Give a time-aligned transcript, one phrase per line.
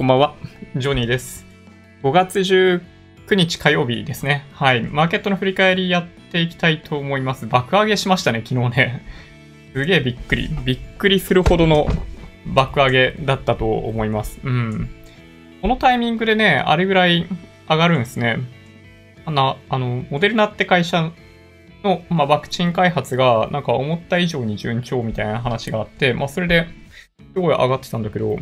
[0.00, 0.34] こんばんは。
[0.76, 1.44] ジョニーです。
[2.02, 2.80] 5月19
[3.34, 4.46] 日火曜日ですね。
[4.54, 4.80] はい。
[4.80, 7.46] マーケットの振り返りやっていきたいと思います。
[7.46, 9.02] 爆上げしましたね、昨日ね。
[9.76, 10.48] すげえびっくり。
[10.64, 11.86] びっくりするほどの
[12.46, 14.40] 爆上げだったと思います。
[14.42, 14.88] うん。
[15.60, 17.26] このタイミングでね、あれぐらい
[17.68, 18.38] 上がるんですね。
[19.26, 21.12] あの、あのモデルナって会社
[21.84, 26.68] の、まあ、ワクチン開発がなんか思った以上に順調みたいな話があって、まあ、それで
[27.34, 28.38] すごい上がってたんだけど、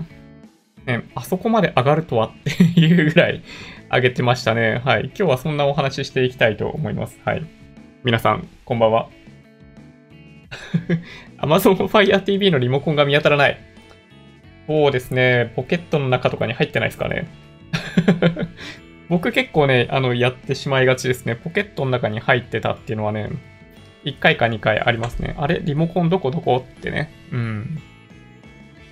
[0.88, 3.42] ね、あそこまで上がるとはっていうぐらい
[3.92, 4.80] 上げてましたね。
[4.82, 5.04] はい。
[5.04, 7.20] 今日はそんなお話ししていきたいと思います。
[7.26, 7.46] はい。
[8.04, 9.10] 皆さん、こんばんは。
[11.42, 13.60] Amazon Fire TV のリモコンが見当たらない。
[14.66, 15.52] そうですね。
[15.56, 17.28] ポケットの中とかに入ってないですかね。
[19.10, 21.36] 僕結構ね、あの、やってしまいがちですね。
[21.36, 23.28] ポケットの中に入ってたっていうのはね、
[24.04, 25.34] 1回か2回ありますね。
[25.36, 27.12] あれリモコンどこどこってね。
[27.30, 27.78] うん。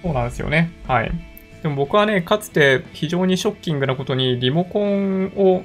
[0.02, 0.72] そうなんですよね。
[0.86, 1.35] はい。
[1.62, 5.62] でも僕はね、かつて非常にショッキングなことにリモコンを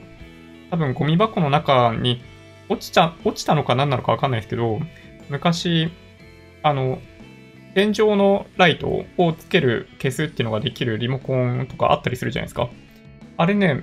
[0.71, 2.21] 多分ゴミ箱の中に
[2.69, 4.79] 落ちちゃ、落ちたのか何なのかわかんないですけど、
[5.29, 5.91] 昔、
[6.63, 6.99] あの、
[7.73, 12.69] 天井のライトをつける、消すっていうのができるリモコンとかあったりするじゃないですか。
[13.37, 13.81] あれね、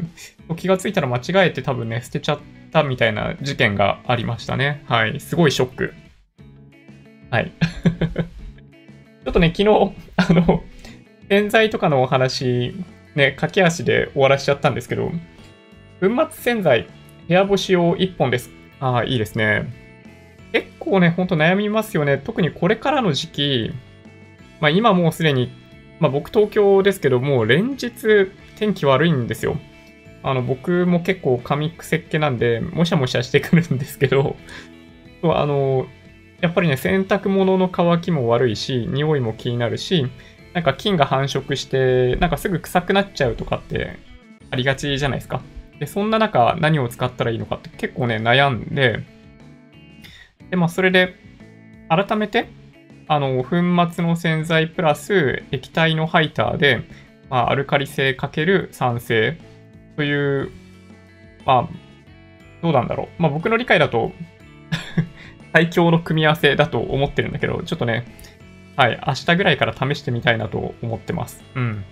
[0.57, 2.39] 気がついたら間違えて多分ね、捨てちゃっ
[2.71, 4.85] たみたいな事件がありましたね。
[4.87, 5.21] はい。
[5.21, 5.95] すごいショック。
[7.31, 7.53] はい。
[9.25, 10.63] ちょっとね、昨日、あの、
[11.29, 12.75] 洗剤とかのお話、
[13.15, 15.11] ね、駆け足で終わらしちゃったんですけど、
[16.01, 16.89] 粉末洗剤、
[17.29, 18.51] 部屋干し用1本です。
[18.81, 19.67] ああ、いいですね。
[20.53, 22.19] 結構ね、ほんと悩みますよね。
[22.19, 23.71] 特にこれからの時期、
[24.61, 25.51] まあ今もうすでに、
[26.01, 27.91] まあ僕東京ですけど、もう連日
[28.57, 29.59] 天気悪いんですよ。
[30.23, 34.37] あの、僕も結構髪くせっ気なんで、もしゃもしゃしてくるんですけど、
[35.23, 35.87] あの、
[36.41, 40.07] やっぱりね、洗濯物の乾きも悪いし、匂いも気になるし、
[40.55, 43.97] なんか菌が繁殖して、なんかすぐ臭くなっちゃうとかって
[44.51, 45.43] ありがちじゃないですか。
[45.79, 49.05] で、そんな中何を使ったらいいのかって結構ね、悩んで、
[50.51, 51.15] で、まあそれで、
[51.89, 52.49] 改めて、
[53.07, 53.57] あの、粉
[53.93, 56.83] 末の洗剤プラス液体のハイターで、
[57.31, 59.39] まあ、アルカリ性×酸性
[59.97, 60.51] という、
[61.47, 61.69] まあ、
[62.63, 63.23] どうなんだろう。
[63.23, 64.13] まあ僕の理解だと
[65.53, 68.05] 最強の組み合わせだと思ってるんだけど、ちょっとね、
[68.79, 71.43] はい、明日ぐらいから試してみたいなと思ってます。
[71.57, 71.85] うん。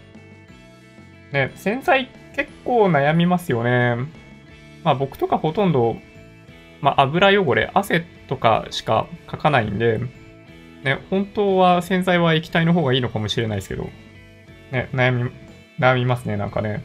[1.33, 3.97] ね、洗剤結構悩みますよね。
[4.85, 5.97] まあ僕とかほとんど、
[6.81, 9.99] まあ油汚れ、汗とかしかかかないんで、
[10.85, 13.89] ね、本当は洗剤は液体の方がいいのかもしれないですけど、
[14.71, 15.31] ね、悩み、
[15.81, 16.85] 悩みますね、なんかね。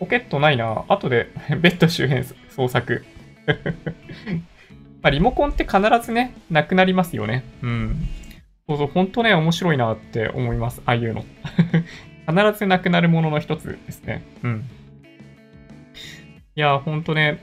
[0.00, 0.84] ポケットないな。
[0.88, 1.30] 後で
[1.62, 3.04] ベッド周辺捜索。
[5.00, 7.44] まあリモコンって必ずね、なくなりますよね。
[7.62, 8.08] うん。
[8.68, 10.82] そうそう、本当ね、面白いなって思います。
[10.86, 11.24] ああいうの。
[12.28, 14.24] 必ずなくなるものの一つですね。
[14.42, 14.64] うん。
[16.56, 17.38] いや、ほんとね、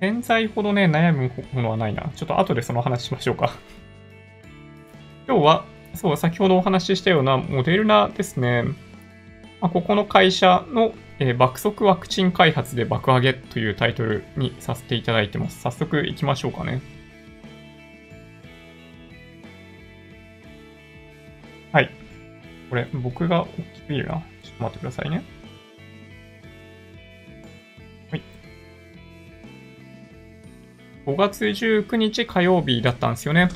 [0.00, 2.10] 洗剤ほどね、悩むものはないな。
[2.16, 3.52] ちょっと後でその話しましょうか。
[5.28, 8.62] 今日は、そう、先ほどお話ししたようなモデルナですね。
[9.60, 15.60] まあ、ここの会社の、えー爆速ワクチン開発で爆上げというタイトルにさせていただいてます。
[15.60, 16.80] 早速行きましょうかね。
[21.72, 21.90] はい。
[22.68, 24.22] これ、僕が大きすぎるな。
[24.42, 25.22] ちょっと待ってくださいね。
[28.10, 28.22] はい。
[31.06, 33.48] 5月19日火曜日だったんですよね。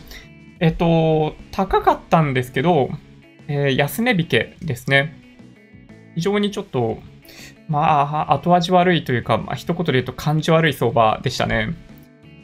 [0.61, 2.91] えっと、高かったんですけど、
[3.49, 5.15] えー安値引けですね。
[6.15, 6.99] 非常にちょっと、
[7.69, 7.81] ま
[8.29, 11.75] あ、後味悪いというか、まあ、一言で言うと感じ悪い相場でしたね。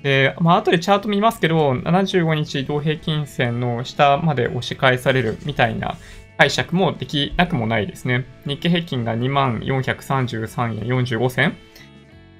[0.02, 5.96] で、まあ、後でチャート見ますけど、75日移動平均線の下まで押し返されるみたいな
[6.38, 8.24] 解釈もできなくもないですね。
[8.46, 11.56] 日経平均が2433円45銭。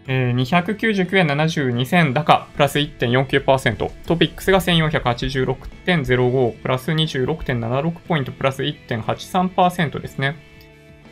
[0.07, 3.91] えー299円72銭高、プラス1.49%。
[4.07, 10.50] トピックスが1486.05、プラス26.76ポイント、プラス1.83%ですね。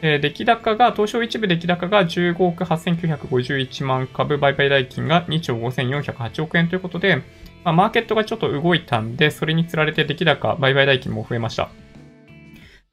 [0.02, 7.16] え出来高が、東証一部出来高が15億8951万株、売買代金が2兆5408億円ということで、
[7.64, 11.70] まあ、マーケットがちょっと動いたんで、それにつられて出来高、売買代金も増えました。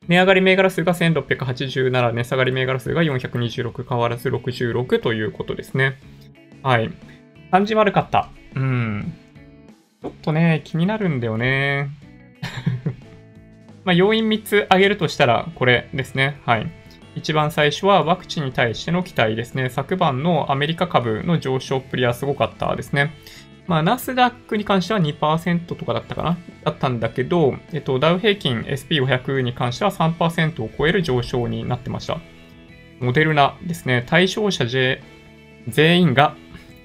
[0.07, 5.97] 値上がり銘柄数が1687、値下がり銘柄数が426、変わらず66ということですね。
[6.63, 6.91] はい。
[7.51, 8.29] 感じ悪かった。
[8.55, 9.13] うん。
[10.01, 11.89] ちょっとね、気になるんだよね。
[13.85, 16.39] まあ、要因3つ挙げるとしたら、これですね。
[16.45, 16.67] はい。
[17.15, 19.69] 一番最初はワクチンに対しての期待ですね。
[19.69, 23.13] 昨晩のアメリカ株の上昇っぷりはすごかったですね。
[23.67, 32.19] まあ、ナスダックに関しては2%とかだったかなだったんだけど、えっと、ダウ平均 SP500 に関しては3%を超える上昇になってました。
[32.99, 34.03] モデルナですね。
[34.07, 34.65] 対象者
[35.67, 36.35] 全員が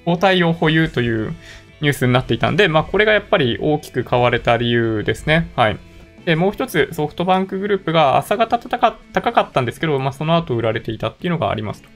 [0.05, 1.35] 抗体を保有という
[1.81, 5.51] ニュースになっていたんで、まあ、これがやっぱり大きく買われた理由ですね。
[5.55, 5.77] はい。
[6.25, 11.89] で、もう一つ、ソフトバンクグループが朝方高かったんですけど、まあ、その後売られていたっていうのがありますと。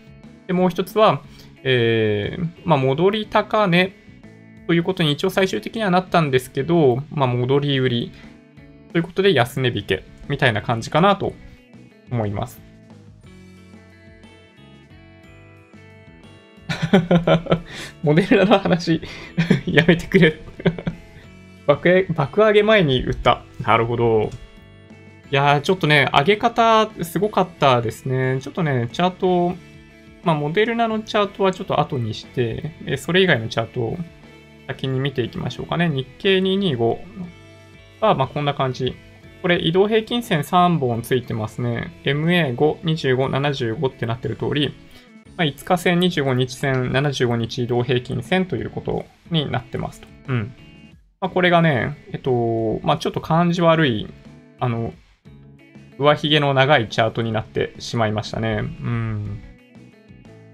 [0.47, 1.21] で、もう一つは、
[1.63, 3.93] えー、まあ、戻り高値
[4.67, 8.11] ということに一応最終的にはなったんですけど、まあ、戻り売り
[8.91, 11.33] ということで安値引けみたいな感じかなと
[12.11, 12.61] 思います。
[18.03, 19.01] モデルナの話
[19.65, 20.39] やめてくれ
[21.67, 23.43] 爆爆上げ前に売った。
[23.65, 24.29] なるほど。
[25.31, 28.39] いやー、ちょっとね、上げ方すごかったですね。
[28.41, 29.55] ちょっとね、チャート、
[30.23, 33.97] まあ、モデルナのチャートはちょっと後にして、えそれ以外のチャートを
[34.67, 35.89] 先に見ていきましょうかね。
[35.89, 36.97] 日経225
[38.01, 38.95] は、まあ、こんな感じ。
[39.41, 41.91] これ、移動平均線3本ついてますね。
[42.03, 44.75] MA5、25、75ってなってる通り、
[45.37, 50.07] まあ、5日線、25日線、75日移動平均線ということになってますと。
[50.27, 50.53] うん。
[51.25, 54.07] まあ、これがね、えっと、まあ、ちょっと感じ悪い、
[54.59, 54.93] あの、
[55.97, 58.59] 上髭の長いチャートになってしまいましたね。
[58.59, 59.41] うん。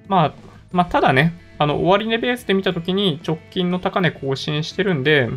[0.07, 0.33] まあ、
[0.71, 5.27] まあ、ただね、あの、終値ベースで見たときに直近の高値更新してるんで、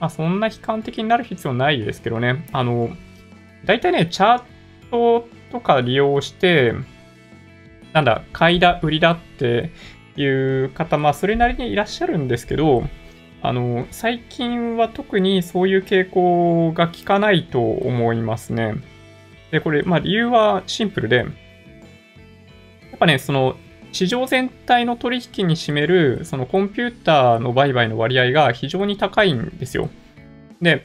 [0.00, 2.44] まあ、そんな悲観的になる必要ないですけどね。
[2.50, 2.90] あの、
[3.64, 4.42] 大体ね、チャー
[4.90, 6.74] トとか利用して、
[7.92, 9.70] なんだ、買いだ、売りだって
[10.16, 12.82] いう方、まあ、それなりにいらっしゃるんですけど、
[13.42, 18.76] あの、最近は特にそういう傾向が効かないと思いますね。
[19.50, 23.56] で、これ、まあ理由はシンプルで、やっぱね、その、
[23.90, 29.90] 市場全体の取引に占める、そのコンピューターの売買の割合が非常に高いんですよ。
[30.62, 30.84] で、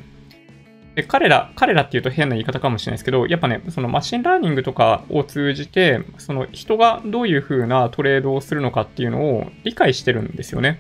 [0.96, 10.80] で彼ら、彼らっていうと変な言い方かもしれないですけど、やっぱね、そのマシンラーニングとかを通じて、その人がどういう風なトレードをするのかっていうのを理解してるんですよね。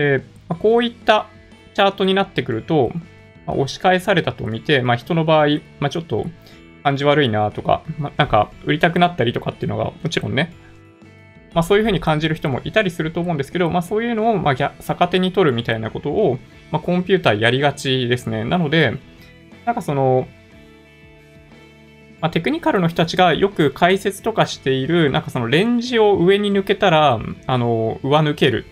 [0.00, 1.26] で、ま、こういった
[1.74, 2.90] チャートになってくると、
[3.46, 5.46] ま、押し返されたと見て、まあ、人の場合、
[5.78, 6.26] まあ、ちょっと
[6.82, 10.52] 感じ悪いなとか、まあ、なんか売りたくなったりとかっていうのがもちろんね、
[11.52, 16.38] まあ、そういうふうに感じる人もいたりすると思うんですけど、まあ、そういうのをま逆手に取るみたいなことを、
[16.70, 18.44] ま、コンピューターやりがちですね。
[18.44, 18.94] なので、
[19.66, 20.26] なんかその、
[22.20, 28.64] まあ、テクニカルの人たちがよく解説とかしている、なんかそのレンジを上に抜けたら、あの、上抜ける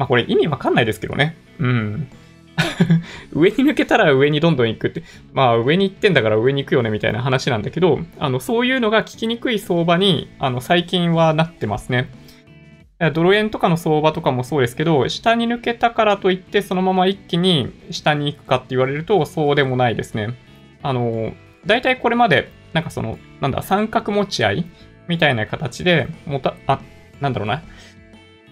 [0.00, 1.36] まあこれ意味わかんないですけどね。
[1.58, 2.08] うん。
[3.34, 5.02] 上に抜けたら上にどんどん行くって、
[5.34, 12.08] まあ上に行ってんだから上に行くよねみたいな話なんだけど、あの、そういうのが聞きにくい相場に、あの、最近はなってますね。
[13.12, 20.30] ドル円とかの相場とかもそうですけど、下に抜けたからといってそのまま一気に下に行くかって言われるとそうでもないですね。
[20.82, 21.34] あの、
[21.66, 24.64] 大体これまで、なんかその、なんだ、三角持ち合い
[25.08, 26.80] みたいな形で、もた、あ、
[27.20, 27.62] なんだろうな。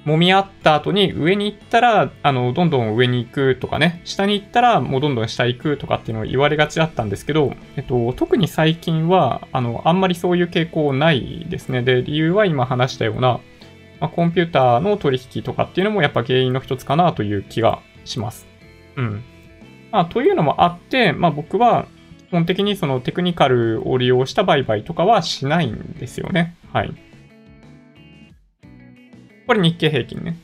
[0.07, 11.83] 揉み合った後に上に行ったら、あの、どんどん上に行くとかね、下に行ったらもうどんどん下行くとかっていうのを言われがちだったんですけど、えっと、特に最近は、あの、あんまりそういう傾向ないですね。
[11.83, 13.41] で、理由は今話したような、
[14.01, 18.47] まあ、コンピューターの取引とかっていうのもやっぱ原因の一つかなという気がします。
[18.97, 19.23] うん。
[19.91, 21.87] まあ、というのもあって、まあ僕は
[22.29, 26.57] 基本的にそのテクニカルを利用した売買とかはしないんですよね。
[26.73, 26.95] はい。
[29.49, 30.37] これ日経平均ね。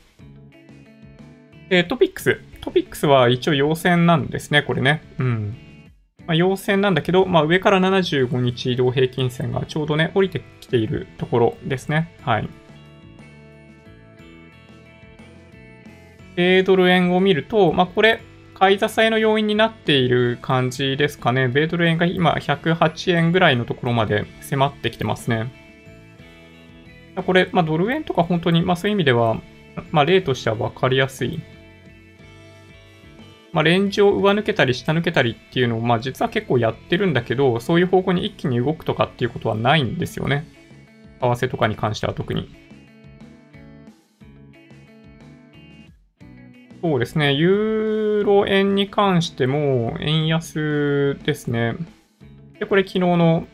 [1.69, 2.41] で、トピックス。
[2.63, 5.03] トピックスは一応陽線なんですね、これね。
[5.19, 5.57] うん。
[6.27, 12.17] まあ、陽線なんだけど、まあ、上から75日移動平均線がちょうどね、降りてきているところですね。
[12.23, 12.49] はい。
[16.37, 18.23] 米ドル円を見ると、まあ、これ、
[18.55, 21.49] 買い支えの要因になっている感じですかね。
[21.49, 25.64] 米ドル円が今108円ぐらいのところまで迫ってきてますね。
[27.23, 29.41] これ、まあ、ドル円とか本当に、まあ、そういう意味では、
[29.91, 31.41] まあ、例としては分かりやすい。
[33.53, 40.45] まあ、レンジを上抜けたり下抜けたりっていうのを、まあ、実は結構やってるんだけど、そういう方向に一気に動くとかっていうことはないんですよね。
[41.21, 42.51] 為替とかに関しては特に。
[46.83, 47.33] そうですね。
[47.33, 51.77] ユーロ円に関しても円安ですね。
[52.59, 53.47] で、これ昨日の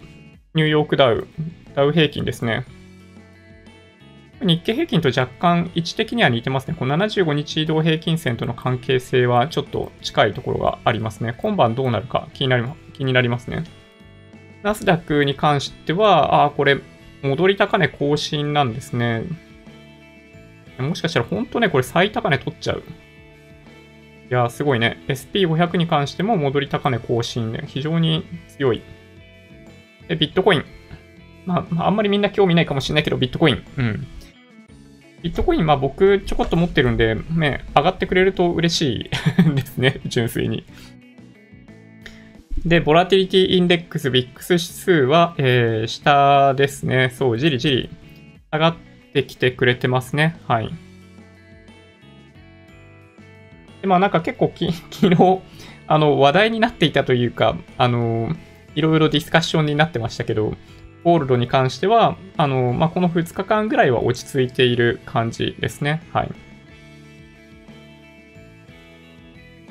[0.55, 1.29] ニューヨークダウ、
[1.75, 2.65] ダウ平均ですね。
[4.41, 6.75] 日経平均と若干位置的には似てますね。
[6.79, 11.35] この75日移動平均線との関係性はちょっと近いところがありますね。
[11.39, 13.65] 今晩どうなるか気になり気になりますね。
[14.63, 16.79] ナスダックに関しては、ああ、これ、
[17.23, 19.25] 戻り高値更新なんですね。
[20.79, 22.83] もしかしたら本当ね、これ最高値取っちゃう。
[24.31, 25.03] いや、すごいね。
[25.09, 28.83] SP500 に関しても戻り高値更新で、非常に強い。
[30.09, 30.65] で、ビットコイン。
[31.47, 33.65] まあ、まあ、あんまりみんな興味ないかもしれないけど、ビットコイン。
[33.77, 34.07] うん。
[35.23, 39.11] ビットコイン、まあ僕ちょこっと持ってるんで、ね、上がってくれると嬉し
[39.43, 40.65] い ですね、純粋に。
[42.65, 47.11] で、ボラティリティインデックス、VIX 指数は、えー、下ですね。
[47.11, 47.91] そう、じりじり
[48.53, 48.77] 上がっ
[49.15, 50.37] てきてくれてますね。
[50.47, 50.71] はい。
[53.81, 55.41] で、まあなんか結構き 昨日、
[55.87, 58.35] あの、話題になっていたというか、あの、
[58.75, 60.55] いろいろディスカッションになってましたけど、
[61.05, 66.03] ゴールドに関しては、あの、まあ、この2日間ぐらいは落ち着いている感じですね。
[66.13, 66.31] はい。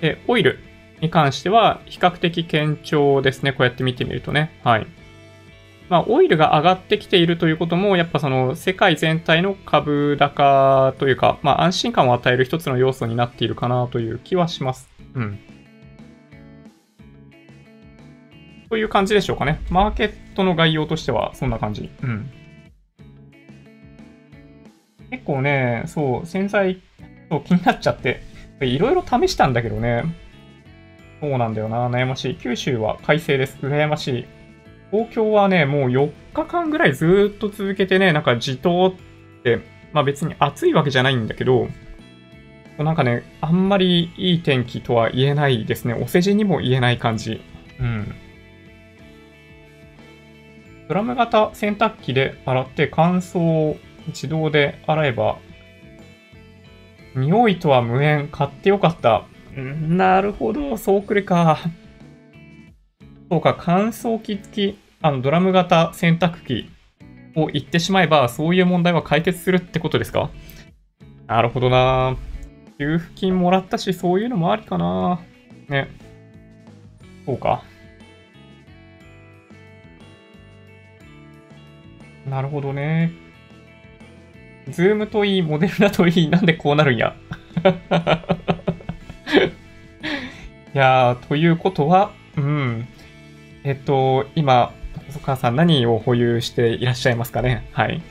[0.01, 0.59] で、オイル
[1.01, 3.51] に関しては、比較的堅調ですね。
[3.51, 4.59] こうやって見てみるとね。
[4.63, 4.87] はい。
[5.89, 14.89] まあ、オイルが上がってきているということも、やっぱその世界全体の株高というか、まあ、安心感を与える一つの要素になっているかなという気はします。
[15.15, 15.39] うん。
[18.69, 19.61] という感じでしょうかね。
[19.71, 21.89] マーケットトの概要としてはそんな感じ。
[22.01, 22.31] うん。
[25.11, 26.81] 結構ね、そう、洗剤、
[27.29, 28.21] そう気になっちゃって、
[28.61, 30.03] いろいろ試したんだけどね。
[31.19, 32.35] そうなんだよな、悩ましい。
[32.35, 33.57] 九州は快晴です。
[33.61, 34.25] 羨ましい。
[34.91, 39.59] 東京はね、もう4日間ぐらいずっと続けてね、なんかじとって、
[39.91, 41.67] まあ別に暑いわけじゃないんだけど、
[42.77, 45.93] なんかね、あんまりいい天気とは言えないですね。
[45.93, 47.41] お世辞にも言えない感じ。
[47.79, 48.15] うん。
[50.89, 53.77] ドラム型洗濯機で洗って乾燥
[54.07, 55.37] 自動で洗えば、
[57.15, 59.23] 匂いとは無縁、買ってよかった。
[59.55, 61.59] なるほど、そうくるか。
[63.29, 66.71] そうか、乾燥機付き、あの、ドラム型洗濯機
[67.35, 70.31] を言ってしまえば、そういう問題は解決するってことですか？
[71.27, 72.17] なるほどな。
[72.79, 75.19] 給付金もらったし、そういうのもありかな。
[75.67, 75.87] ね。
[77.27, 77.61] そうか。
[82.29, 83.11] なるほどね。
[84.69, 87.15] ズームといい、モデルナといい、なんでこうなるんや。
[90.73, 92.87] いやー、ということは、うん。
[93.63, 94.71] えっと、今、
[95.07, 97.67] 細川さん何を保有していらっしゃいますかね？
[97.71, 98.01] はい。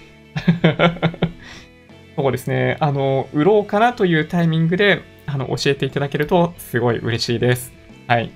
[2.16, 2.76] そうですね。
[2.80, 7.72] あの、売ろうかなというタイミングで、あの、教えていただけると、すごい嬉しいです。
[8.08, 8.30] はい。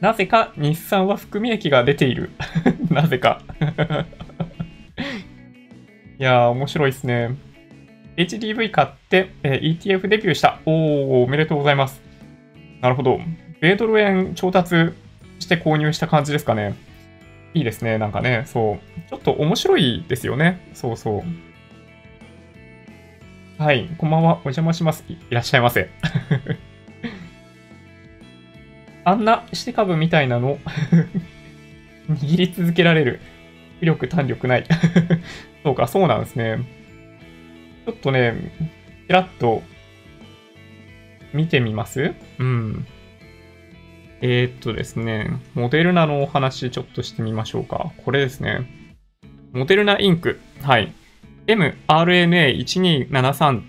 [0.00, 2.30] なぜか日産は含み益が出ている。
[2.90, 3.42] なぜか
[6.18, 7.30] いやー、面白いですね。
[8.16, 10.58] HDV 買って、え、ETF デビューした。
[10.66, 12.02] おー、おめでとうございます。
[12.80, 13.20] なるほど。
[13.60, 14.92] 米ドル円調達
[15.38, 16.74] して購入した感じですかね。
[17.54, 17.98] いいですね。
[17.98, 18.78] なんかね、そう。
[19.10, 20.60] ちょっと面白いですよね。
[20.74, 21.22] そうそう。
[23.62, 23.88] はい。
[23.98, 24.34] こんばんは。
[24.34, 25.04] お邪魔します。
[25.08, 25.88] いらっしゃいませ。
[29.08, 30.58] あんなして株みたいなの？
[32.10, 33.20] 握り続けられる。
[33.80, 34.64] 浮力、弾力ない
[35.62, 36.58] そうか、そうなんですね。
[37.86, 38.34] ちょっとね、
[39.06, 39.62] ちらっと
[41.32, 42.12] 見てみます？
[42.38, 42.86] うん。
[44.20, 47.92] えー、っとですね、モデルナのお話ちょっとしてみましょうか。
[48.04, 48.62] これですね。
[49.52, 50.40] モデルナインク。
[50.62, 50.92] はい。
[51.46, 53.62] mRNA1273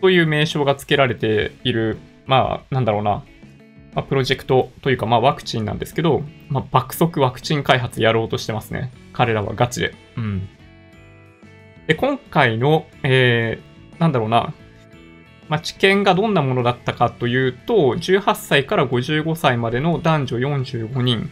[0.00, 3.24] という名称が付けられている、まあ、なんだろうな。
[3.94, 8.92] まあ、プロジェクトというか、まあ、ワクチンなんですけど、まあ、爆速ワクチン開発やろうとしてますね。
[9.12, 9.94] 彼らはガチで。
[10.16, 10.48] うん。
[11.86, 14.52] で、今回の、えー、なんだろうな、
[15.48, 21.30] まあ、知見がどんなものだったかというと、18歳から55歳までの男女45人、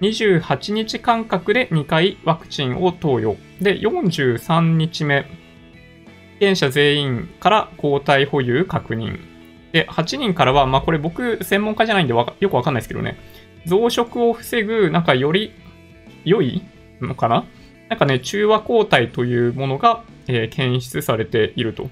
[0.00, 3.36] 28日間隔で2回ワクチンを投与。
[3.60, 5.28] で、43日目、被
[6.40, 9.31] 験者全員から抗体保有確認。
[9.72, 13.16] で、8人からは、まあこれ僕専門家じゃないんでよくわかんないですけどね、
[13.66, 15.52] 増殖を防ぐ、なんかより
[16.24, 16.62] 良い
[17.00, 17.44] のかな？
[17.88, 21.90] なんかね、中和抗体というものが、えー、検出されていると。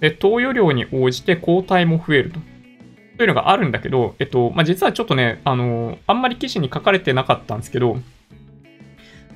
[0.00, 2.40] で、投与量に応じて抗体も増えると。
[3.16, 7.98] というのがあるんだけど、えっと、まあ、実はちょっとね、あのー、あんまり記事に書かれてなかったんですけど、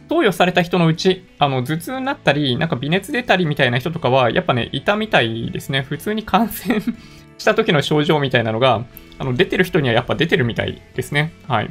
[0.08, 5.82] 投与された人のうち、あの、頭痛になったり、なんか微熱出たりみたいな人とかは、やっぱね、いたみたいですね。
[5.82, 6.80] 普通に感染
[7.38, 8.84] した時の症状みたいなのが、
[9.18, 11.32] あの、出てる人にはやっぱ出てるみたいですね。
[11.46, 11.70] はい。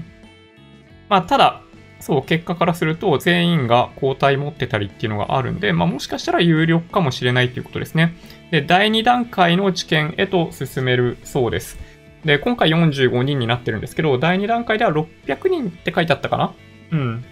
[1.10, 1.62] まあ、ただ、
[2.00, 8.14] そう、結果からすると全員が抗体持ってたりっていうのがあるんで、まあ、もしかしたら有力かもしれないということですね。
[8.52, 11.80] で、第2段階の治験へと進めるそうです。
[12.24, 16.54] で、今回45人になってるんですけど、第2段階では600人って書いてあったかな？
[16.92, 17.26] うん。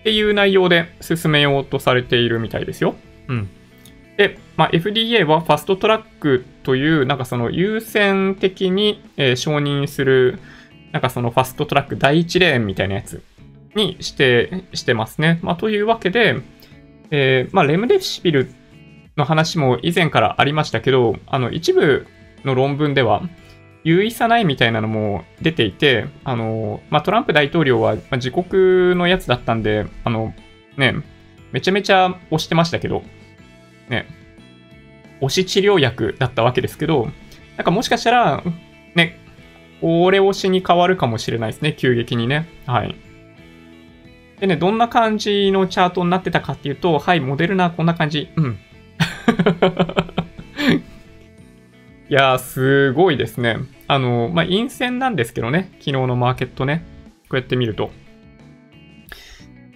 [0.00, 2.94] っていう内容で進めようとされているみたいですよ。
[3.28, 3.48] うん。
[4.16, 10.38] で、まあ、FDA はファストトラックという、なんかその優先的に、えー、承認する、
[10.92, 13.24] なんかそのファストトラック第1レーンみたいなやつ
[13.74, 15.40] にして、してますね。
[15.42, 16.36] まあ、というわけで、
[17.10, 18.54] えーまあ、レムデシビル
[19.16, 22.06] の話も以前からありましたけど、あの、一部
[22.44, 23.24] の論文では、
[23.82, 30.34] 有意差ないみたいなのも出ていて、あの、まあ、トランプ大統領はま自国のやつだったんで、あの、
[30.76, 30.94] ね、
[31.50, 33.02] めちゃめちゃ推してましたけど、
[33.88, 34.19] ね、
[35.20, 37.08] 推し治療薬だったわけですけど、
[37.56, 38.42] なんかもしかしたら、
[38.94, 39.18] ね、
[39.82, 42.48] 俺推しに変わるかもしれないですね、急激にね。
[42.66, 42.94] はい。
[44.40, 48.30] でね、どんな感じのチャートになってたかっていうと、はい、モデルナこんな感じ。
[48.36, 48.58] うん。
[52.08, 53.58] いやー、すごいですね。
[53.86, 56.84] あの、まあ、陰線なんですけどね、昨日のマーケットね。
[57.28, 57.90] こうやって見ると。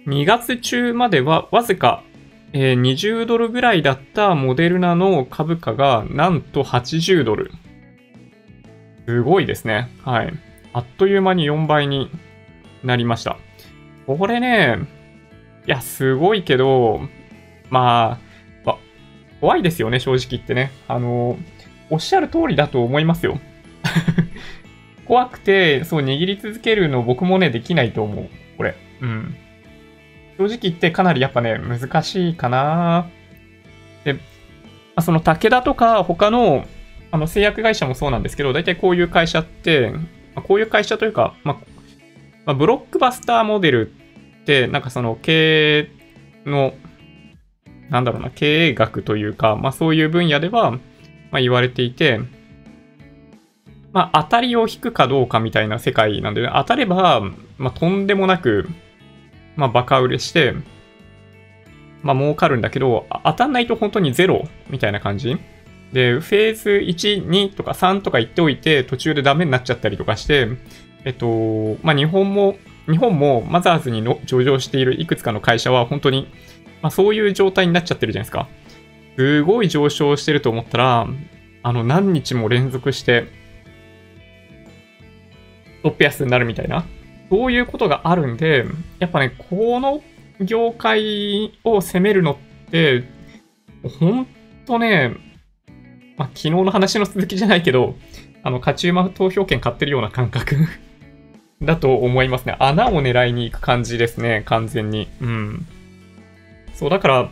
[0.07, 2.03] 2月中まではわずか、
[2.57, 7.51] え20ドルぐらいだったモデルナの株価がなんと80ドル。
[9.05, 9.91] すごいですね。
[10.05, 10.33] はい。
[10.71, 12.09] あっという間に4倍に
[12.81, 13.37] なりました。
[14.07, 14.79] これね、
[15.67, 17.01] いや、すごいけど、
[17.69, 18.19] ま
[18.65, 18.77] あ、わ
[19.41, 20.71] 怖いですよね、正直言ってね。
[20.87, 21.37] あの、
[21.89, 23.37] おっしゃる通りだと思いますよ。
[25.05, 28.29] 怖くて、そう、握り続けるの僕もね、できないと思う。
[28.55, 28.75] これ。
[29.01, 29.35] うん。
[30.37, 33.09] 正直言ってかなりやっぱね、難しいかな。
[34.03, 34.19] で、ま
[34.97, 36.65] あその武田とか他の
[37.11, 39.93] あの製薬会社もそうなんですけど、大体こういう会社って、
[40.35, 41.57] まこういう会社というか、まあ、
[42.45, 43.91] まあブロックバスターモデル
[44.41, 45.89] って、なんかその経営
[46.45, 46.73] の、
[47.89, 50.79] なんだろうな、経営学というか、まあそういう分野では、ま
[51.39, 52.19] あ、言われていて、
[53.93, 57.21] まあ当たりを引くかどうかみたいな世界なんで、ね、当たれば、
[57.57, 58.67] まあとんでもなく、
[59.55, 60.53] まあバカ売れして、
[62.01, 65.37] まあ儲かるんだけど、当たんないと本当にゼロみたいな感じ
[65.93, 70.49] で、フェーズ1、2とか3とか言っておいて、途中でダメになっちゃったりとかして、
[71.05, 72.57] えっと、まあ、日本も、
[72.89, 76.27] 日本もマザーズにの上場しているいくつかの会社は本当に、
[76.81, 78.47] まあ、そういう状態になっちゃってるじゃないですか。
[79.15, 81.07] すごい上昇してると思ったら、
[81.63, 83.27] あの、何日も連続して、
[85.81, 86.85] トップ安になるみたいな、
[87.29, 88.65] そういうことがあるんで、
[88.99, 90.01] やっぱね、この
[90.39, 93.03] 業界を攻めるのって、
[93.99, 94.27] ほん
[94.65, 95.15] とね、
[96.17, 97.95] まあ、昨日の話の続きじゃないけど、
[98.43, 100.55] あの、勝ち馬投票権買ってるような感覚
[101.61, 102.55] だと思いますね。
[102.59, 105.07] 穴を狙いに行く感じですね、完全に。
[105.21, 105.67] うん。
[106.73, 107.31] そう、だから、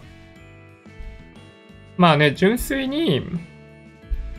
[1.97, 3.21] まあね、純粋に、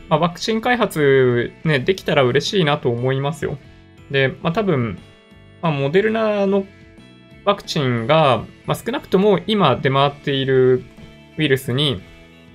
[0.09, 3.57] まあ、ワクチン開発ね、できたら嬉しいなと思いますよ。
[4.11, 4.99] で、まあ多分、
[5.61, 6.65] まあ、モデルナの
[7.45, 10.83] ワクチンが、まあ、少なくとも今出回っている
[11.37, 12.01] ウイルスに、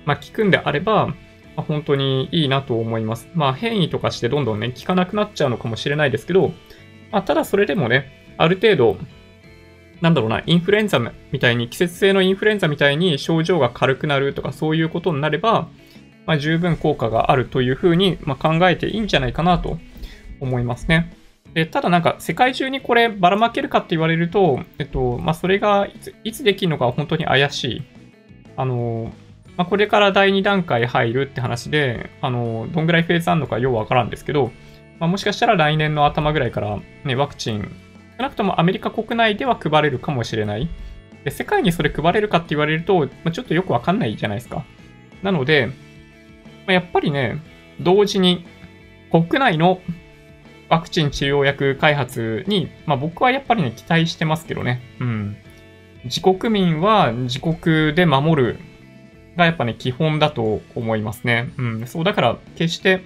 [0.05, 1.15] まあ、効くんであれば、ま
[1.57, 3.27] あ、本当にいいなと思います。
[3.33, 6.51] まあ変異とかしてどんどんね、効かなくなっちゃうのかもしれないですけど、
[7.11, 8.97] まあ、ただそれでもね、ある程度、
[10.01, 10.99] なんだろうな、インフルエンザ
[11.31, 15.69] みたいに、季節性のインフルエンザみたいに症状が軽くなるとかそういうことになれば、
[16.25, 19.77] まあ、十分効果があるというふうに、まあ、考えていいんじゃないかなと
[20.39, 21.13] 思いますね。
[21.53, 27.83] でただなんか世界中にこればらまけるかって言われると、えっと、まあ、それがいついつできるのか本当に怪しい。
[28.55, 29.11] あの、
[29.57, 34.51] まあ、これから第2段階入るって話で、あの、どんぐらいフェーズあるのかようわからんですけど、
[34.99, 37.69] まあ、もしかしたら来年の頭ぐらいからね、ワクチン、
[38.17, 40.69] 少なくともアメリカ国内では配れるかもしれない。
[41.25, 44.63] で、世界にそれ配れるかって言われると、まあ、ちょっとよくわかんないじゃないですか。
[45.21, 45.73] なので、ま
[46.67, 47.39] あ、やっぱりね、
[47.79, 48.45] 同時に
[49.11, 49.81] 国内の
[50.71, 54.81] ワクチン治療薬開発に、まあ僕はやっぱりね、期待してますけどね。
[55.01, 55.35] うん。
[56.05, 58.59] 自国民は自国で守る
[59.35, 61.49] がやっぱね、基本だと思いますね。
[61.57, 61.87] うん。
[61.87, 63.01] そう、だから決して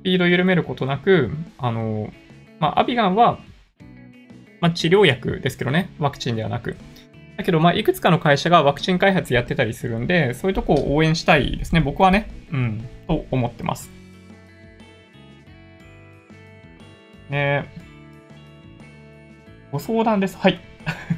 [0.00, 2.10] スピード緩めることなく、あの、
[2.58, 3.38] まあアビガンは、
[4.62, 6.74] まあ治療薬ですけどね、ワクチンではなく。
[7.36, 11.82] だけど、まあいくつかの会社がワクチン開発やってたりするんで、そういうとこを応援したいですね。
[11.82, 12.30] 僕はね。
[12.50, 12.88] うん。
[13.06, 14.03] と思ってます。
[17.34, 17.68] ね
[19.72, 20.38] ご相談です。
[20.38, 20.60] はい。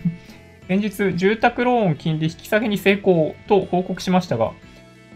[0.67, 4.53] 先日、住宅ローン金利引き下げに成功と報告しましたが、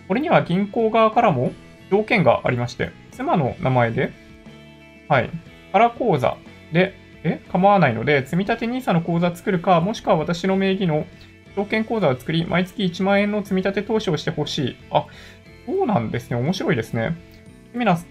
[0.09, 1.53] これには銀行側からも
[1.91, 4.13] 条件がありまして、妻の名前で、
[5.09, 5.31] はい、
[5.73, 6.37] 空口座
[6.73, 7.41] で、え？
[7.51, 11.07] 構わないので、積立 NISA の口座作るか、もしくは私の名義の
[11.57, 14.77] 証券口座を作り、毎月1万円の積立投資をしてほしい。
[14.91, 15.07] あ、
[15.65, 16.37] そうなんですね。
[16.37, 17.17] 面白いですね。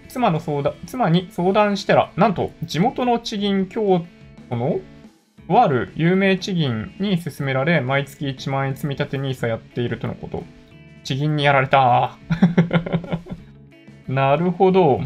[0.08, 4.04] 妻の相談、妻に相談したら、なんと、地元の地銀京
[4.48, 4.80] 都の
[5.50, 10.44] とある有名地銀に勧められ、毎月1万円積み立て NISA やっているとのこと。
[11.02, 12.16] 地銀にやられた。
[14.06, 15.00] なるほど。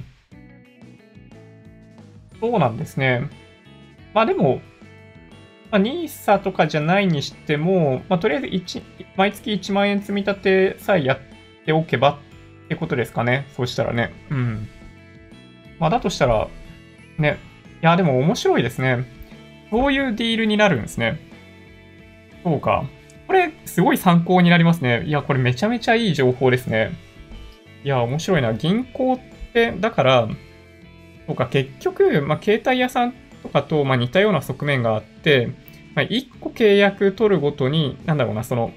[2.40, 3.22] そうなんですね。
[4.12, 4.60] まあでも、
[5.70, 8.82] まあ、NISA とかじゃないにしても、まあ、とりあえず
[9.16, 11.18] 毎月1万円積み立てさえやっ
[11.64, 12.18] ておけば
[12.64, 13.46] ってことですかね。
[13.56, 14.12] そうしたらね。
[14.30, 14.68] うん。
[15.78, 16.48] まあ、だとしたら、
[17.18, 17.38] ね。
[17.82, 19.04] いや、でも面白いですね。
[19.70, 21.18] そういうディールになるんですね。
[22.42, 22.84] そうか。
[23.26, 25.04] これ、すごい参考になりますね。
[25.06, 26.92] いや、これめちゃめちゃいい情報ですね。
[27.84, 28.54] いや、面白いな。
[28.54, 29.18] 銀行っ
[29.52, 30.28] て、だから、
[31.26, 35.50] そうか、結局、まあ、携帯屋さんとかと、まあ、似たような側面があって、
[35.94, 38.72] まあ、1個契約取るごとに、なんだろうな、その、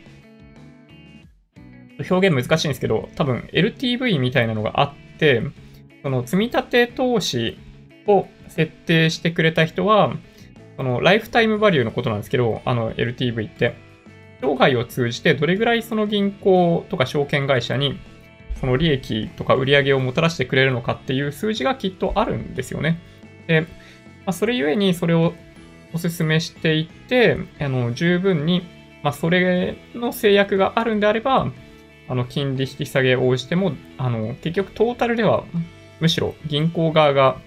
[2.09, 5.43] 表現難しいんですけど、多分 LTV みたいなのがあって、
[6.03, 7.57] その積立投資
[8.05, 10.13] を設定してくれた人は、
[10.77, 13.75] そのライフタイムバリューのことなんですけど、あの LTV って、
[14.41, 17.99] 生涯を通じてどれぐらいその銀行とか証券会社に
[18.59, 22.99] その利益とか売り上げをもたらしてくれるのかっていう数字がきっとあるんですよね。
[23.47, 23.67] で、ま
[24.27, 25.33] あ、それゆえにそれを
[25.93, 28.63] お勧めしていって、あの十分に、
[29.03, 31.51] まあ、それの制約があるんであれば、
[32.07, 35.43] あの金利引き下げを応じても、あの結局トータルでは
[35.99, 37.39] むしろ銀行側が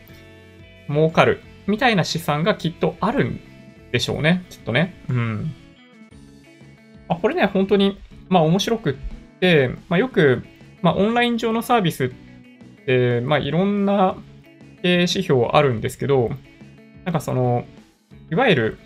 [0.88, 3.40] 儲かるみたいな資産がきっとあるん
[3.92, 4.44] でしょうね。
[4.50, 4.94] きっとね。
[5.08, 5.54] うん。
[7.08, 8.94] あこれね、本当に、まあ面白くっ
[9.40, 10.42] て、まあよく、
[10.82, 12.08] まあオンライン上のサービスっ
[12.86, 14.16] て、まあいろんな
[14.82, 16.30] 経営指標あるんですけど、
[17.04, 17.64] なんかその、
[18.30, 18.78] いわゆる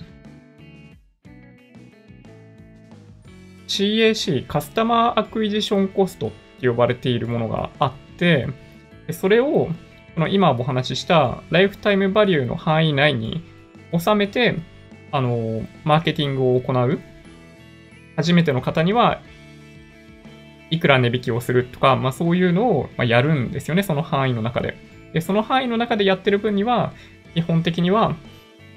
[3.66, 8.48] CAC、カスタマーアクイジションコストって呼ばれているものがあって、
[9.10, 9.68] それを
[10.14, 13.42] この今お話ししたライフタイムバリューの範囲内に
[13.98, 14.56] 収めて、
[15.12, 17.00] あの、マーケティングを行う。
[18.16, 19.20] 初めての方には
[20.70, 24.76] いくら値引きをするとか、まあそういうのをやるんですよね、その範囲の中で。
[25.12, 26.92] で、その範囲の中でやってる分には、
[27.34, 28.16] 基本的には、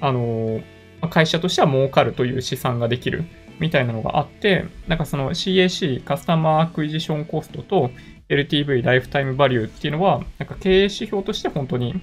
[0.02, 0.62] あの、
[1.10, 3.26] 会社としては儲かるという試算ができる
[3.60, 7.92] みたいなのがあって、なんかその CAC、カスタマーアクイジションコストと
[8.30, 12.02] LTV、ライフタイムバリューっていうのは、なんか経営指標として本当に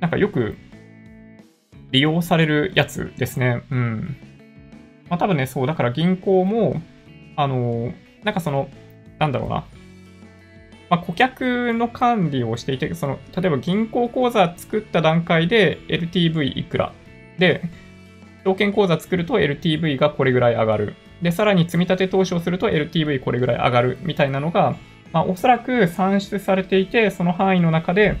[0.00, 0.56] なんかよく
[1.90, 3.62] 利用されるやつですね。
[3.70, 4.16] うん。
[5.08, 6.80] まあ多分ね、そう、だから銀行も、
[7.36, 7.92] あの、
[8.24, 8.68] なんかその、
[9.18, 9.64] なんだろうな。
[10.88, 16.92] まあ、顧客の管理をしていて、その、例えば銀行口座作った段階で LTV いくら？
[17.38, 17.62] で、
[18.44, 20.94] 証券口座作ると LTV がこれぐらい上がる。
[21.22, 24.76] で、さらに積み立て投資をすると LTV これぐらい上がるみたいなのが、
[25.12, 28.16] まあ、おそらく算出されていて、その範囲の中で、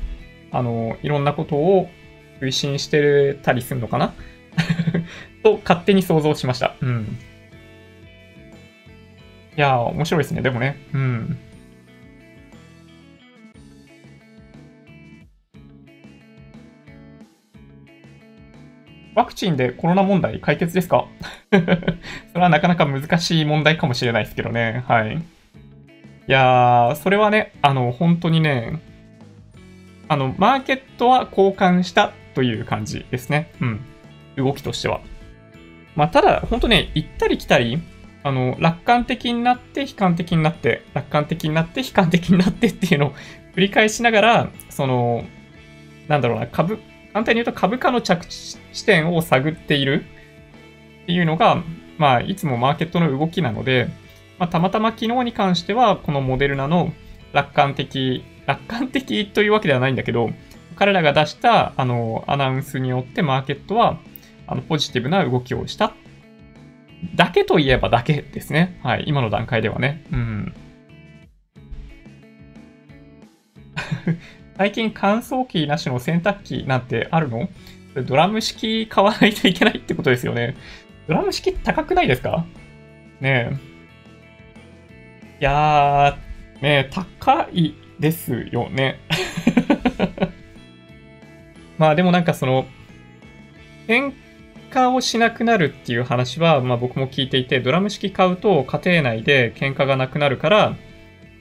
[0.50, 1.88] あの、いろんなことを
[2.40, 4.12] 推進してたりするのかな？
[5.42, 6.74] と勝手に想像しました。
[6.80, 7.18] うん。
[9.56, 10.42] いやー、面白いですね。
[10.42, 10.76] でもね。
[10.92, 11.38] うん。
[19.20, 21.06] ワクチンでコロナ問題解決ですか？
[21.52, 24.82] それはなかなか難しい問題かもしれないですけどね。
[24.88, 25.14] はい。
[25.16, 25.20] い
[26.26, 28.80] やー、それはね、あの、本当にね、
[30.08, 33.50] あの、マーケットは交換したという感じですね。
[33.60, 33.80] うん。
[34.36, 35.00] 動きとしては。
[35.96, 37.78] まあ、ただ、本当ね、行ったり来たり、
[38.22, 43.12] あの、楽観的になって、悲観的になって、楽観的になって、悲観的になってっていうのを
[43.54, 45.24] 繰り返しながら、その、
[46.08, 46.78] なんだろうな、株、
[47.12, 50.04] 簡単に言うと株価の着地点を探っている
[51.02, 51.62] っていうのが、
[51.98, 53.88] まあ、いつもマーケットの動きなので、
[54.38, 56.92] まあ、たまたま昨日に関しては、このモデルナの
[57.32, 60.30] 楽観的、楽観的というわけではないんだけど、
[60.76, 63.98] 彼らが出したあのアナウンスによってマーケットは
[64.46, 65.92] あのポジティブな動きをした
[67.14, 68.80] だけといえばだけですね。
[68.82, 70.06] はい、今の段階ではね。
[70.10, 70.54] うん。
[74.60, 77.48] 最近乾燥機なしの洗濯機なんてあるの？
[78.04, 80.54] ドラム式買わないといけないってことですよね。
[81.08, 82.44] ドラム式高くないですか？
[83.22, 83.56] ねえ。
[85.40, 89.00] いやー、ねえ、高いですよね。
[91.78, 92.66] まあでもなんかその、
[93.88, 94.12] 喧
[94.70, 100.76] 嘩をしなくなるっていう話は、まあ僕も聞いていて、ドラム式買うと家庭内で喧嘩がなくなるから、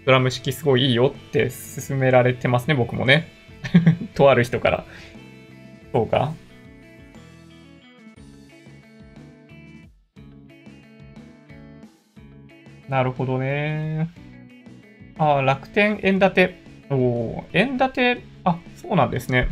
[0.10, 1.52] ドラム式すごいいいよって
[1.88, 3.28] 勧められてますね、僕もね。
[4.16, 4.86] とある人から。
[5.92, 6.34] そうか。
[12.88, 14.10] なるほどね。
[15.20, 16.56] ああ、楽天円建て。
[16.90, 19.48] おお、円建て、あ、そうなんですね。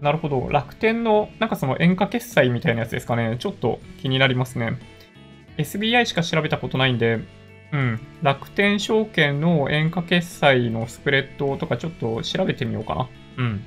[0.00, 0.48] なるほど。
[0.50, 3.38] 楽天の、なんかその円価決済みたいなやつですかね。
[3.40, 4.78] ちょっと気になりますね。
[5.58, 7.18] SBI しか調べたことないんで、
[7.74, 13.08] うん、楽天証券の円貨決済のスプレッドとかちょっと調べてみようかな。
[13.38, 13.64] うん。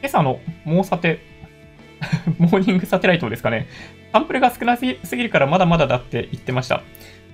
[0.00, 1.20] 今朝のもうさて、
[2.38, 3.66] モーニングサテライトですかね。
[4.10, 6.76] サンプルが少なすぎるからまだまだだって言ってました。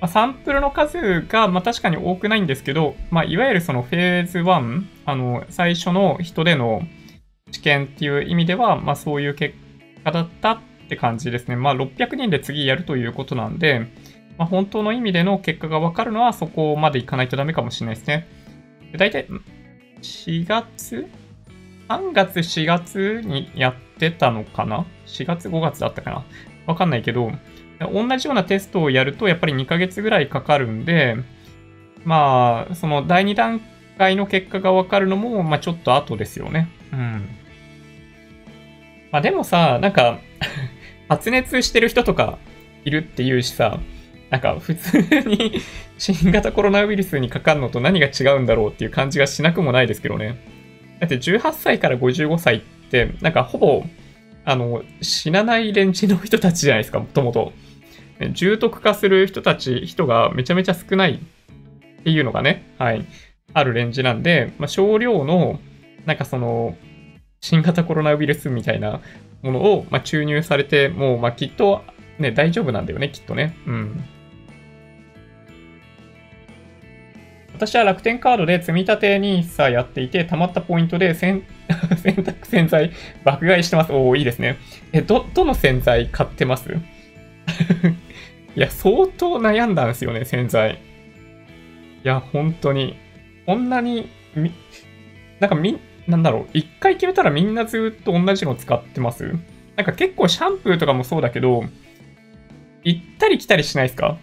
[0.01, 6.83] まあ、サンプルの数が、まあ、確かに多くないんですけど、まあ、いわゆるそのフェーズ1、あの、最初の人での、
[7.51, 9.55] 試験っていう意味では、まあ、そういう結
[10.05, 11.57] 果だったって感じですね。
[11.57, 13.87] まあ、600人で次やるということなんで、
[14.39, 18.27] まあ、本当の意味での結果がわかるのはそこまでいかないとダメかもしれないですね。
[18.97, 19.27] だいたい
[20.03, 21.09] 4月
[21.89, 26.25] ?3 月、4月にやってたのかな ?4 月、5月だったかな？
[26.67, 27.33] わかんないけど、
[27.81, 31.17] 同じようなテストをやるとやっぱり2ヶ月ぐらいかかるんで、
[32.05, 33.61] まあ、その第2段
[33.99, 36.69] 階の結果がわかるのも、まあちょっと後ですよね。
[36.93, 37.29] うん。
[39.11, 40.21] まあでもさ、なんか
[41.09, 42.39] 発熱してる人とか
[42.85, 43.79] いるっていうしさ、
[44.31, 45.61] なんか普通に
[45.97, 50.37] 新型コロナウイルスにかかるのと何が違うんだろうっていう感じがしなくもないですけどね。
[51.01, 53.85] だって18歳から55歳って、なんかほぼ、
[54.45, 57.53] あの、死なないレンジの人たちじゃないですか、もともと。
[58.33, 63.05] 重篤化する人たち、人がめちゃめちゃ少ないっていうのがね、はい、
[63.55, 65.61] あるレンジなんで、まあ、少量の、
[66.09, 66.75] なんかその、
[67.43, 69.03] 新型コロナウイルスみたいな
[69.43, 71.85] ものを、まあ、注入されて、もう、まあ、きっと、
[72.19, 73.55] ね、大丈夫なんだよね、きっとね。
[73.67, 74.05] うん。
[77.53, 82.93] 私は楽天カードで積み立て NISA やっていて、溜まったポイントで 洗濯洗剤
[83.23, 83.93] 爆買いしてます。
[83.93, 84.57] おお、いいですね。
[84.95, 86.71] え、ど、どの洗剤買ってます？
[86.73, 90.75] いや、相当悩んだんですよね、洗剤。
[90.75, 90.79] い
[92.09, 92.97] や、本当に。
[93.45, 94.53] こんなに、み、
[95.41, 99.37] なんかみ、なんだろう、一回決めたらみんなずっと同じの使ってます？
[99.77, 101.65] なんか結構シャンプーとかもそうだけど、
[102.83, 104.17] 行ったり来たりしないですか？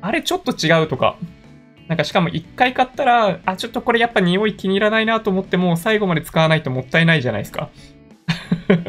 [0.00, 1.16] あれちょっと違うとか、
[1.88, 7.68] なんかしかも一回買ったら、あ、ちょっとこれやっぱ匂い気に入らないなと思っても、最後まで使わないともったいないじゃないですか。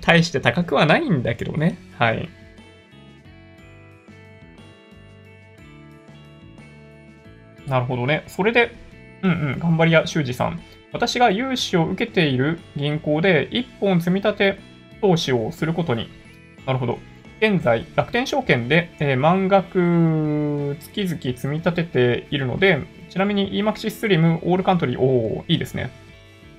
[0.00, 1.76] 大して高くはないんだけどね。
[1.98, 2.28] はい。
[7.66, 8.24] なるほどね。
[8.28, 8.74] それで、
[9.22, 10.60] うんうん、頑張り屋修二さん。
[10.92, 14.58] 私が融資を受けている銀行で1本積み立て
[15.00, 16.08] 投資をすることに。
[16.66, 16.98] なるほど。
[17.38, 25.90] 現在、楽天証券で、えー、満額月々積み立てているので、ちなみに EMAXI Slim オールカントリー、おー、いいですね。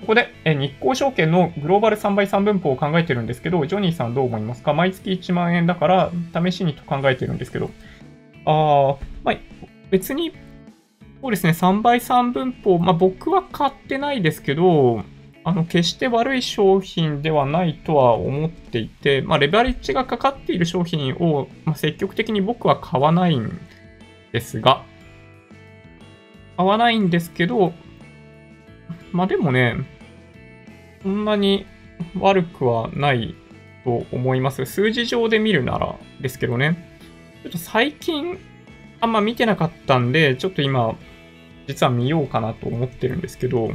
[0.01, 4.73] ここで、えー、日興証券のグローバル3倍3分法を考えてるんですけど、ジョニーさんどう思いますか？
[4.73, 6.11] 毎月1万円だから
[6.45, 7.71] 試しにと考えてるんですけど、
[8.45, 9.37] あー、まあ、
[9.89, 10.31] 別に、
[11.27, 15.03] そうですね、3倍3分法、まあ僕は買ってないですけど、
[15.43, 23.59] あの、決して悪い商品ではないとは思っていて、まあ、レバレッジがかかっている商品を、まあ、積極的に僕は買わないん
[24.31, 24.85] ですが、
[26.55, 27.73] 買わないんですけど、
[29.11, 29.75] まあでもね、
[31.03, 31.65] そんなに
[32.17, 33.35] 悪くはない
[33.83, 34.65] と思います。
[34.65, 37.01] 数字上で見るならですけどね。
[37.43, 38.39] ちょっと最近
[38.99, 40.95] あんま見てなかったんで、ちょっと今、
[41.67, 43.71] 実は見ようかなと思ってるんですけど、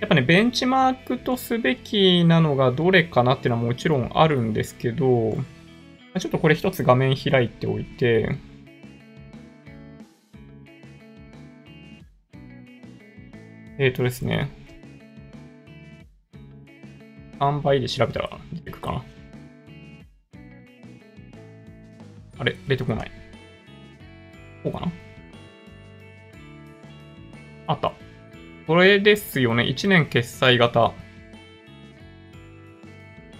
[0.00, 5.36] やっぱね、ベンチマークとすべきなのがどれかなっていうのはもちろんあるんですけど、
[6.18, 8.36] ちょっとこれ一つ画面開いておいて、
[13.78, 14.50] えっ、ー、とですね。
[17.38, 19.04] 3倍で調べたら出てくかな。
[22.50, 23.10] れ出てこない。
[24.62, 24.92] こうかな
[27.66, 27.92] あった。
[28.66, 29.64] これですよね。
[29.64, 30.92] 1年決済型。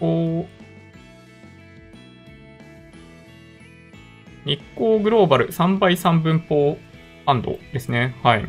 [0.00, 0.58] こう、
[4.48, 6.78] 日光グローバル3倍3分法
[7.26, 8.14] アンドですね。
[8.22, 8.42] はい。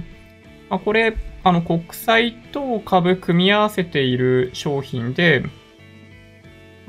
[0.70, 5.44] まあ、これ、あの、国債と株組み合わせている商品で、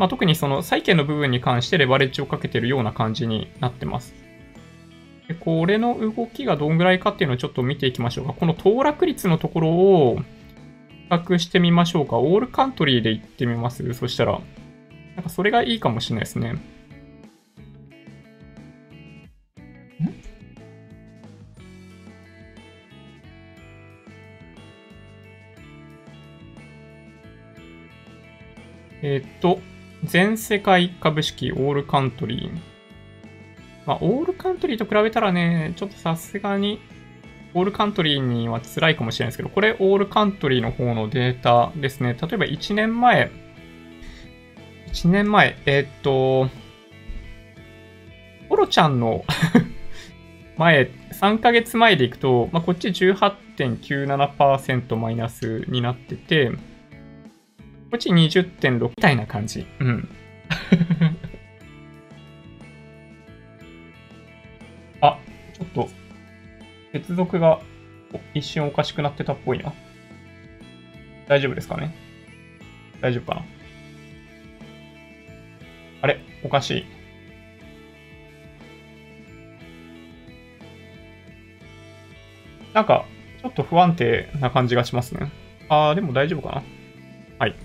[0.00, 4.14] まあ、特にその債券の部分に関してレバレッジをかけてるような感じになってます。
[5.28, 8.32] でこれの動きがどんぐらいかっていうのをちょっと見ていきましょうか。
[8.32, 10.16] この騰落率のところを
[10.88, 12.16] 比較してみましょうか。
[12.16, 13.92] オールカントリーで行ってみます。
[13.92, 14.40] そしたら、
[15.16, 16.54] なんかそれがいいかもしれないですね。
[29.02, 29.60] えっ、と、
[30.04, 32.50] 全世界株式オールカントリー。
[33.86, 36.80] まあ、オールカントリーと比べたらね、ちょっとさすがに、
[37.54, 42.16] オールカントリーには辛いかもしれないですけど、これオールカントリーの方のデータですね。
[42.20, 43.30] 例えば1年前、
[44.92, 46.48] 1年前、えー、っと、
[48.48, 49.24] オロちゃんの
[50.56, 56.52] 前、3ヶ月前でいくと、まあ、こっち18.97%マイナスになってて、
[57.90, 59.66] こっち20.6みたいな感じ。
[59.80, 60.08] うん。
[65.00, 65.18] あ、
[65.54, 65.88] ちょっと、
[66.92, 67.60] 接続が
[68.34, 69.72] 一瞬おかしくなってたっぽいな。
[71.26, 71.94] 大丈夫ですかね？
[73.00, 73.44] 大丈夫かな？
[76.02, 76.20] あれ？
[76.44, 76.84] おかしい。
[82.72, 83.04] なんか、
[83.42, 85.32] ちょっと不安定な感じがしますね。
[85.68, 86.62] あー、でも大丈夫かな？
[87.38, 87.56] はい。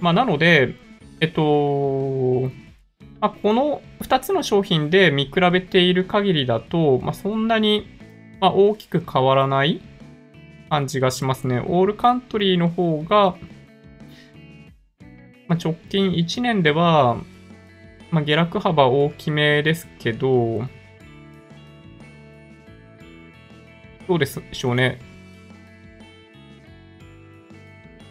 [0.00, 0.74] まあ、なので、
[1.20, 2.50] えっと、
[3.20, 7.86] まあ、この2つの商品で見比べている限りだと、まあ、そんなに、
[8.40, 9.80] ま大きく変わらない
[10.70, 11.60] 感じがしますね。
[11.66, 13.36] オールカントリーの方が、
[15.48, 17.16] ま直近1年では、
[18.10, 20.62] ま下落幅大きめですけど、
[24.06, 25.00] どうでしょうね。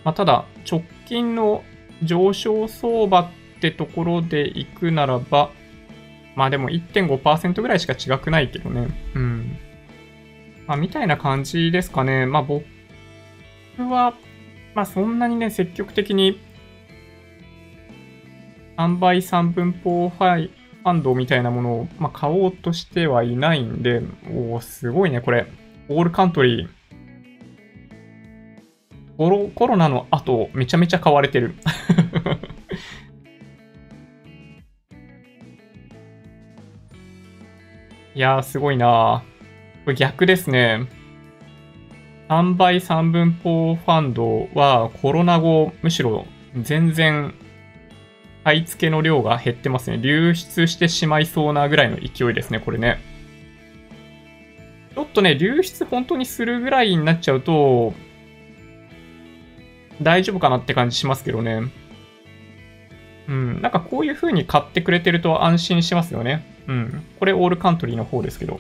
[0.04, 1.64] まあ、ただ、直近の
[2.04, 5.52] 上昇相場ってところで行くならば、
[6.36, 8.88] まあでも1.5%ぐらいしか違くないけどね。
[9.16, 9.58] うん。
[10.68, 12.26] まあみたいな感じですかね。
[12.26, 12.66] まあ僕
[13.80, 14.14] は、
[14.76, 16.40] まあそんなにね、積極的に
[18.78, 20.52] 3倍3分法ファイ
[20.84, 25.48] ファンドみたいなものを、まあ、買おうとしてはいないんで、おおすごいね、これ。
[25.90, 26.77] オールカントリー。
[29.18, 31.56] コロコロナの後、めちゃめちゃ買われてる。
[38.14, 39.24] いやー、すごいな
[39.86, 40.88] これ逆ですね。
[42.30, 46.28] 3倍3分法ファンドはコロナ後、むしろ
[46.62, 47.34] 全然
[48.44, 49.98] 買い付けの量が減ってますね。
[49.98, 53.00] 流出してしまいそうなぐらいの勢いですね、これね。
[54.94, 57.94] ちょっとね、流出本当にするぐらいになっちゃうと、
[60.02, 61.72] 大丈夫かなって感じしますけどね。
[63.28, 66.46] うん、なんかこういう風に買ってくれてると安心しますよね。
[66.68, 67.04] うん。
[67.20, 68.60] これオールカントリーの方ですけど。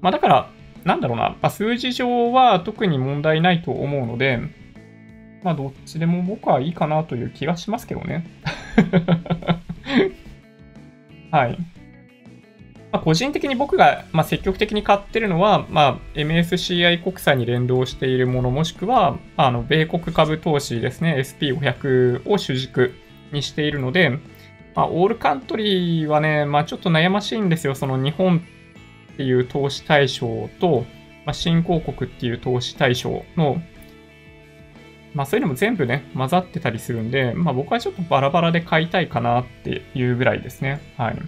[0.00, 0.50] まあだから、
[0.84, 4.40] なんだろうな、まあ、数字上は特に問題ないと思うので、
[5.42, 8.26] まあどっちでも僕はいいかなという気がしますけどね。
[11.30, 11.58] はい。
[12.92, 22.92] まあ、個人的に僕が、まあ、積極的に買ってるのは、まあ、MSCI 国債に連動しているもの、もしくは、あの、米国株投資ですね、SP500 を主軸
[23.32, 24.18] にしているので、
[24.74, 27.76] まあ、オールカントリーはね、まあ、ちょっと悩ましいんですよ。
[27.76, 28.38] その日本
[29.12, 30.84] っていう投資対象と、
[31.24, 33.62] まあ、新興国っていう投資対象の、
[35.14, 40.80] まあそういうのも全部ね、混ざってたりするんで、まあ僕はちょっとバラバラで買いたいかなっていうぐらいですね。
[40.96, 41.18] はい。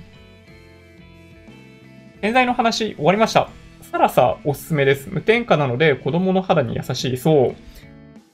[2.22, 3.48] 洗剤の話終わりました。
[3.80, 5.11] サラサおすすめです。
[5.11, 7.16] 無添加なので子供の肌に優しい。
[7.16, 7.50] そう。
[7.50, 7.54] い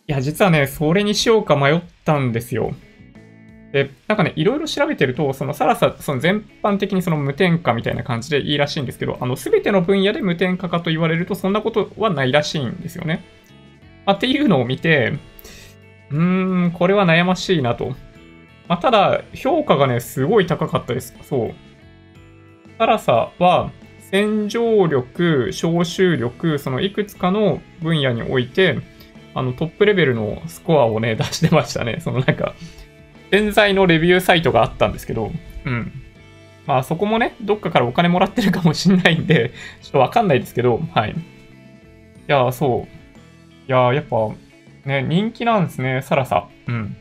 [0.07, 2.75] や、実はね、それにしようか迷ったんですよ。
[3.73, 13.25] で、なんかね、いろいろ調べてると、そのサラサ、その全般的にその無添加みたいな感じでいいらしいんですけど、あの、すべての分野で無添加かと言われると、そんなことはないらしいんですよね。
[14.05, 15.15] まあ、っていうのを見て、
[16.11, 17.95] うーん、これは悩ましいなと。
[18.69, 21.17] まあ、ただ、評価がね、すごい高かったです。
[21.23, 21.55] そう。
[22.79, 23.71] サラサは、
[24.11, 28.79] 洗浄力、消臭力、そのいくつかの分野において、
[29.35, 31.99] あのトップレベルのスコアをね、 出してましたね。
[32.01, 32.55] そのなんか、
[33.31, 35.31] 洗剤のレビューサイトがあったんですけど、
[35.65, 35.93] うん。
[36.67, 41.11] まあそこもね、どっかからお金もらってるかもしんないんで、 ちょっとわかんないですけど、はい。
[41.11, 41.15] い
[42.27, 43.71] や、そう。
[43.71, 44.31] いや、やっぱ、
[44.87, 46.49] ね、人気なんですね、サラサ。
[46.67, 46.97] うん。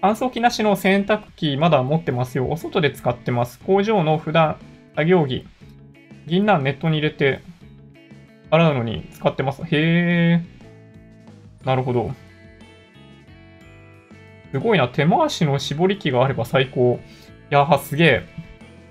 [0.00, 2.48] 乾燥機なしの洗濯機まだ持ってますよ。
[2.50, 3.60] お外で使ってます。
[3.60, 4.56] 工場の普段
[4.94, 5.46] 作業着。
[6.26, 7.40] 銀杏ネットに入れて
[8.50, 9.62] 洗うのに使ってます。
[9.62, 10.42] へえ。
[11.64, 12.12] なるほど。
[14.52, 14.88] すごいな。
[14.88, 17.00] 手回しの絞り機があれば最高。
[17.50, 18.22] いやー、すげえ。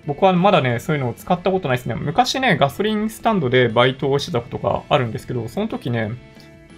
[0.08, 1.96] 僕はまだね、そういうのを使ったことないですね。
[1.96, 6.12] 昔ね、ガソリンスタンドでバイトをしてたことがあるんですけど、その時ね、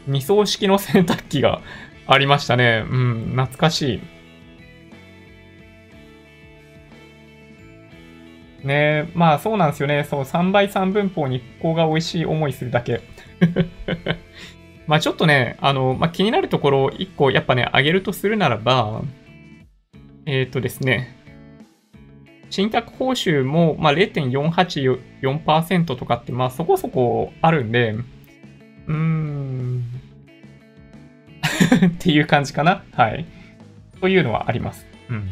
[0.08, 1.62] 二層式の洗濯機が
[2.08, 2.86] ありましたね。
[2.90, 4.02] うん、懐かしい。
[8.64, 10.06] ねまあそうなんですよね。
[10.10, 13.02] そう、3倍3分法日光が美味しい思いするだけ。
[14.88, 19.02] まあちょっとね、あの、まあ、気になるところを1個やっぱね、上げるとするならば、
[20.26, 21.16] えっ、ー、とですね、
[22.50, 27.96] 信託報酬も、まあ、0.484%とかって、まあそこそこあるんで、
[28.88, 29.84] うーん
[31.88, 32.84] っていう感じかな。
[32.94, 33.26] はい。
[34.02, 34.86] というのはあります。
[35.10, 35.30] うん。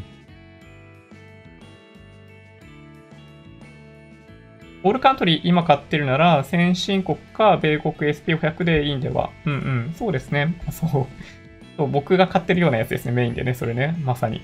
[4.84, 9.30] オールカントリー今買ってるなら、先進国か米国 SP500 でいいんでは。
[9.46, 9.94] うんうん。
[9.96, 10.56] そうですね。
[10.72, 10.90] そう。
[11.78, 13.12] そう僕が買ってるようなやつですね。
[13.12, 13.54] メインでね。
[13.54, 13.96] それね。
[14.04, 14.42] まさに。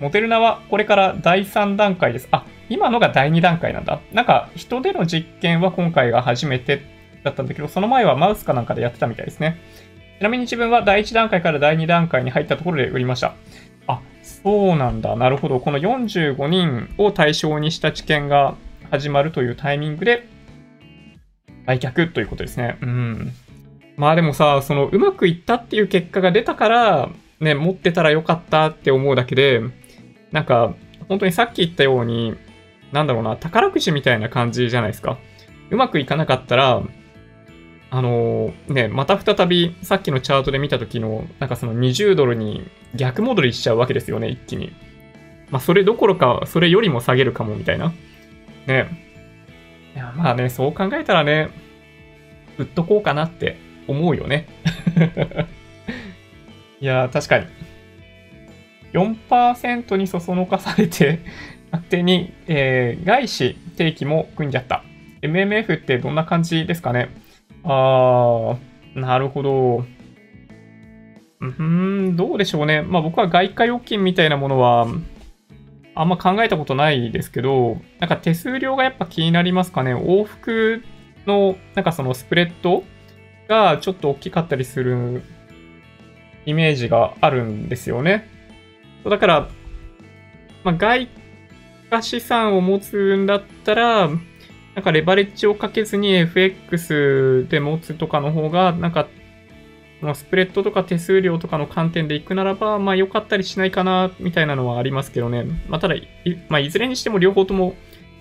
[0.00, 2.28] モデルナはこれから第3段階です。
[2.30, 4.00] あ、今のが第2段階なんだ。
[4.12, 6.82] なんか人での実験は今回が初めて
[7.24, 9.58] だったんだけど、その前はマウスかなんかでやってたみたいですね。
[10.18, 13.34] ちなみに自分は第1段階から第2段階に入ったところで売りました。
[13.86, 15.16] あ、そうなんだ。
[15.16, 15.60] なるほど。
[15.60, 18.54] この45人を対象にした治験が
[18.90, 20.28] 始まるというタイミングで
[21.66, 22.78] 売却ということですね。
[22.80, 23.32] うん。
[23.96, 27.08] まあでもさ、そのうまくいったっていう結果が出たから、
[27.40, 29.60] ね、持ってたらよかったって思うだけで、
[30.32, 30.74] なんか、
[31.08, 32.34] 本当にさっき言ったように、
[32.92, 35.18] なんだろうな、宝くじみたいな感じじゃないですか。
[35.70, 36.82] うまくいかなかったら、
[37.90, 44.72] あのー、ね、また再びさっきのチャートで見た時の、なんかその20ドルに逆戻りしちゃうわけですよね、一気に。
[45.50, 47.92] まあ、それどころか、それよりも下げるかもみたいな。
[48.66, 48.88] ね。
[49.94, 51.50] いや、まあね、そう考えたらね、
[52.58, 53.56] 売っとこうかなって
[53.88, 54.46] 思うよね。
[56.80, 57.46] いや、確かに。
[58.92, 61.20] 4%にそそのかされて
[61.70, 64.82] 勝手に、えー、外資定期も組んじゃった。
[65.22, 67.08] MMF ってどんな感じですかね
[67.64, 68.56] あー、
[68.94, 69.84] なるほど。
[71.40, 72.82] うん、どうでしょうね。
[72.82, 74.86] まあ僕は外貨預金みたいなものは、
[75.98, 79.94] あんま考えたことないですけど、なんか手数料がやっぱ気になりますかね？
[79.94, 80.82] 往復
[81.26, 82.84] の、なんかそのスプレッド
[83.48, 85.22] がちょっと大きかったりする
[86.44, 88.28] イメージがあるんですよね。
[89.04, 89.48] だから、
[90.64, 91.08] まあ、外
[91.90, 94.08] 貨資産を持つんだったら、
[94.74, 99.08] なんかレバレッジをかけずに FX で持つとかの方が、なんか、
[100.14, 105.44] スプレッドとか手数料とかの観点でいくならば、まあ良かったりしないかな、みたいなのはありますけどね。
[105.68, 106.08] まあただ、い,、
[106.48, 107.74] まあ、いずれにしても両方とも、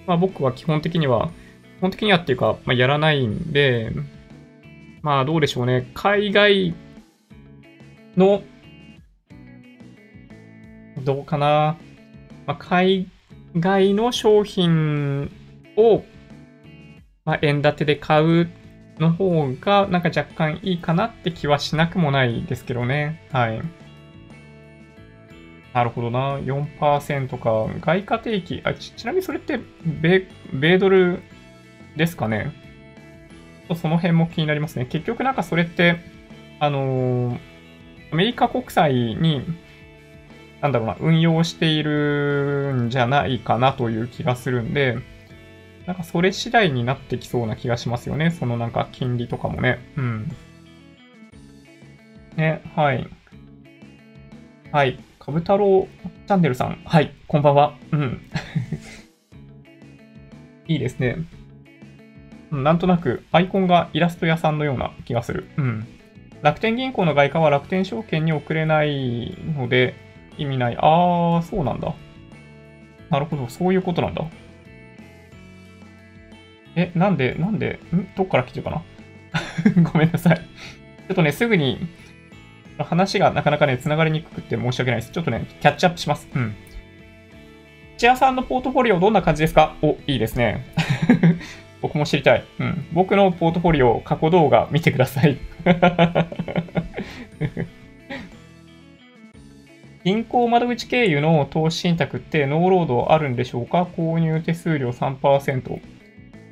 [0.08, 1.32] まあ僕は基本的には、
[1.80, 3.92] 基本的にはっていうか、まあやらないんで、
[5.02, 5.90] まあどうでしょうね。
[5.94, 6.74] 海外
[8.16, 8.42] の、
[11.04, 11.78] どうかな。
[12.48, 13.08] まあ、海
[13.58, 15.32] 外の商品
[15.76, 16.04] を
[17.26, 18.50] まあ、円建てで買う
[19.00, 23.22] の方が、なんか若干いいかなって気はしなくもないですけどね。
[23.32, 23.62] はい。
[25.74, 26.38] なるほどな。
[26.40, 27.68] 4%か。
[27.82, 28.62] 外貨定期。
[28.64, 31.20] あち、ちなみにそれって米、米ドル
[31.98, 32.54] ですかね。
[33.76, 34.86] その辺も気になりますね。
[34.86, 35.98] 結局なんかそれって、
[36.60, 37.40] あのー、
[38.14, 39.44] アメリカ国債に、
[40.62, 44.98] なんだろうな、運用しているんじゃないかなという気がするんで、
[45.88, 48.32] なんかそれ次第になってきそうな気がしますよね。
[48.32, 49.80] そのなんか金利とかもね。
[49.98, 50.32] うん。
[52.36, 53.08] ね、はい。
[54.72, 55.00] はい。
[55.20, 55.88] 株太郎
[56.28, 56.82] チャンネルさん。
[56.86, 57.14] はい。
[57.28, 57.78] こんばんは。
[57.92, 58.22] うん。
[60.68, 61.18] いいですね。
[62.52, 65.50] なんとなくアイコンがイラスト屋さんのような気がする。
[65.58, 65.88] うん。
[66.42, 69.96] 楽天銀行の外貨は楽天証券に送れないので
[70.38, 70.78] 意味ない。
[70.80, 71.94] あー、そうなんだ。
[73.12, 73.48] なるほど。
[73.50, 74.26] そういうことなんだ。
[76.76, 78.08] え、なんで、なんで、ん？
[78.16, 79.84] どっから来てるかな？
[79.92, 80.38] ごめんなさい。
[80.38, 81.80] ちょっとね、すぐに、
[82.78, 85.12] 話がなかなかね、繋がりにくくて申し訳ないです。
[85.12, 86.28] ちょっとね、キャッチアップします。
[86.36, 86.54] うん。
[87.98, 89.76] 土屋さんのポートフォリオどんな感じですか？
[89.82, 90.66] お、いいですね。
[91.82, 92.44] 僕も知りたい。
[92.60, 92.86] うん。
[92.92, 95.38] 僕のポートフォリオ過去動画見てください。
[100.04, 103.84] 銀行窓口経由の投資信託ってノーロードあるんでしょうか？
[103.84, 105.80] 購入手数料3%。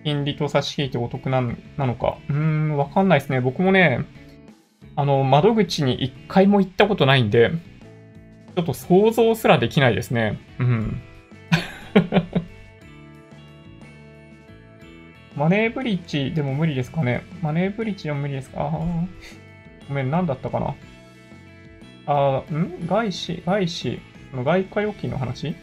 [0.04, 1.42] 金利と差し引いてお得な
[1.78, 2.18] なのか。
[2.30, 3.42] うーん、わかんないですね。
[3.42, 4.06] 僕もね、
[4.96, 7.52] あの、窓口に一回も行ったことないんで、
[8.56, 10.40] ちょっと想像すらできないですね。
[10.60, 11.02] うん。
[15.36, 17.24] マネーブリッジでも無理ですかね。
[17.42, 18.66] マネーブリッジでも無理ですか？
[18.66, 18.70] あ
[19.88, 20.76] ごめん、何だったかな。
[22.06, 22.86] あん？
[22.86, 24.00] 外資、外資、
[24.36, 25.50] 外貨預金の話？
[25.50, 25.56] ん？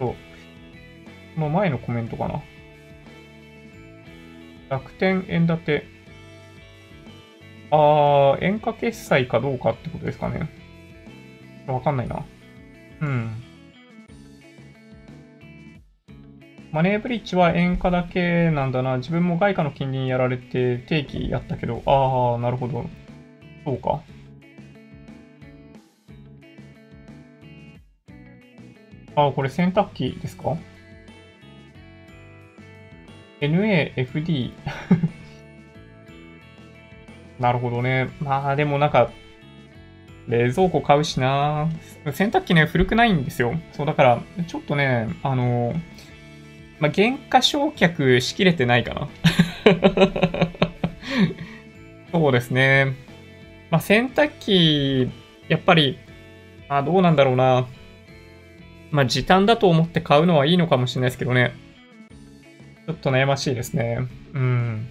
[0.00, 0.14] そう。
[1.36, 2.42] この前のコメントかな。
[4.68, 5.86] 楽天円建て。
[7.70, 10.48] あー、円価決済かどうかってことですかね。
[11.66, 12.24] わかんないな。
[13.02, 13.30] うん。
[16.70, 18.98] マネーブリッジは円価だけなんだな。
[18.98, 22.84] 自分も外貨の金利にやられて定期やったけど、あー、なるほど。
[23.64, 24.02] そうか。
[29.14, 30.56] あー、これ洗濯機ですか？
[33.40, 34.52] NAFD
[37.38, 38.08] なるほどね。
[38.20, 39.10] まあでもなんか、
[40.28, 41.68] 冷蔵庫買うしな
[42.12, 43.54] 洗濯機ね、古くないんですよ。
[43.72, 45.72] そう、だから、ちょっとね、あの、
[46.80, 49.08] まあ、原価償却しきれてないかな。
[52.12, 52.94] そうですね。
[53.70, 55.10] まあ、洗濯機、
[55.48, 55.98] やっぱり、
[56.68, 57.66] あ、どうなんだろうな。
[58.90, 61.52] まあ、時短だと思って買うのはいいのかもしれないですけどね。
[62.88, 64.08] ちょっと悩ましいですね。
[64.32, 64.88] うん。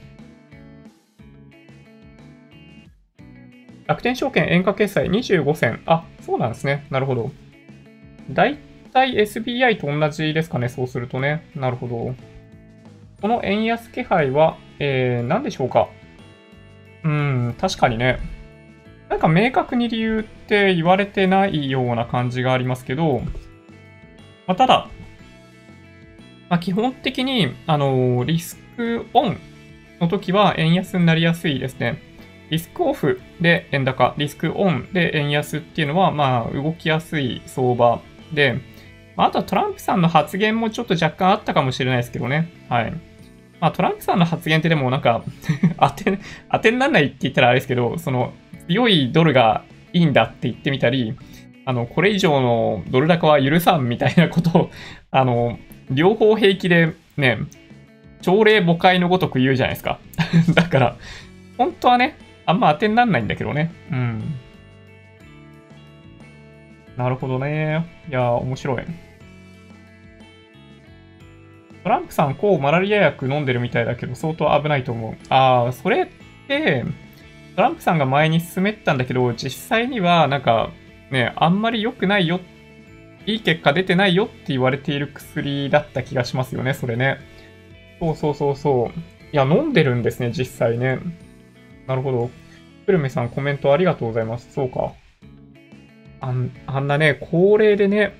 [3.88, 5.82] 楽天証券円価決済25銭。
[5.88, 6.86] あ、そうなんですね。
[6.92, 7.32] なるほど。
[8.30, 8.60] だい
[8.94, 10.70] たい SBI と同じですかね。
[10.70, 11.50] そうするとね。
[11.56, 12.14] なるほど。
[13.20, 15.90] この円安気配は、えー、何でしょうか。
[17.04, 18.20] うん、確かにね。
[19.10, 23.24] なんか明確に理由って言われてないような感じがありますけど、
[24.46, 24.88] まあ、ただ、
[26.50, 29.38] まあ、基本的に、あのー、リスクオン
[30.00, 32.02] の時は円安になりやすいですね。
[32.50, 38.02] リスクオフで円高、リスクオンで円安っていうのは、まあ、動きやすい相場
[38.34, 38.60] で、
[39.18, 42.52] あとはトランプさんの発言もちょっと若干あったかもしれないですけどね。
[42.70, 42.94] はい。
[43.60, 45.24] まあ、トランプさんの発言ってでもなんか
[45.80, 46.20] 当て、
[46.52, 48.34] 当てにならないって言ったらあれですけど、その、
[48.68, 51.18] 強いドルがいいんだって言ってみたり、
[51.66, 54.72] あの、これ以上のドル高は許さんみたいなことを、
[55.12, 55.58] あの、
[55.90, 57.40] 両方平気でね、
[58.22, 60.00] 朝礼誤解のごとく言うじゃないですか。
[60.54, 60.96] だから、
[61.58, 63.72] 本当はね、あんま当てにならないんだけどね。
[63.92, 64.24] うん。
[66.98, 67.86] なるほどね。
[68.10, 68.84] いや、面白い。
[71.84, 75.16] トランプさん、抗マラリア薬飲んでるみたいだけど、相当危ないと思う。
[75.30, 76.08] ああ、それっ
[76.48, 76.84] て、
[77.56, 80.72] トランプさんが前に進めてたんだけど、実際には、なんか、
[81.12, 82.57] ね、あんまり良くないよって、
[83.28, 87.18] いい結果出てないよって言われている薬だった気がしますよね、それね。
[88.00, 89.00] そうそうそうそう。
[89.34, 91.00] いや、飲んでるんですね、実際ね。
[91.88, 92.30] なるほど。
[92.86, 94.54] 久留米さん、コメントありがとうございます。
[94.54, 94.94] そうか。
[96.22, 98.14] あんあんなね、高齢でね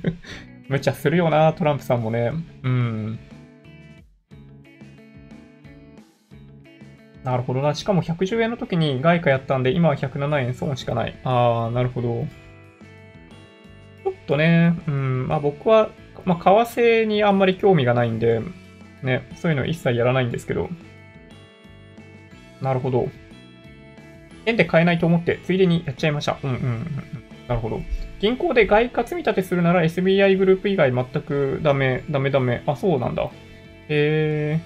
[0.68, 2.30] 無茶するよな、トランプさんもね。
[2.62, 3.18] うん。
[7.24, 7.74] なるほどな。
[7.74, 11.18] しかも110円の時に外貨やったんで、今は107円損しかない。
[11.24, 12.26] あー、なるほど。
[14.06, 15.90] ちょっとね、うん、まあ僕は、
[16.24, 18.40] まあ為替にあんまり興味がないんで、
[19.02, 20.70] ね、そういうの一切やらないんですけど。
[22.62, 23.08] なるほど。
[24.44, 26.38] 円で買えないと思って、ついでにやっちゃいました。
[26.40, 26.86] うんうんうん。
[27.48, 27.80] なるほど。
[28.20, 32.62] 銀行で外貨積み立てするなら SBI グループ以外全くダメ、ダメダメ。
[32.64, 33.24] あ、そうなんだ。
[33.24, 33.30] へ
[33.88, 34.60] え。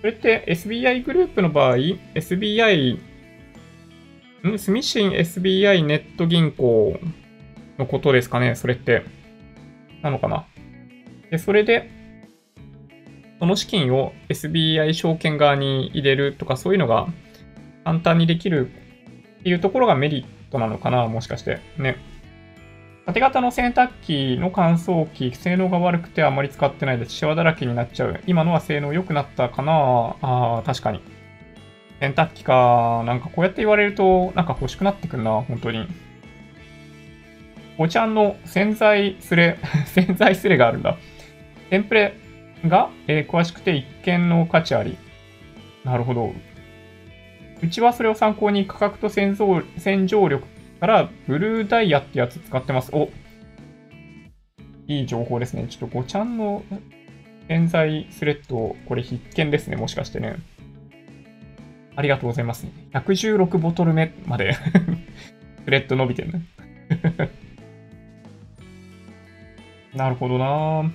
[0.00, 1.76] それって SBI グループの場合、
[2.14, 3.00] SBI、
[4.48, 4.58] ん？
[4.58, 6.98] スミシン SBI ネット銀行
[7.78, 8.54] のことですかね？
[8.54, 9.02] それって。
[10.02, 10.46] なのかな？
[11.30, 11.90] で、それで、
[13.38, 17.06] その資金を SBI 証券側に入れるとかそういうのが
[17.84, 18.70] 簡単にできる
[19.40, 21.60] っていうところがメリットなのかな、もしかして。
[21.78, 21.96] ね。
[23.06, 27.12] 縦型の洗濯機の乾燥機、性能が悪くてあまり使ってないです。
[27.12, 28.20] シワだらけになっちゃう。
[28.26, 30.16] 今のは性能良くなったかな？
[30.20, 31.00] ああ、確かに。
[32.00, 33.02] 洗濯機か。
[33.06, 35.86] なんかこうやって言われると、なんか欲しくなってくるな、本当に。
[37.78, 40.96] おちゃんの洗剤スレ、 洗剤スレがあるんだ。
[41.68, 42.14] テンプレ
[42.66, 44.96] が、えー、詳しくて一見の価値あり。
[45.84, 46.34] なるほど。
[47.62, 50.46] うちはそれを参考に価格と洗浄洗浄力
[50.80, 52.90] からブルーダイヤってやつ使ってます。
[52.94, 53.10] お
[54.88, 55.66] いい情報ですね。
[55.68, 56.62] ちょっとごちゃんの
[57.48, 59.76] 洗剤スレッド、これ必見ですね。
[59.76, 60.36] もしかしてね。
[62.00, 62.66] ありがとうございます。
[62.94, 64.54] 116ボトル目まで
[65.64, 66.40] スレッド伸びてるね
[69.94, 70.90] なるほどな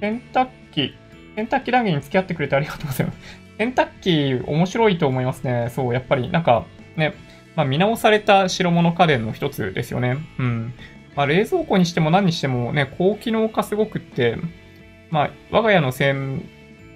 [0.00, 0.94] 洗濯機、
[1.34, 3.18] 洗濯機談義に付き合ってくれてありがとうございます。
[3.58, 5.68] 洗濯機面白いと思いますね。
[5.70, 6.64] そう、やっぱりなんか
[6.96, 7.14] ね、
[7.56, 10.18] まあ、見直された白物家電の一つですよね。
[10.38, 10.74] うん。
[11.16, 14.36] まあ、冷蔵庫にしても何にしてもね、高機能化すごくって、
[15.10, 16.42] まあ、我が家の洗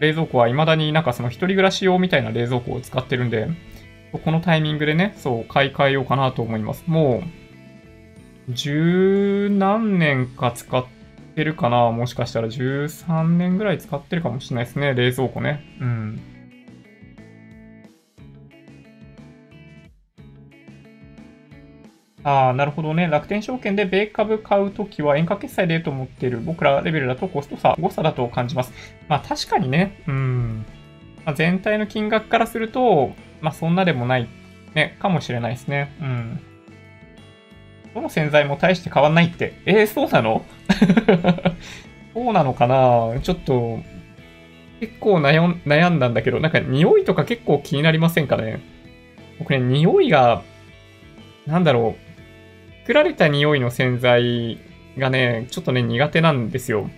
[0.01, 3.49] 冷蔵庫は未だになんかその一人暮らし用みたいな冷蔵庫を使ってるんで、
[4.13, 6.85] このタイミングでね、そう、買い替えようかなと思います。
[6.87, 7.23] も
[8.49, 10.85] う、十何年か使っ
[11.35, 15.63] てるかなもしかしたら13年ぐらい使ってるかもしれないですね、冷蔵庫ね。
[15.81, 16.21] うん。
[22.25, 23.07] ああ、なるほどね。
[23.07, 28.73] 楽天証券で米株買うときは円価決済でと思っている僕らレベルだとコスト差、誤差だと感じます。
[29.09, 30.67] まあ確かにね、うん。
[31.25, 34.29] まあ、全体の金額からすると、まあそんなでもない、
[34.75, 35.93] ね、かもしれないですね。
[36.01, 36.41] うん。
[37.95, 39.55] どの洗剤も大して変わんないって。
[39.65, 40.45] えー、そうなの？
[42.15, 43.21] そうなのかな？
[43.23, 43.79] ちょっと、
[44.81, 48.61] 結構悩んだんだけど、なんか匂いとか結構気になりませんかね？
[49.39, 50.43] 僕ね、匂いが、
[51.47, 52.08] なんだろう、
[52.89, 54.59] 作られた匂いの洗剤
[54.97, 56.89] がね、ちょっとね、苦手なんですよ。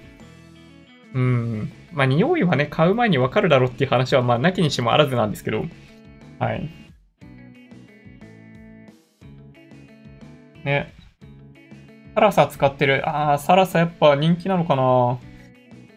[1.14, 1.72] うん。
[1.92, 5.64] まあ、匂いはね、買う前にわかるだろうっていう話は、まあ、なきにしもあらずなんですけど。
[6.38, 6.70] はい。
[10.62, 10.94] ね。
[12.14, 13.02] サラサ使ってる。
[13.08, 15.18] ああ、サラサやっぱ人気なのかな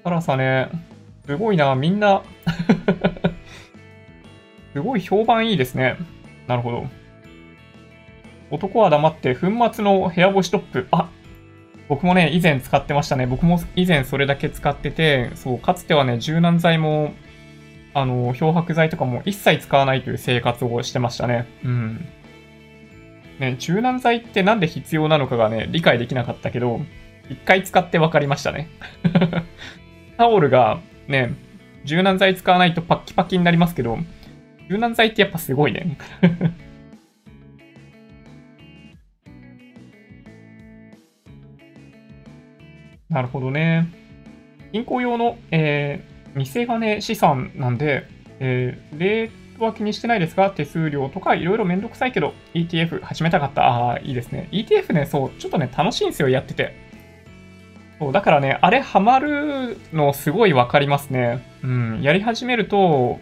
[0.04, 0.72] サラサね。
[1.28, 1.76] すごいな。
[1.76, 2.24] みんな
[4.74, 5.98] すごい評判いいですね。
[6.48, 7.03] なるほど。
[8.54, 10.88] 男は黙って粉末の部屋干しトップ。
[10.92, 11.10] あ
[11.90, 13.26] 僕もね、以前使ってましたね。
[13.26, 17.14] 僕も以前それだけ使ってて、そう、かつてはね、柔軟剤も、
[17.96, 21.48] あの、漂白剤とかも一切使わないという生活をしてましたね。
[21.66, 22.08] うん。
[23.40, 26.80] ね、柔軟剤ってなんで必要なのかがね、理解できなかったけど、
[27.32, 28.70] 一回使って分かりましたね。
[30.16, 31.34] タオルがね、
[31.86, 33.98] 柔軟剤使わないとパッキパキになりますけど、
[34.70, 35.98] 柔軟剤ってやっぱすごいね。
[43.14, 43.88] なるほどね。
[44.72, 48.08] 銀行用の、えー、偽金資産なんで、
[48.40, 53.68] えー、レートは気にしてないですが、手数料とかいろいろめんどくさいけど、ETF 始めたかった。
[53.68, 54.50] ああ、いいですね。
[54.52, 56.76] ETF ね、そう、ちょっとね、楽しいんですよ、やってて。
[58.00, 61.48] そう、だからね、あれハマるのすごいわかりますね。
[61.64, 63.20] うん、やり始めると、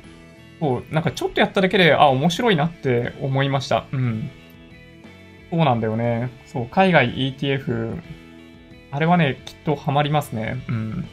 [0.61, 3.87] そう、なんかちょっとやっただけで、あ、面白いなって思いました。
[3.91, 4.29] うん。
[5.49, 6.29] そうなんだよね。
[6.45, 7.99] そう、海外 ETF、
[8.91, 10.63] あれはね、きっとハマりますね。
[10.67, 11.07] うん。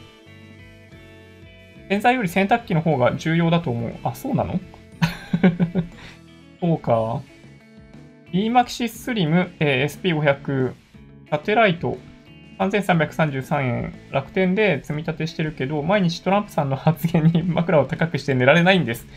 [1.89, 3.95] 洗剤より洗濯機の方が重要だと思う。
[4.03, 4.59] あ、そうなの？
[6.59, 7.21] そうか。
[8.33, 10.73] EMAXI Slim、えー、SP500
[11.31, 11.97] サテライト
[12.59, 19.07] 3333円楽天で積み立てしてるけど、毎日トランプさんの発言に枕を高くして寝られないんです。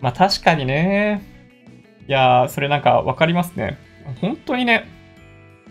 [0.00, 1.22] まあ確かにね。
[2.08, 3.78] いやー、それなんかわかりますね。
[4.20, 4.86] 本当にね、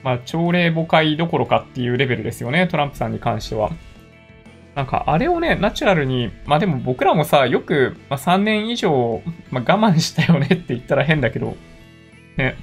[0.04, 3.72] まあ、朝礼誤解どころかっていうレベルですよね、トランプさんに関しては。
[4.76, 9.22] なんか、あれをね、ナチュラルに、まあでも僕らもさ、よく、まあ、3年以上、
[9.52, 11.58] まあ、我慢したよね って言ったら変だけど、
[12.38, 12.56] ね。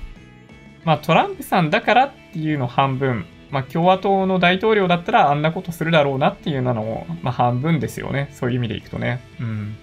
[0.85, 8.29] まあトランプさんだからっていうの半分、まあ共和党の大統領だったらあんなことするだろうなっていうのも、まあ半分ですよね。
[8.33, 9.21] そういう意味でいくとね。
[9.39, 9.77] うん。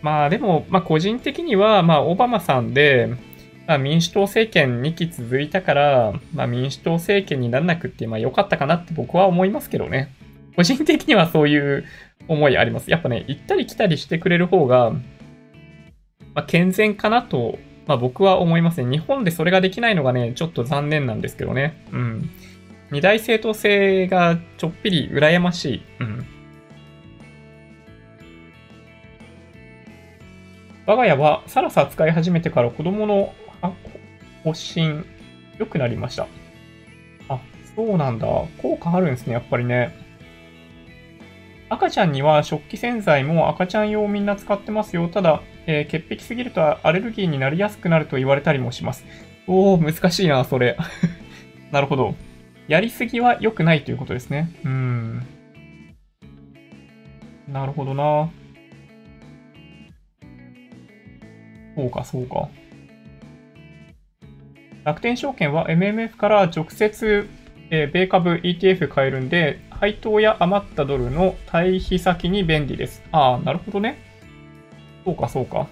[0.00, 3.10] まあでも、まあ個人的には、まあオバマさんで、
[3.66, 10.14] まあ、民主党政権2期続いたから、まあ、民主党政権にならなくて、まあ、良かったかなって僕は思いますけどね。
[10.56, 11.84] 個人的にはそういう
[12.28, 12.90] 思いあります。
[12.90, 15.00] やっぱね、行ったり来たりしてくれる方が、ま
[16.36, 18.90] あ、健全かなと、まあ、僕は思いますね。
[18.90, 21.84] 日本でそれができないのがね、ちょっと残念なんですけどね。
[21.92, 22.30] うん。
[22.90, 25.82] 二大政党制がちょっぴり羨ましい。
[26.00, 26.26] うん。
[30.86, 33.32] 我が家はサラサ使い始めてから子供の
[33.64, 33.72] あ
[34.44, 35.06] 発疹、
[35.58, 36.26] 良くなりました。
[37.28, 37.40] あ、
[37.74, 38.26] そうなんだ。
[38.60, 39.98] 効果あるんですね、やっぱりね。
[41.70, 45.08] 赤ちゃんには食器洗剤も赤ちゃん用みんな使ってますよ。
[45.08, 49.04] ただ、えー、潔癖すぎるとアレルギーになりやすくなると言われたりもします。
[49.46, 50.76] おー、難しいな、それ。
[51.72, 52.14] なるほど。
[52.68, 54.50] やりすぎは良くないということですね。
[54.64, 55.26] うん。
[57.48, 58.30] なるほどな。
[61.76, 62.48] そうか、そうか。
[64.84, 67.26] 楽天証券は MMF から直接、
[67.70, 73.02] えー、米株 ETF 買えるんで、配当や余ったドルの対比先に便利です。
[73.10, 73.98] ああ、なるほどね。
[75.04, 75.66] そうか、そうか。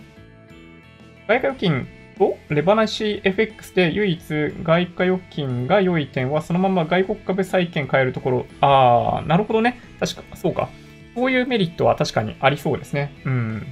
[1.28, 1.86] 外貨預金
[2.18, 4.22] とレバナシ FX で唯一
[4.62, 8.46] 外貨預金が良い点は、そのまま外国株債券買えるところ。
[8.60, 9.78] ああ、なるほどね。
[10.00, 10.70] 確か、そうか。
[11.14, 13.12] こういうメリットは確かにありそうですね。
[13.26, 13.66] うん。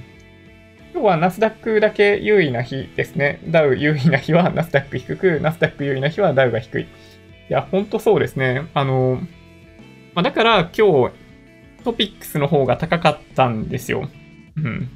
[0.93, 3.39] 今日はナスダックだけ優位な日ですね。
[3.47, 6.83] ダウ優位な日は ナスダック低く、ナスダック優位な日はダウが低い。
[6.83, 6.87] い
[7.47, 8.63] や、ほんとそうですね。
[8.73, 9.21] あの、
[10.13, 11.13] まあ、だから今日
[11.85, 14.09] トピックスの方が高かったんですよ。
[14.57, 14.89] うん。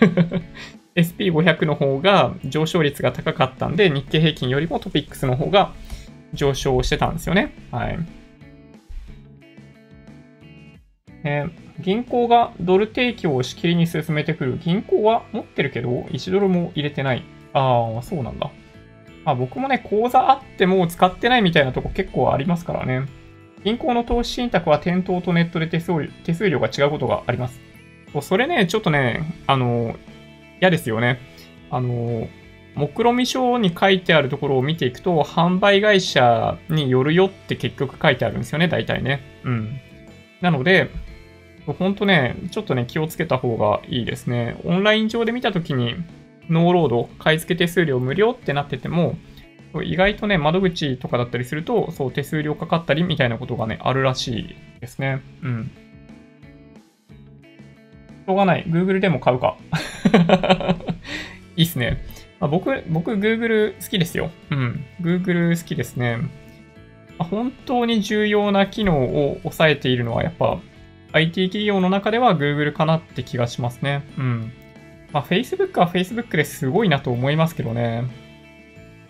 [0.94, 5.72] SP500 の方が上昇率が高かったんで、日経平均よりもトピックスの方が
[6.32, 7.52] 上昇してたんですよね。
[7.72, 7.98] はい。
[11.24, 14.58] えー銀行がドル提供をしきりに進めてくる。
[14.58, 17.24] 銀行は持ってるけど、1ドルも入れてない。
[17.52, 18.50] ああ、そうなんだ。
[19.24, 23.06] まあ僕もね、口座あっても使ってないみたいなとこ結構ありますからね。
[23.64, 27.60] 銀行の投資信託は店頭とネットで手数料手数料が違うことがあります。
[28.22, 29.96] それね、ちょっとね、あの、
[30.60, 31.20] 嫌ですよね。
[31.70, 32.28] あの、
[32.74, 39.20] 目論見書に書いてあるところを見ていくと、販売会社によるよって結局書いてあるんですよね、大体ね。
[39.44, 39.80] うん。
[40.40, 40.90] なので、
[41.72, 44.60] ほんとね、ちょっとね、気をつけた方がいいですね。
[44.64, 45.94] オンライン上で見たときに、
[46.48, 49.16] ノーロード、買い付け手数料無料ってなってても、
[49.84, 55.22] 意外とね、窓口とかだったりすると、そう、手数料かかったりみたいなことがね、あるらしいですね。
[55.42, 55.70] うん。
[58.26, 58.64] しょうがない。
[58.66, 59.56] Google でも買うか。
[61.56, 62.02] いいっすね。
[62.40, 64.30] まあ、僕、僕、Google 好きですよ。
[64.50, 64.84] うん。
[65.00, 66.18] Google 好きですね。
[67.18, 70.58] 本当に重要な機能を抑えているのは、やっぱ、
[71.18, 74.04] IT 企業の中では Google かなって気がしますね。
[74.16, 74.52] うん。
[75.12, 78.04] まあ、Facebook は Facebook ですごいなと思いますけどね。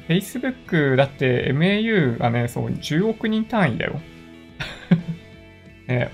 [0.09, 4.01] Facebook だって MAU がね、そう、10億人単位だよ。
[5.87, 6.11] ね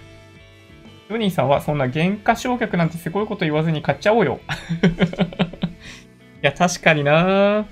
[1.08, 4.40] ジョニーさんはそんな原価償却なんてすごいこと言わずに買っちゃおうよ。
[6.42, 7.66] いや、確かにな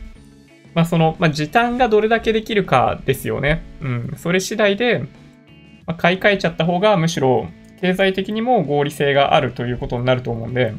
[0.74, 3.62] まあ、その、まあ、時短がどれだけできるかですよね。
[3.80, 4.12] うん。
[4.16, 5.00] それ次第で、
[5.86, 7.48] まあ、買い替えちゃった方がむしろ
[7.82, 10.72] 経済的にも合理性があるということになると思うんで、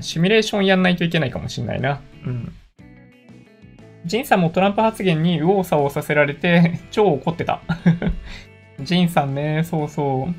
[0.00, 2.00] シミュレーションやんないといけないかもしんないな。
[2.24, 2.52] うん。
[4.04, 7.60] ジンさんもトランプ発言に右往左往させられて 超怒ってた。
[8.80, 10.34] ジンさんね、そうそう。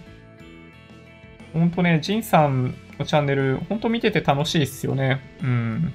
[1.54, 5.20] ほんとね、ジンさんのチャンネル、ほんと見てて楽しいっすよね。
[5.44, 5.94] うん。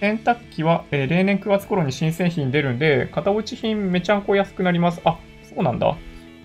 [0.00, 5.02] 洗濯機は、えー、例年9月頃に新製品出るんで、型落ち品めちゃんこ安くなります。
[5.04, 5.18] あ、
[5.54, 5.96] そうなんだ。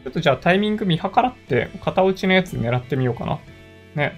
[0.03, 3.39] ちょっとじゃあタイミング見計らって、型落ちのやつ狙ってみようかな。
[3.95, 4.13] ね。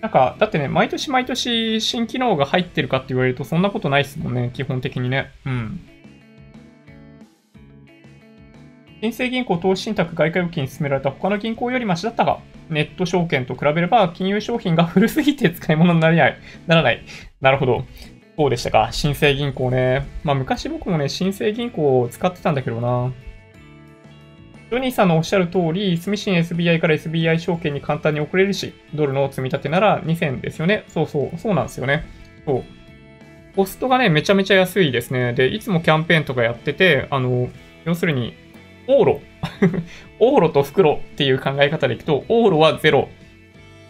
[0.00, 5.30] なんか、だってね、毎年毎年新機能が入ってるかって言われるとそんなことないっすもんね、基本的にね。
[5.44, 5.80] うん。
[9.02, 16.38] 新生銀行投資信託外貨預金に進められた他の銀行よりマシだったが、ネット証券と比べれば金融商品が古すぎて使い物にならない。
[16.66, 17.04] ならない。
[17.40, 17.84] なるほど。
[18.40, 18.88] そうでしたか？
[18.90, 20.06] 新生銀行ね。
[20.24, 23.12] まあ昔僕もね、新生銀行を使ってたんだけどな。
[24.70, 30.84] ジョニーさんのおっしゃる通り、住信 SBI から SBI 証券に簡単に送れるし、ドルの積み立てなら2000ですよね。
[30.88, 32.06] そうそう、そうなんですよね。
[32.46, 32.64] そう。
[33.56, 35.34] コストがね、めちゃめちゃ安いですね。
[35.34, 37.50] で、いつもキャンペーンとかやってて、あの、
[37.84, 38.32] 要するに、
[38.86, 39.20] 往路。
[40.18, 43.10] 往路と袋っていう考え方でいくと、往路はゼロ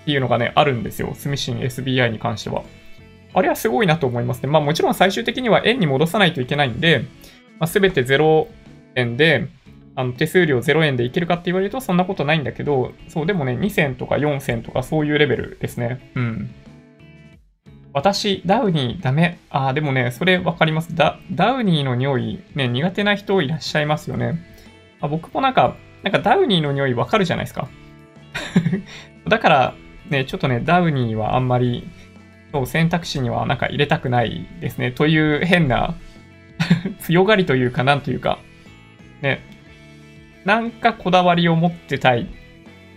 [0.03, 1.13] っていうのがね、あるんですよ。
[1.15, 2.65] 住信 SBI に関しては。
[3.33, 4.49] あれはすごいなと思いますね。
[4.49, 7.05] まあもちろん最終的には円に戻さないといけないんで、
[7.59, 8.47] まあ、全て0
[8.97, 9.49] 円で、
[9.95, 16.11] あの手数料0円でいけるかって言われるとそんなことないんだけど、そう、でもね、2銭とか4銭とかそういうレベルですね。
[16.15, 16.55] うん。
[17.93, 19.39] 私、ダウニーダメ。
[19.51, 20.95] ああ、でもね、それわかります。
[20.95, 24.41] ダダウニーの匂い、ね、苦手な人いらっしゃいますよね。
[25.01, 27.69] あ僕もなんか、なんかダウニーの匂いわかるじゃないですか。
[29.29, 29.75] だから、
[30.09, 31.89] ね、ちょっとね、ダウニーはあんまり、
[32.53, 34.91] そう、選択肢にはなんか入れたくないですね。
[34.93, 35.95] という変な
[37.01, 38.39] 強がりというか、なんというか、
[39.23, 39.41] ね、
[40.45, 42.27] なんかこだわりを持ってたい。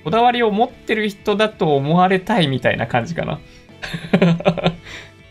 [0.03, 3.39] こだわりを持ってる人だと思われたいみたいな感じかな。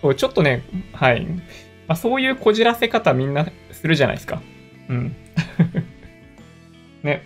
[0.16, 0.62] ちょっとね、
[0.92, 1.24] はい。
[1.24, 4.40] まあ、そういうこじらせ方みんなするじゃないですか。
[4.88, 5.16] うん。
[7.02, 7.22] ね。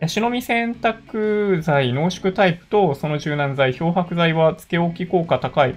[0.00, 5.74] ヤシの実洗濯剤濃縮タイプとその柔軟剤、漂白剤はつけ置き効果高い。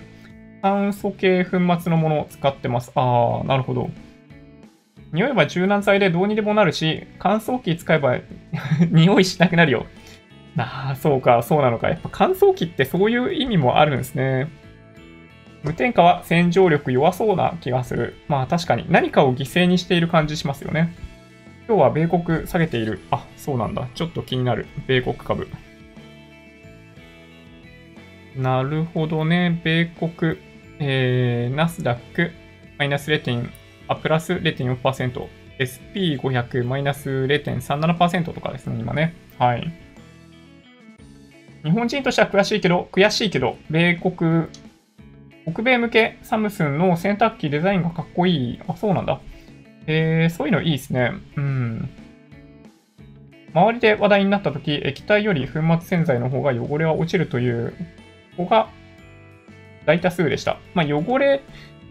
[0.62, 2.92] 酸素系粉末のものを使ってます。
[2.96, 3.90] ああ、なるほど。
[5.14, 8.18] 匂えば柔軟剤でどうにでもなるし、乾燥機使えば
[8.92, 9.86] 匂いしなくなるよ。
[10.58, 11.88] ああ、そうか、そうなのか。
[11.88, 14.50] やっぱ乾燥機ってそういう意味もあるんですね。
[15.64, 18.16] 無添加は洗浄力弱そうな気がする。
[18.28, 20.94] まあ確かに何かを犠牲にしている感じしますよね。
[21.70, 23.00] 今日は米国下げている。
[23.12, 23.88] あ、そうなんだ。
[23.94, 24.66] ちょっと気になる。
[24.88, 25.48] 米国株。
[28.36, 29.62] なるほどね。
[29.64, 30.40] 米国、
[30.80, 32.32] えー、ナスダック、
[32.80, 33.48] マイナス 0.、
[33.88, 35.28] あ、プラス0.4%。
[35.60, 39.14] SP500 マイナス0.37%とかですね、今ね。
[39.38, 39.72] はい。
[41.64, 44.48] 日本人としては悔しいけど、悔しいけど、米国、
[45.46, 48.60] 北米向けサムスンの洗濯機デザインがかっこいい。
[48.68, 49.22] あ、そうなんだ。
[49.92, 51.14] え、そういうのいいですね。
[51.36, 51.90] うん。
[53.54, 57.74] 周りで話題になったとき、液体より粉末洗剤の方が汚れは落ちるという
[58.38, 58.70] 子が
[59.86, 60.60] 大多数でした。
[60.76, 61.42] まあ、汚れ、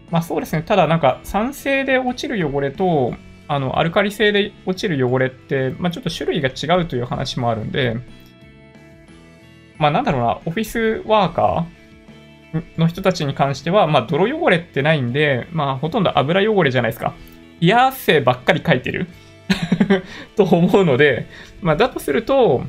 [0.09, 0.63] まあそうですね。
[0.63, 3.13] ただなんか酸性で落ちる汚れと、
[3.47, 7.97] あの、アルカリ性で落ちる汚れって、まあちょっと種類が違うという話もあるんで、
[9.77, 17.13] まあなんだろうな、オフィスワーカーの人たちに関しては、まあ泥汚れってないんで、まあほとんど油汚れじゃないですか。
[17.61, 19.07] 冷や汗ばっかり書いてる？
[20.35, 21.27] と思うので、
[21.61, 22.63] まあ、だとすると、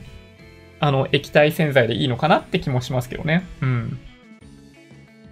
[0.81, 3.45] あの、液体洗剤でいいのかなって気もしますけどね。
[3.61, 3.99] うん。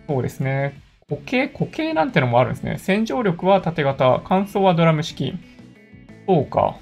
[0.06, 0.80] そうですね。
[1.08, 2.78] 固形、固形なんてのもあるんですね。
[2.78, 5.34] 洗浄力は縦型、乾燥はドラム式。
[6.26, 6.76] そうか。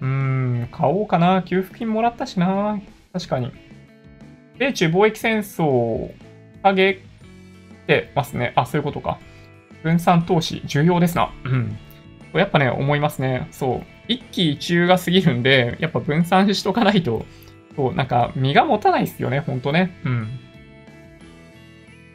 [0.00, 1.42] うーん、買おうかな。
[1.42, 2.80] 給付金もらったしな。
[3.12, 3.52] 確かに。
[4.58, 6.10] 米中貿易戦争、
[6.62, 7.00] 影
[7.86, 8.52] てますね。
[8.56, 9.18] あ、そういうことか。
[9.82, 11.30] 分散投資、重要ですな。
[11.44, 11.78] うん。
[12.32, 13.48] やっぱね、思いますね。
[13.50, 13.86] そう。
[14.08, 17.24] 一喜一憂が過ぎるんで、やっぱ分散しとかないと、
[17.76, 19.96] そう、なんか、身が持たないっすよね、ほんとね。
[20.04, 20.28] うん。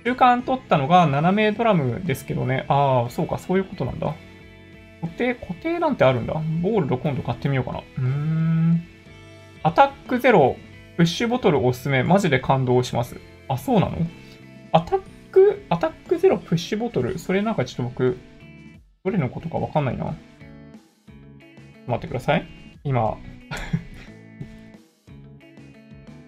[0.06, 2.66] 中間取ったのが7名ドラムですけどね。
[2.68, 4.14] ああ、そうか、そういうことなんだ。
[5.02, 6.34] 固定、固定なんてあるんだ。
[6.62, 7.80] ボールド今度買ってみようかな。
[7.80, 8.84] うーん。
[9.64, 10.58] アタックゼロ、
[10.98, 12.04] プッシュボトルおすすめ。
[12.04, 13.20] マジで感動します。
[13.48, 13.98] あ、そうなの？
[14.72, 15.02] アタッ
[15.36, 17.20] ク、アタックゼロプッシュボトル。
[17.20, 18.18] それなんかちょっと僕、
[19.04, 20.16] どれのことかわかんないな。
[21.88, 22.48] 待ってください。
[22.84, 23.18] 今、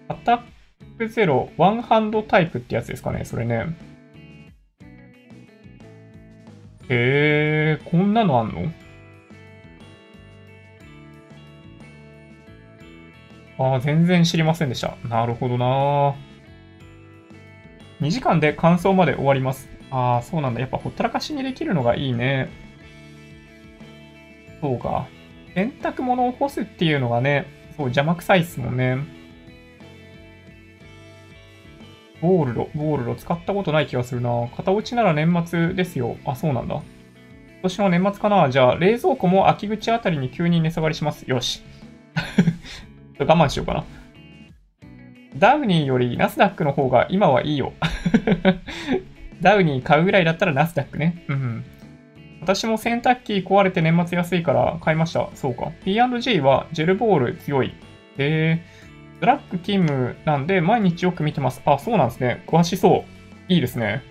[0.08, 0.40] アタッ
[0.98, 3.66] クゼロ、ワンハンドタイプってやつですかね、それね。
[6.90, 8.70] へえ、こんなのあんの？
[13.58, 14.96] ああ、全然知りませんでした。
[15.08, 16.14] なるほどな
[18.00, 19.68] 2時間で感想まで終わります。
[19.90, 20.60] ああ、そうなんだ。
[20.60, 22.50] やっぱほったらかしにできるのがいいね。
[24.60, 25.08] そうか。
[25.54, 27.46] 洗濯物を干すっていうのがね、
[27.76, 28.98] そう邪魔くさいっすもんね。
[32.20, 34.30] ゴールド、ゴールド使ったことない気がするな。
[34.56, 36.16] 型落ちなら年末ですよ。
[36.24, 36.74] あ、そうなんだ。
[36.74, 41.24] 今年の年末かなじゃあ、冷蔵庫も秋口あたりに急に値下がりします。
[41.28, 41.62] よし。
[43.18, 43.84] 我慢しようかな。
[45.38, 47.72] ダウニーよりナスダックの方が今はいいよ。
[49.40, 51.24] ダウニー買うぐらいだったらナスダックね。
[51.28, 51.64] うん。
[52.40, 55.28] 私も洗濯機壊れて年末安いから買いました。
[55.34, 55.72] そうか。
[55.84, 57.68] P&G はジェルボール強い。
[57.68, 57.72] へ
[58.18, 58.64] え。
[59.20, 61.60] ブラック勤務なんで毎日よく見てます。
[61.64, 62.42] あ、そうなんですね。
[62.46, 63.04] 詳しそ
[63.48, 63.52] う。
[63.52, 64.02] いいですね。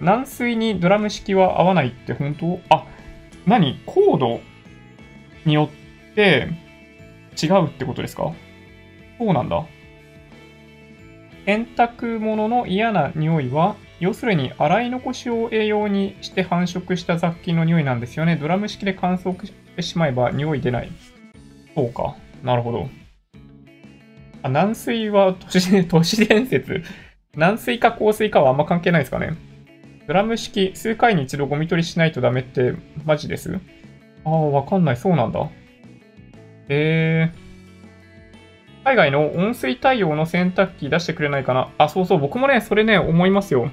[0.00, 2.60] 軟水にドラム式は合わないって本当？
[2.70, 2.84] あ、
[3.46, 3.80] 何？
[3.84, 4.40] コード
[5.44, 5.70] によ
[6.12, 6.48] って
[7.42, 8.32] 違うってことですか？
[9.18, 9.64] そうなんだ。
[11.48, 18.36] 洗濯物の嫌な匂いは、要するに洗い残しを栄養にして繁殖した雑菌の匂いなんですよね。
[18.36, 20.92] ドラム式で乾燥してしまえば匂い出ない。
[21.74, 22.16] そうか。
[22.42, 22.90] なるほど。
[24.42, 26.82] あ、軟水は都市 都市伝説。
[27.34, 29.32] 軟水か硬水かはあんま関係ないですかね。
[30.06, 32.74] ドラム式、数回に一度ゴミ取りしないとダメって
[33.06, 33.58] マジです
[34.26, 34.98] ああ、わかんない。
[34.98, 35.40] そうなんだ。
[36.68, 37.47] へえ。
[38.88, 41.68] 海外の温水対応の洗濯機出してくれないかな？
[41.76, 42.18] あ、そうそう。
[42.18, 43.70] 僕もね、それね、思いますよ。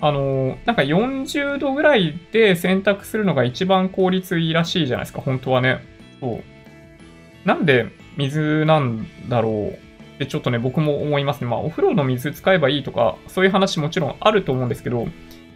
[0.00, 5.80] あのなんか40度ぐらいで洗濯するのが一番効率いいらしいじゃないですか、本当はね。
[6.20, 6.42] そう。
[7.44, 9.76] なんで水なんだろうっ
[10.18, 11.48] てちょっとね、僕も思いますね。
[11.48, 15.08] まあ、お風呂の水使えばいいとか、そういう話もちろんあると思うんですけど、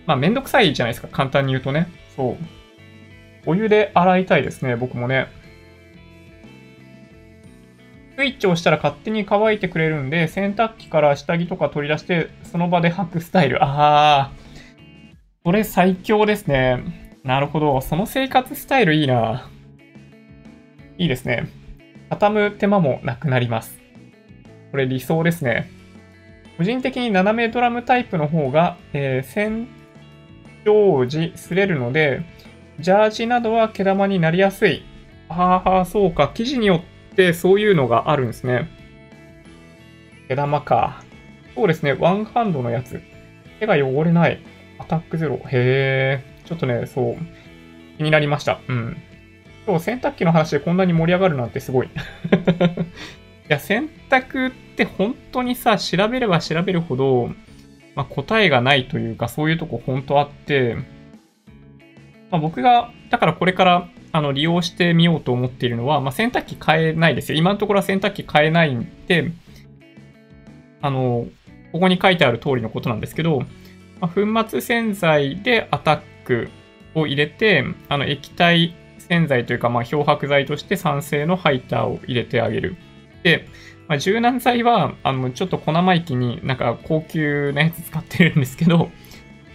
[0.06, 1.86] まあ、めんどくさいじゃないですか、簡単に言うとね。
[2.16, 2.36] そう。
[3.46, 5.28] お湯で洗いたいですね、僕もね。
[8.18, 13.58] スイッチを押したら勝手に乾いてくれるんで、洗濯機から下着とか取り出して、その場で履くスタイル。
[13.60, 15.16] あー。
[15.44, 17.12] これ最強ですね。
[17.22, 17.80] なるほど。
[17.80, 19.48] その生活スタイルいいな。
[20.98, 21.48] いいですね。
[22.10, 23.78] 畳む手間もなくなります。
[24.72, 25.70] これ理想ですね。
[26.56, 29.68] 個人的に斜めドラムタイプの方が、えー、洗
[30.64, 32.22] 浄時擦れるので、
[32.80, 34.82] ジャージなどは毛玉になりやすい。
[35.28, 36.32] ああ、そうか。
[36.34, 36.97] 生地によって
[37.32, 38.68] そういうのがあるんですね。
[40.28, 41.02] 毛玉か。
[41.54, 41.92] そうですね。
[41.92, 43.00] ワンハンドのやつ。
[43.60, 44.40] 手が汚れない。
[44.78, 45.36] アタックゼロ。
[45.36, 46.38] へえ。
[46.44, 47.16] ちょっとね、そう。
[47.96, 48.60] 気になりました。
[48.68, 48.96] うん。
[49.66, 51.88] 今日洗濯機の話でこんなに盛り上がるなんてすごい。
[51.90, 51.90] い
[53.48, 57.30] や、選択って本当にさ、調べれば調べるほど、
[57.94, 60.76] まあ、答えがないというか、そういうとこ本当あって、
[62.30, 63.88] まあ、僕が、だからこれから
[64.18, 67.38] あの利用してみようと思っているのは、まあ、洗濯機買えないですよ。
[67.38, 69.30] 今のところは洗濯機買えないんで、
[70.82, 71.26] あの、
[71.70, 73.44] ここに書いてある通りのことなんですけど、
[74.00, 76.50] まあ、粉末洗剤でアタック
[76.96, 82.74] を入れて、あの液体洗剤というか、まあ、漂白剤として酸性のハイターを入れてあげる。
[83.22, 83.46] で、
[83.86, 88.90] まあ、柔軟剤は、あの、ちょっと小生意気になんか高級なやつ使ってるんですけど、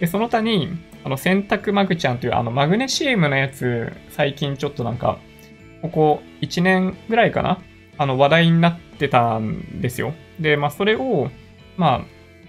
[0.00, 0.70] で、その他に、
[1.04, 5.18] あの、洗濯マグちゃんというあの、マグネシウムのやつ、最近ちょっとなんか、
[5.82, 7.60] ここ1年ぐらいかな
[7.98, 10.14] あの、話題になってたんですよ。
[10.40, 11.30] で、まあ、それを、
[11.76, 12.00] まあ、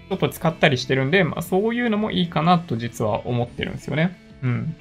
[0.08, 4.16] ちょっと使ったりしてるんで、まあ、そういうのもいいかなと実は思ってるんですよね。
[4.42, 4.74] うん。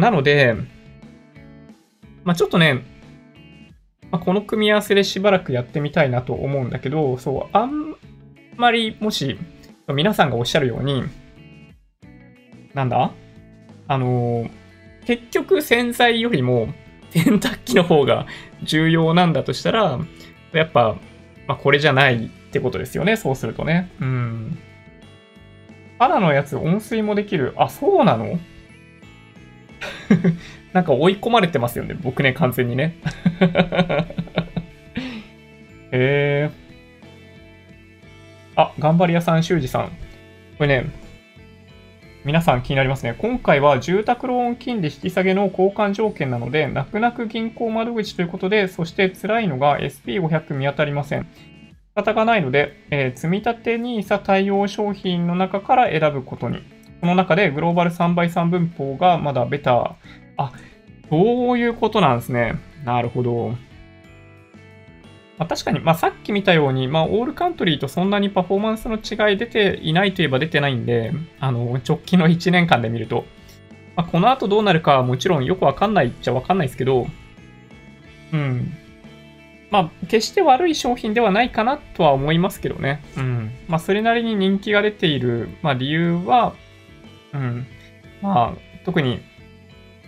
[0.00, 0.54] なので、
[2.24, 2.82] まあ、ちょっとね、
[4.10, 7.96] まあ、この組み合わせでしばらくやってみたいなと思うんだけど、そう、あん
[8.56, 9.38] まりもし、
[9.88, 11.04] 皆さんがおっしゃるように、
[12.74, 13.12] なんだ？
[13.88, 14.50] あのー、
[15.06, 16.68] 結局洗剤よりも
[17.10, 18.26] 洗濯機の方が
[18.62, 19.98] 重要なんだとしたら、
[20.52, 20.96] やっぱ、
[21.46, 23.90] まあ、これじゃないってことですよね、そうするとね。
[24.00, 24.58] うん。
[25.98, 27.52] 肌のやつ温水もできる。
[27.56, 28.38] あ、そうなの？
[30.72, 31.94] なんか追い込まれてますよね。
[32.00, 32.96] 僕ね、完全にね。
[35.92, 36.62] へえー。
[38.56, 39.88] あ、頑張り屋さん、修二さん。
[40.56, 40.86] これね、
[42.24, 43.16] 皆さん気になりますね。
[43.18, 51.26] 今回は住宅ローン金利引き下げの交換条件なので、泣く泣く銀行窓口ということで、そして辛いのが SP500 見当たりません。
[51.72, 56.62] 仕方がないので、えー、積立 NISA 対応商品の中から選ぶことに。
[57.00, 59.94] この中でグローバル3倍3分法がまだベター。
[60.36, 60.52] あ、
[61.10, 62.54] そういうことなんですね。
[62.84, 63.56] なるほど。
[65.42, 73.24] まあ、確かに、まあ、さっき見たように、まあ、オールカントリーとそんなにパフォーマンスの違い出ていないといえば出てないんで、あの、直近の1年間で見ると、
[73.96, 77.08] まあ、この後どうなるかはもちろんよくわかんないっちゃわかんないですけど、
[78.32, 78.72] うん。
[79.72, 83.02] まあ、決して悪い商品ではないかなとは思いますけどね。
[83.16, 83.50] うん。
[83.66, 86.54] まあ、それなりに人気が出ている、まあ、理由は、
[87.32, 87.66] うん。
[88.20, 89.20] まあ、特に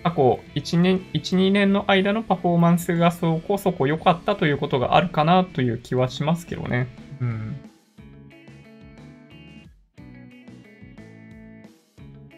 [0.04, 6.88] 過去1年、1、2年の間のパフォーマンスがそこそこ良かったということがあるかなという気はしますけどね。
[7.22, 7.56] うん。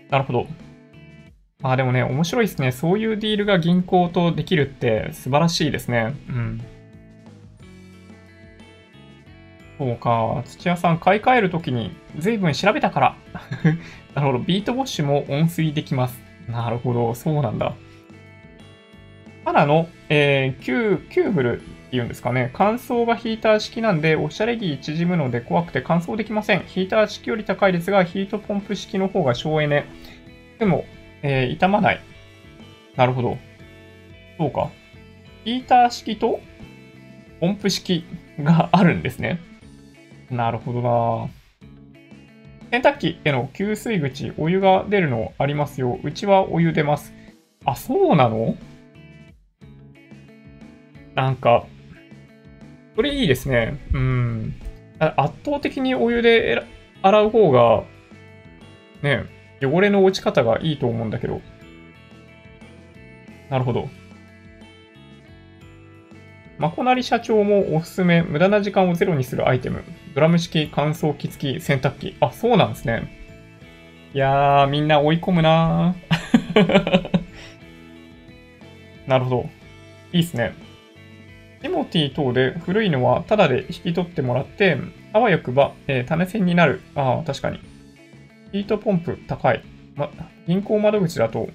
[0.08, 0.46] なるほど。
[1.64, 2.70] ああ、でもね、面白いですね。
[2.70, 6.14] そういうディールが銀行とできるって素晴らしいですね。
[6.28, 6.60] うん。
[9.76, 10.44] そうか。
[10.46, 13.16] 土屋さん、買い替えるときに随分調べたから。
[14.14, 14.44] なるほど。
[14.44, 16.25] ビートウォッシュも温水できます。
[16.48, 17.74] なるほど、そうなんだ。
[19.44, 22.50] ただの、えー、キュ、キューブルっていうんですかね。
[22.52, 26.64] 乾燥がヒーター式なんで、おしゃれ着縮むので怖くて乾燥できません。
[26.66, 29.86] ヒーター式より高いですが、ヒートポンプ式の方が省エネ。
[30.58, 30.84] でも、
[31.22, 32.00] えー、傷まない。
[32.96, 33.38] なるほど。
[34.38, 34.70] そうか。
[35.44, 36.40] ヒーター式と
[37.40, 38.04] ポンプ式
[38.40, 39.38] があるんですね。
[40.30, 41.35] なるほどな
[42.70, 45.98] 洗濯機への給水口、お湯が出るのありますよ。
[46.02, 47.14] うちはお湯出ます。
[47.64, 48.56] あ、そうなの？
[51.14, 51.64] なんか、
[52.96, 53.78] それいいですね。
[53.92, 54.54] うん。
[54.98, 56.62] 圧倒的にお湯で
[57.02, 57.84] 洗う方が、
[59.02, 59.24] ね、
[59.62, 61.40] 汚れの落ち方がいいと思うんだけど。
[63.48, 63.88] なるほど。
[66.58, 69.84] まこなり社長もおすすめ、無駄な時間をゼロにするアイテム。
[70.14, 72.16] ドラム式乾燥機付き洗濯機。
[72.20, 73.12] あ、そうなんですね。
[74.14, 77.10] いやー、みんな追い込むなー。
[79.06, 79.50] なるほど。
[80.12, 80.54] いいっすね。
[81.60, 84.78] ティモティ等で古いのはタダで引き取ってもらって、
[85.12, 86.80] あわよくば、えー、種銭になる。
[86.94, 87.60] ああ、確かに。
[88.52, 89.62] ヒートポンプ高い。
[89.94, 90.08] ま、
[90.46, 91.50] 銀行窓口だと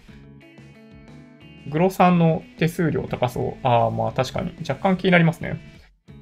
[1.71, 3.67] グロさんの手数料高そう。
[3.67, 4.53] ああ、まあ確かに。
[4.67, 5.59] 若干気になりますね。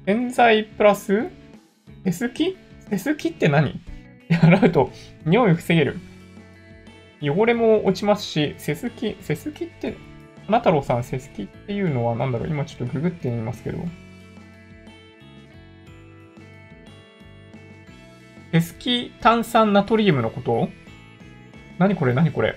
[0.06, 1.28] 洗剤プラス？
[2.04, 2.56] 手すき？
[2.88, 3.80] 手すきって何？
[4.30, 4.90] 洗うと
[5.26, 5.98] 匂いを防げる。
[7.20, 9.96] 汚れも落ちますし、セスキ、セスキって、
[10.46, 12.48] 花太郎さん、セスキっていうのは何だろう？
[12.48, 13.78] 今ちょっとググってみますけど。
[18.52, 20.68] セスキ炭酸ナトリウムのこと？
[21.78, 22.14] 何これ？
[22.14, 22.54] 何これ？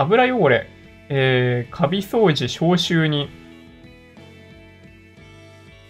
[0.00, 0.66] 油汚れ、
[1.10, 3.28] えー、カビ掃除、消臭に、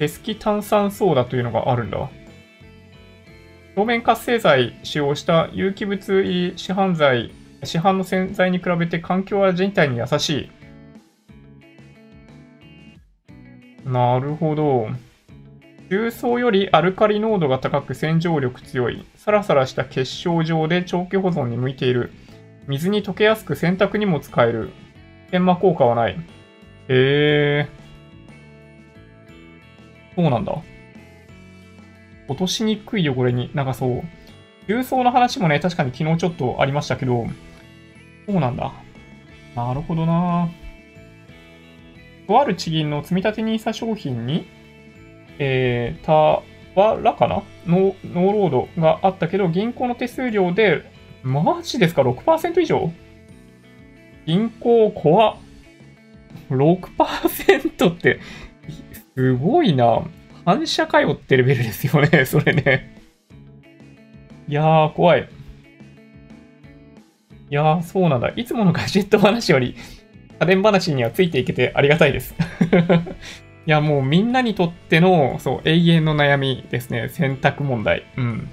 [0.00, 2.10] エスキ炭酸ソーダというのがあるんだ。
[3.76, 7.32] 表面活性剤使用した有機物入り市販剤、
[7.62, 10.50] 市販の洗剤に比べて環境は人体に優しい。
[13.84, 14.88] なるほど。
[15.88, 19.04] 重曹よりアルカリ濃度が高く洗浄力強い。
[19.14, 22.10] サラサラした結晶状で長期保存に向いている。
[22.70, 24.70] 水に溶けやすく洗濯にも使える。
[25.32, 26.12] 研磨効果はない。
[26.12, 26.18] へ
[26.88, 27.68] え。
[30.14, 30.56] そうなんだ。
[32.28, 34.02] 落としにくい汚れに、なんかそう、
[34.68, 37.26] 重曹の話もね、確かに昨日ちょっとありましたけど、
[38.28, 38.72] そうなんだ。
[39.56, 40.48] なるほどな
[42.28, 44.46] とある地銀の積立 NISA 商品に、
[45.40, 46.12] えー、た
[46.80, 47.42] わらかな？
[47.66, 52.92] ノーロードがあったけど、銀行の手数料でマジですか ?6% 以上？
[54.26, 55.36] 銀行怖っ。
[56.50, 58.20] 6%って、
[59.14, 60.02] すごいな。
[60.44, 62.96] 反射かよってレベルですよね、 それね。
[64.48, 65.28] いやー、怖い。
[67.50, 68.32] いやー、そうなんだ。
[68.36, 69.76] いつものガジェット話より、
[70.38, 72.34] 家電話にはついていけてありがたいです。
[73.66, 77.08] いや、もうみんなにとっての、そう、永遠の悩みですね。
[77.10, 78.04] 選択問題。
[78.16, 78.48] うん。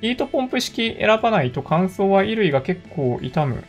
[0.00, 3.64] ヒートポンプ式選ばないと乾燥は衣類が結構傷む。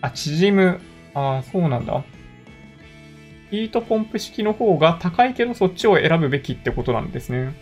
[0.00, 0.80] あ、縮む。
[1.14, 2.02] ああ、そうなんだ。
[3.50, 7.52] ヒートポンプ式の方が高いけどそっちを選ぶべきってことなんですね。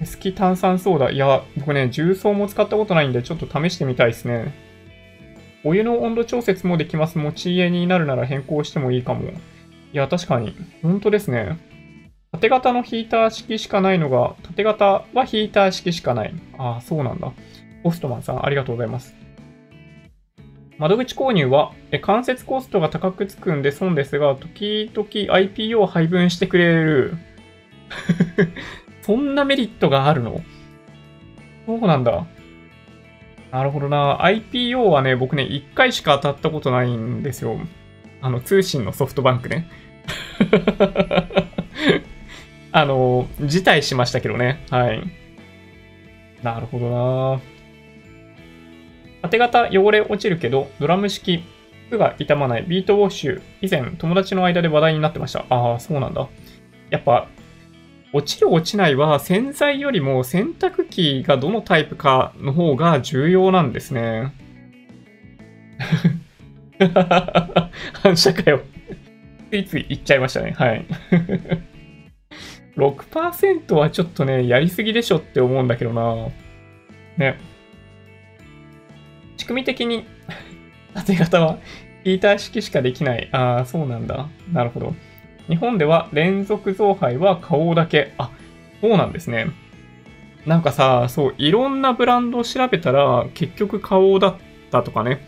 [0.00, 1.10] 好き炭酸ソーダ。
[1.10, 4.52] いや、僕ね、重曹も使ったことないんで、ちょっと試してみたいですね。
[5.64, 7.18] お湯の温度調節もできます。
[7.18, 9.30] 持ち家になるなら変更してもいいかも。
[9.30, 9.32] い
[9.92, 10.54] や、確かに。
[10.82, 11.56] 本当ですね。
[12.36, 16.34] 縦型のヒーター式しかないのが、縦型はヒーター式しかない。
[16.58, 17.32] ああ、そうなんだ。
[17.82, 19.14] ポストマンさん、ありがとうございます。
[20.76, 21.72] 窓口購入は、
[22.02, 27.16] 間接コストが高くつくんで損ですが、時々 IPO を配分してくれる。
[29.00, 30.42] そんなメリットがあるの？
[31.64, 32.26] そうなんだ。
[33.50, 34.18] なるほどな。
[34.18, 37.58] IPO はね、僕ね、1回しか当たったことないんですよ。
[38.20, 39.70] あの、通信のソフトバンクね。
[42.76, 44.62] あの、辞退しましたけどね。
[44.68, 45.02] はい。
[46.42, 47.40] なるほどな。
[49.22, 51.42] 縦型汚れ落ちるけど、ドラム式、
[51.86, 55.46] 服が傷まないビートウォッシュ、以前友達の間で話題になってました。
[55.48, 56.28] ああ、そうなんだ。
[56.90, 57.28] やっぱ、
[58.12, 64.34] 落ちる落ちないは洗剤よりも洗濯機がどのタイプかの方が重要なんですね。
[68.02, 68.60] 反射かよ。
[69.50, 70.54] ついつい言っちゃいましたね。
[70.58, 70.84] はい。
[72.76, 76.28] 6%はちょっとね、やりすぎでしょって思うんだけどな。
[77.16, 77.38] ね。
[79.36, 80.06] 仕組み的に
[80.94, 81.58] 縦型は
[82.04, 83.28] ヒーター式しかできない。
[83.32, 84.28] ああ、そうなんだ。
[84.52, 84.94] なるほど。
[85.48, 88.14] 日本では連続増配は顔だけ。
[88.18, 88.30] あ、
[88.80, 89.48] そうなんですね。
[90.44, 94.34] なんかさ、そう、いろんなブランドを調べたら、結局顔だっ
[94.70, 95.20] たとかね。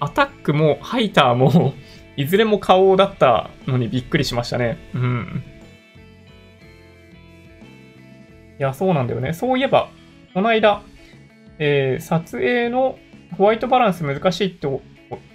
[0.00, 1.74] アタックもハイターも
[2.16, 4.78] いずれも顔だったのにびっくりしましたね。
[4.94, 5.42] うん。
[8.58, 9.32] いや、そうなんだよね。
[9.32, 9.88] そういえば、
[10.34, 10.82] この間、
[11.58, 12.98] えー、撮影の
[13.36, 14.68] ホワイトバランス難しいって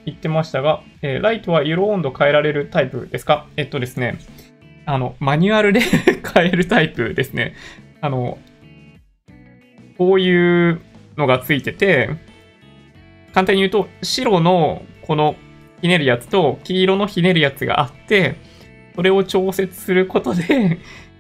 [0.05, 3.47] 言ってましたが、えー、ライトは色温度変えられるタイプですか？
[3.57, 4.17] えっとですね、
[4.85, 5.79] あの、マニュアルで
[6.35, 7.55] 変えるタイプですね。
[8.01, 8.37] あの、
[9.97, 10.81] こういう
[11.17, 12.09] のがついてて、
[13.33, 15.35] 簡単に言うと、白のこの
[15.81, 18.35] ひねるやつと黄色のひねるやつがあって、
[18.95, 20.77] それを調節することで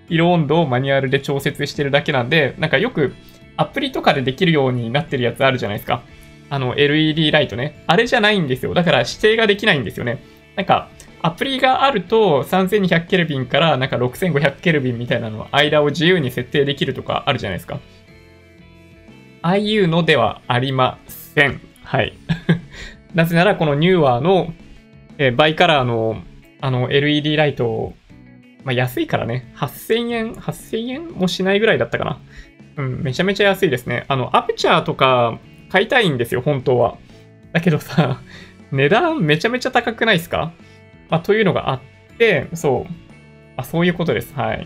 [0.09, 3.13] 色温度をマニュアルで調節してるだけなんで、なんかよく
[3.57, 6.03] アプリとかでできるようになってるやつあるじゃないですか。
[6.49, 7.83] あの LED ライトね。
[7.87, 8.73] あれじゃないんですよ。
[8.73, 10.23] だから指定ができないんですよね。
[10.55, 10.89] なんか、
[11.21, 17.79] アプリがあると3200ケルビンからなんか6500ケルビンみたいなの間を自由に設定できるとかあるじゃないですか。
[19.41, 21.61] ああいうのではありません。
[21.83, 22.13] はい。
[23.15, 24.53] なぜならこのニューワーの、
[25.17, 26.21] え、バイカラーの
[26.59, 27.93] あの LED ライト
[28.63, 32.19] まあ、安いからね、8000円、8000円もしないぐらいだったかな。
[32.77, 34.05] うん、めちゃめちゃ安いですね。
[34.07, 35.37] あの、アプチャーとか
[35.69, 36.97] 買いたいんですよ、本当は。
[37.51, 38.21] だけどさ、
[38.71, 40.53] 値段めちゃめちゃ高くないですか？
[41.09, 41.81] まあ、というのがあっ
[42.17, 42.93] て、そう。
[43.57, 44.33] あ、そういうことです。
[44.33, 44.65] はい。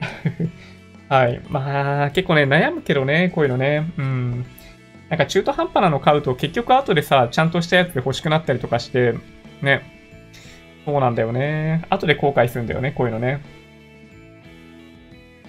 [1.08, 1.40] はい。
[1.48, 3.90] まあ、結構ね、悩むけどね、こういうのね。
[3.96, 4.44] うん。
[5.08, 9.14] なんか中途半端なの買うと結局後でさ、ちゃんとしたやつで欲しくなったりとかして、
[9.62, 9.97] ね。
[10.88, 11.84] そうなんだよね。
[11.90, 13.42] 後で後悔するんだよね、こういうのね。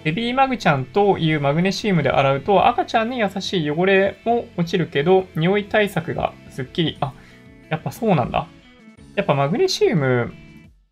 [0.04, 6.98] ベビーマグちゃんというマグネシウムで洗うと赤ちゃんに優しい汚れも落ちるけど、匂い対策がすっきり。
[7.00, 7.14] あ、
[7.70, 8.50] やっぱそうなんだ。
[9.16, 10.34] やっぱマグネシウム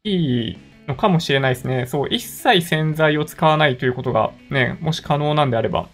[0.06, 0.57] いい
[0.88, 1.86] のかもしれないですね。
[1.86, 5.90] そう、一切洗剤を使わないということがね、もし可能なんであれば。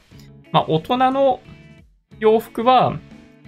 [0.52, 1.40] まあ、大人の
[2.20, 3.00] 洋服は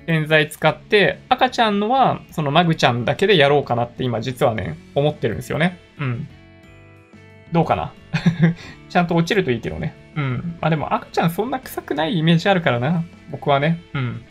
[0.08, 5.80] 洗剤使って、赤ちゃんのは、そのマグちゃんだけでやろうかなって今実はね、思ってるんですよね。
[6.00, 6.28] うん。
[7.52, 7.94] どうかな？
[8.90, 9.96] ちゃんと落ちるといいけどね。
[10.16, 10.58] うん。
[10.62, 13.04] まあでも赤ちゃんそんな臭くないイメージあるからな。
[13.32, 13.82] 僕はね。
[13.94, 14.24] うん。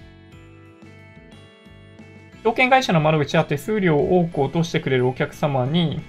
[2.45, 6.03] 証券会社の窓口は手数料を多く落としてくれるお客様に、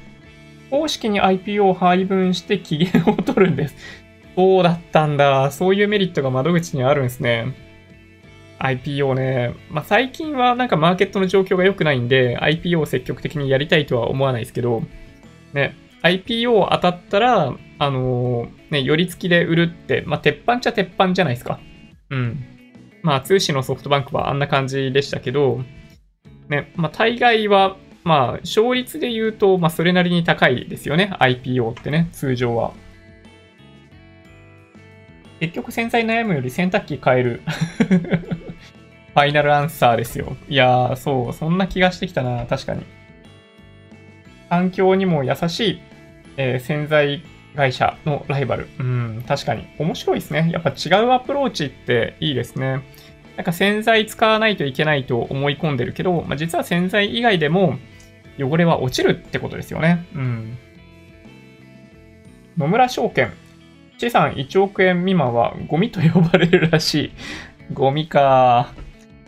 [0.69, 3.75] 公式に IPO を配分して期限を取るんです。
[4.35, 5.49] そうだったんだ。
[5.51, 7.53] そういうメリットが窓口にあるんですね。
[8.59, 14.83] IPO ね、まあ、最近はなんかマーケットの状況が良くないんで、IPO を積極的にやりたいとは思わないですけど、
[15.53, 21.59] ね、IPO 当たったら、あのー、ね、寄り付きで売るって、まあ、鉄板っちゃ鉄板じゃないですか。
[22.09, 22.43] うん。
[23.01, 25.61] まあ、通信のソフトバンクはあんな感じでしたけど、
[26.47, 31.11] ね、まあ、大概は、まあ、勝率で言うと、まあ、それなりに高いですよね。
[31.19, 32.73] IPO ってね、通常は。
[35.39, 37.41] 結局洗剤悩むより洗濯機変える。
[39.15, 40.35] ファイナルアンサーですよ。
[40.49, 42.83] いやー、そう、そんな気がしてきたな、確かに。
[44.49, 45.81] 環境にも優しい、
[46.35, 47.23] えー、洗剤
[47.55, 48.67] 会社のライバル。
[48.77, 49.67] うん、確かに。
[49.79, 50.49] 面白いですね。
[50.51, 52.83] やっぱ違うアプローチっていいですね。
[53.37, 57.79] なんか洗剤使わないといけないと思い込んでるけど、まあ、実は洗剤以外でも
[58.37, 60.05] 汚れは落ちるってことですよね。
[60.13, 60.57] うん。
[62.57, 63.31] 野村証券。
[63.97, 67.11] 資産1億円未満はゴミと呼ばれるらしい。
[67.73, 68.73] ゴミか。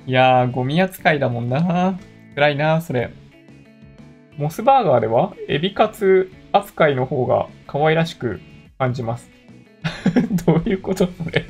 [0.08, 2.00] いやー、ゴミ扱いだもんな。
[2.36, 3.12] 辛いな、それ。
[4.38, 8.40] モスバーガーではエビカツ扱いの方が可愛らしく
[8.78, 9.30] 感じます。
[10.46, 11.46] どういうことそれ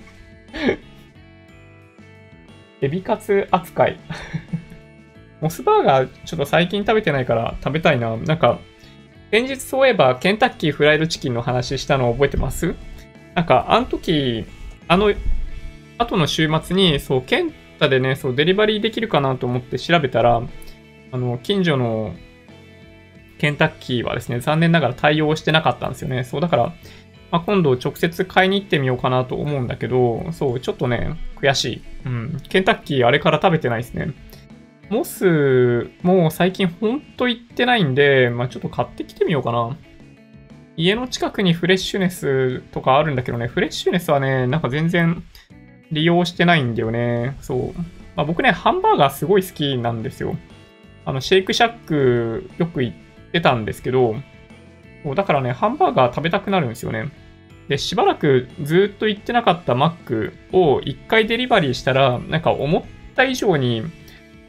[2.81, 3.99] エビカツ扱い
[5.41, 8.15] モスバーガーちょっと最近食べてないから食べたいな。
[8.17, 8.59] なんか、
[9.29, 12.73] 先日そういえばケンタッキーフライドチキンの話したの覚えてます？
[13.35, 14.45] なんか、あの時、
[14.87, 15.13] あの、
[15.99, 20.41] 後の週末に、そう、ケンタでね、そう、デリバリーできるかなと思って調べたら、
[21.11, 22.13] あの、近所の
[23.37, 26.23] ケンタッキーはですね、残念ながら対応してなかったんですよね。
[26.23, 26.73] そう、だから、
[27.31, 31.81] まあ、今度直接買いに行ってみようかなと思うんだけど、そう、ちょっとね、悔しい。
[32.05, 32.41] うん。
[32.49, 34.13] ケンタッキーあれから食べてないですね。
[34.89, 39.75] モス、もう最近ほんと行ってないんで、まあ、ちょっと買ってきてみようかな。
[40.77, 45.23] 家の近くにフレッシュネスとかあるんだけどね、フレッシュネスはね、なんか全然
[45.91, 47.35] 利用してないんだよね。
[47.41, 47.73] そう。
[48.15, 50.35] まあ、僕ね、ハンバーガーすごい好きなんですよ。
[51.05, 52.95] あの、シェイクシャックよく行っ
[53.31, 54.15] てたんですけど、
[55.15, 57.09] だからね、ハンバーガー食べたくなるんですよね。
[57.67, 62.83] で、しばらくずっと行ってなかったマックを1回デリバリーしたら、なんか思っ
[63.15, 63.83] た以上に、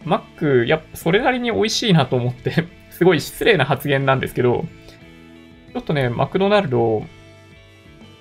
[0.04, 4.64] マック、やっぱそれなりに美味しいなと思って すごい失礼な発言なんですけど、
[5.72, 7.04] ちょっとね、マクドナルド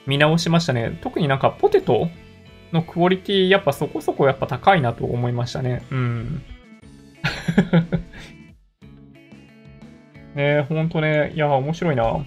[0.06, 0.98] 見直しましたね。
[1.02, 2.10] 特になんかポテト
[2.72, 5.84] のクオリティ、やっぱそこそこやっぱ高いなと思いましたね。
[5.92, 6.42] うん。
[10.36, 12.26] ねほんとね、いや、面白いな。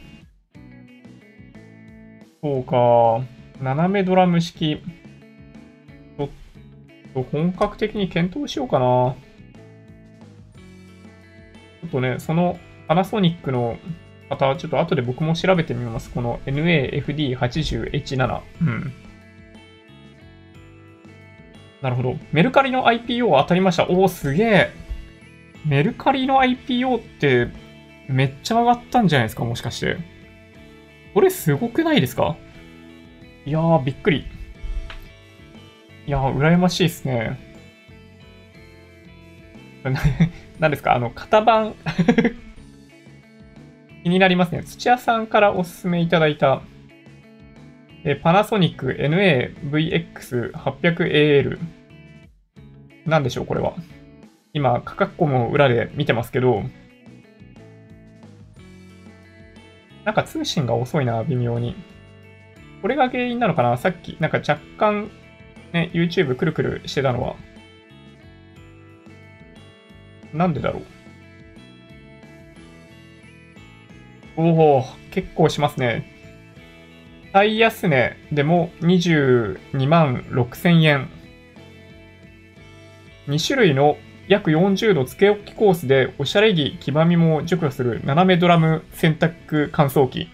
[2.42, 3.20] そうか。
[3.62, 4.82] 斜めドラム式。
[6.16, 6.28] ちょっ
[7.14, 9.14] と本格的に検討しようかな。
[11.82, 12.58] ちょっとね、その
[12.88, 13.76] パナソニックの
[14.30, 16.10] 方、ちょっと後で僕も調べてみます。
[16.10, 18.40] この NAFD80H7。
[18.62, 18.92] うん。
[21.82, 22.16] なるほど。
[22.32, 23.88] メルカリの IPO 当たりました。
[23.88, 24.70] おお、すげえ。
[25.66, 27.48] メルカリの IPO って
[28.08, 29.44] めっちゃ上がったんじゃないですか？
[29.44, 29.96] もしかして。
[31.14, 32.36] これすごくないですか？
[33.46, 34.26] いやー、びっくり。
[36.06, 37.38] いやー、羨ましいですね。
[40.60, 40.94] 何ですか？
[40.94, 41.74] あの、型番
[44.04, 44.62] 気になりますね。
[44.64, 46.62] 土屋さんからおすすめいただいた、
[48.04, 51.58] えパナソニック NAVX800AL。
[53.04, 53.74] 何でしょう、これは。
[54.54, 56.62] 今、価格コムを裏で見てますけど、
[60.04, 61.74] なんか通信が遅いな、微妙に。
[62.80, 65.10] これが原因なのかなさっき、なんか若干、
[65.72, 67.36] ね、YouTube くるくるしてたのは。
[70.32, 70.80] なんでだろ
[74.38, 74.42] う。
[74.42, 76.09] おお、結構しますね。
[77.32, 81.08] 最安値でも22万6000円。
[83.28, 83.96] 2種類の
[84.26, 90.28] 約40度付け置きコースでおしゃれ着、黄ばみも除去する斜めドラム洗濯乾燥機。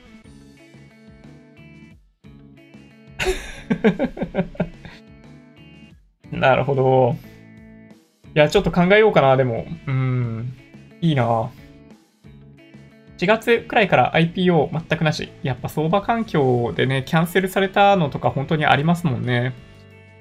[6.32, 7.16] なるほど。
[8.34, 9.66] いや、ちょっと考えようかな、でも。
[9.86, 10.54] うん。
[11.02, 11.50] いいな。
[13.18, 15.30] 4月くらいから IPO 全くなし。
[15.42, 19.54] やっぱ相場環境でね、キャンセルされたのとか本当にありますもんね。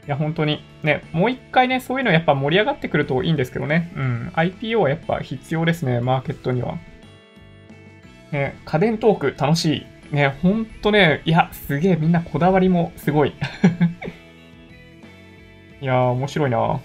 [0.07, 0.63] いや、本当に。
[0.83, 3.91] ね、もう一回ね、そういうのやっぱ盛り上がってくるといいんですけどね。
[3.95, 4.31] うん。
[4.35, 6.77] IPO はやっぱ必要ですね、マーケットには。
[8.31, 10.15] ね、家電トーク楽しい。
[10.15, 13.33] ね、ほんとね、いや、すげえみんなこだわりもすごい。
[15.81, 16.79] いやー、面白いな。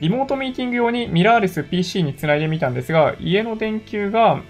[0.00, 4.42] リモートミーティング用にミラーレス PC につないでみたんですが、家の電球が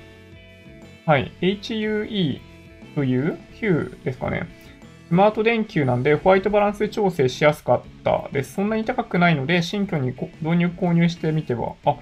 [1.07, 1.33] はい。
[1.41, 2.41] HUE
[2.95, 4.47] という Hue ですかね。
[5.09, 8.55] スマート電球なんでホワイトバランス調整しやすかったです。
[8.55, 11.97] そんなに高くないので、新居に導入購入してみては、あ、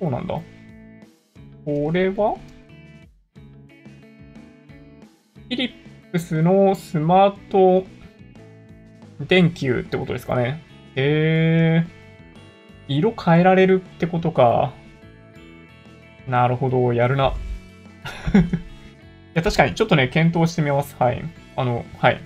[0.00, 0.40] そうなんだ。
[1.64, 2.34] これは？
[2.34, 5.72] フィリッ
[6.12, 7.86] プスのスマート
[9.26, 10.62] 電球ってことですかね。
[10.96, 11.86] へえ。
[12.88, 14.72] 色変えられるってことか。
[16.26, 17.34] なるほど、やるな。
[18.34, 18.38] い
[19.34, 20.96] や、確かに、ちょっとね、検討してみます。
[20.98, 21.22] はい。
[21.56, 22.20] あの、はい。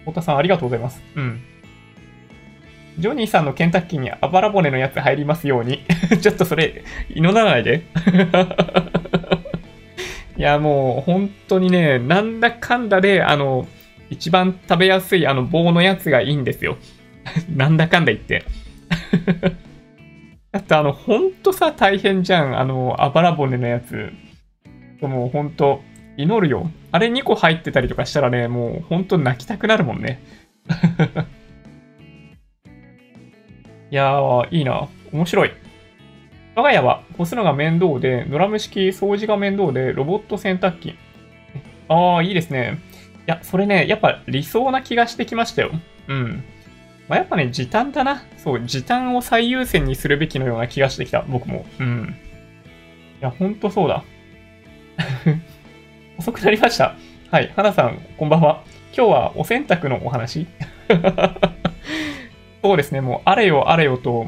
[0.00, 1.02] 太田さん、ありがとうございます。
[1.14, 1.40] うん。
[2.98, 5.84] ジョニーさんのケンタッキーにあばら骨のやつ入りますように。
[6.22, 7.82] ちょっとそれ、祈らないで。
[10.36, 13.66] いや、もう、本当にね、なんだかんだで、あの、
[14.10, 16.76] 一番食べやすいあの棒のやつがいいんですよ。
[17.54, 18.44] なんだかんだ言って。
[20.52, 22.58] だってあの、ほんとさ、大変じゃん。
[22.58, 24.12] あの、あばら骨のやつ。
[25.08, 25.82] もうほんと、
[26.16, 26.70] 祈るよ。
[26.92, 30.22] あれ2個入ってたりとかしたらね、もう本当泣きたくなるもんね。
[33.90, 34.88] いやー、いいな。
[35.12, 35.52] 面白い。
[36.56, 40.94] 我が家は干すのが面倒で、ドラム式掃除が面倒で、ロボット洗濯機。
[41.88, 42.78] ああ、いいですね。
[43.26, 45.72] いや、それね、やっぱ理想な気がしてきましたよ。
[46.08, 46.44] うん。
[47.08, 48.22] まあ、やっぱね、時短だな。
[48.36, 51.66] そう、時短を最優先にするべきのような気がしてきた、僕も。
[51.80, 52.14] うん。
[53.20, 54.04] いや、ほんとそうだ。
[56.18, 56.94] 遅くなりました。
[57.30, 58.62] はい、花さん、こんばんは。
[58.96, 60.46] 今日はお洗濯のお話
[62.62, 64.26] そうですね、もうあれよあれよと、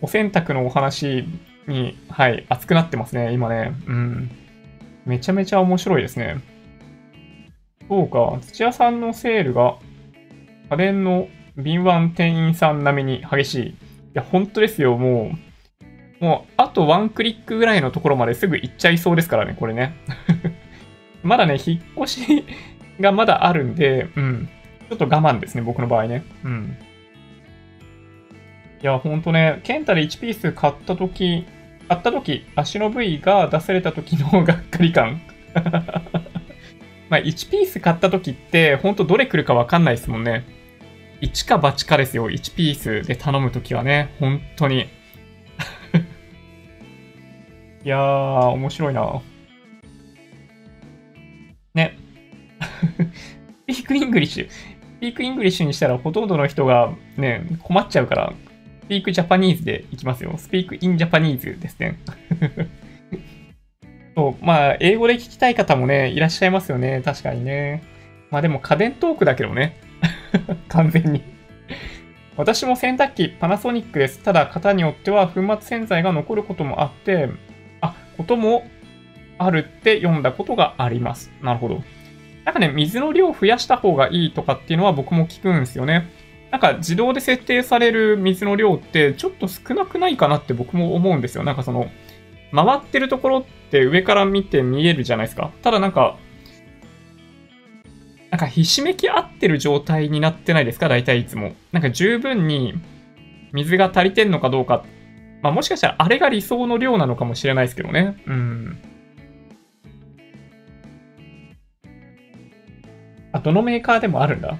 [0.00, 1.28] お洗濯のお話
[1.66, 3.72] に、はい、熱くなってますね、今ね。
[3.86, 4.30] うん。
[5.04, 6.36] めちゃめちゃ面白いですね。
[7.88, 9.76] そうか、土屋さんのセールが、
[10.70, 13.66] 家電の敏腕店員さん並みに激しい。
[13.68, 13.74] い
[14.14, 15.47] や、本当ですよ、もう。
[16.20, 19.94] もう、あとワンクリックぐらいのところまですぐ行っちゃいそうですからね、これね。
[21.22, 22.44] まだね、引っ越し
[23.00, 24.48] がまだあるんで、うん。
[24.88, 26.24] ちょっと我慢ですね、僕の場合ね。
[26.44, 26.76] うん。
[28.80, 31.44] いや、ほんとね、ケンタで1ピース買ったとき、
[31.88, 35.20] 買ったとき、足の部位が出されたときのがっかり感。
[37.10, 40.44] まあ、1ピース買ったときって、ほんとどれ来るかわかんないですもんね。
[41.20, 42.30] 1か8かですよ。
[42.30, 44.14] 1ピースで頼むときはね。
[44.20, 44.86] 本当に。
[47.84, 49.22] いやー、面白いな。
[51.74, 51.96] ね。
[52.60, 58.32] Speak English。Speak English にしたらほとんどの人がね、困っちゃうから、
[58.84, 60.34] スピークジャパニーズでいきますよ。
[60.38, 61.98] スピークインジャパニーズですね。
[64.16, 67.02] そう、まあ、英語で聞きたい方もね、いらっしゃいますよね。
[67.04, 67.82] 確かにね。
[68.30, 69.76] まあでも家電トークだけどね。
[70.68, 71.22] 完全に
[72.38, 74.20] 私も洗濯機パナソニックです。
[74.20, 77.28] ただ、型によっては粉末洗剤が残ることもあって、
[77.80, 78.62] あ、ことも
[79.38, 81.32] あるって読んだことがあります。
[81.42, 81.82] なるほど。
[82.44, 86.08] なんかね、水の量を増やした方がいいとかっていうのは僕も聞くんですよね。
[86.52, 91.42] なんか自動で設定される水の量ってちょっと少なくないかなって僕も思うんですよ。
[91.42, 91.90] なんかその、
[92.54, 95.50] 回ってるところって上から見て見えるじゃないですか。
[95.62, 96.16] ただなんか、
[98.30, 100.88] なんかひしめき合ってる状態になってないですか？
[100.88, 101.52] 大体いつも。
[101.72, 102.74] なんか十分に
[103.52, 104.84] 水が足りてんのかどうか。
[105.42, 108.20] まあもしかしたらあれが理想の量なのかもしれないですけどね。
[108.26, 108.78] うん。
[113.32, 114.56] あ、どのメーカーでもあるんだ。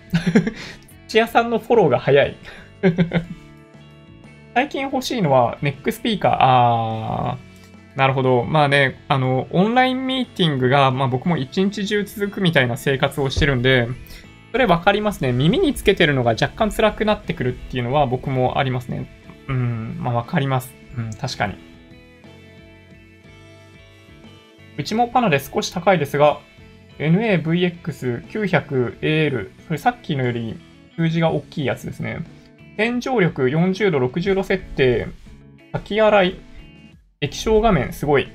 [1.08, 2.36] 土屋さんのフォローが早い。
[4.54, 6.36] 最近欲しいのはネックスピーカー。
[6.38, 7.47] あー。
[7.98, 8.44] なるほど。
[8.44, 13.88] まあね、あの、オンラインミーティングが、まあ僕も一日中続くみたいな生活をしてるんで、
[14.52, 15.32] それわかりますね。
[15.32, 19.10] 耳につけてるのが若干辛くなってくるっていうのは僕もありますね。
[19.48, 20.72] うん、まあわかります。
[20.96, 21.56] うん、確かに。
[24.78, 26.38] うちもパナで少し高いですが、
[27.00, 30.56] NAVX900AL、それさっきのより
[30.94, 32.24] 数字が大きいやつですね。
[32.76, 35.08] 天井力40度、60度設定、
[35.72, 36.38] 先洗い、
[37.20, 38.28] 液晶画面すごい。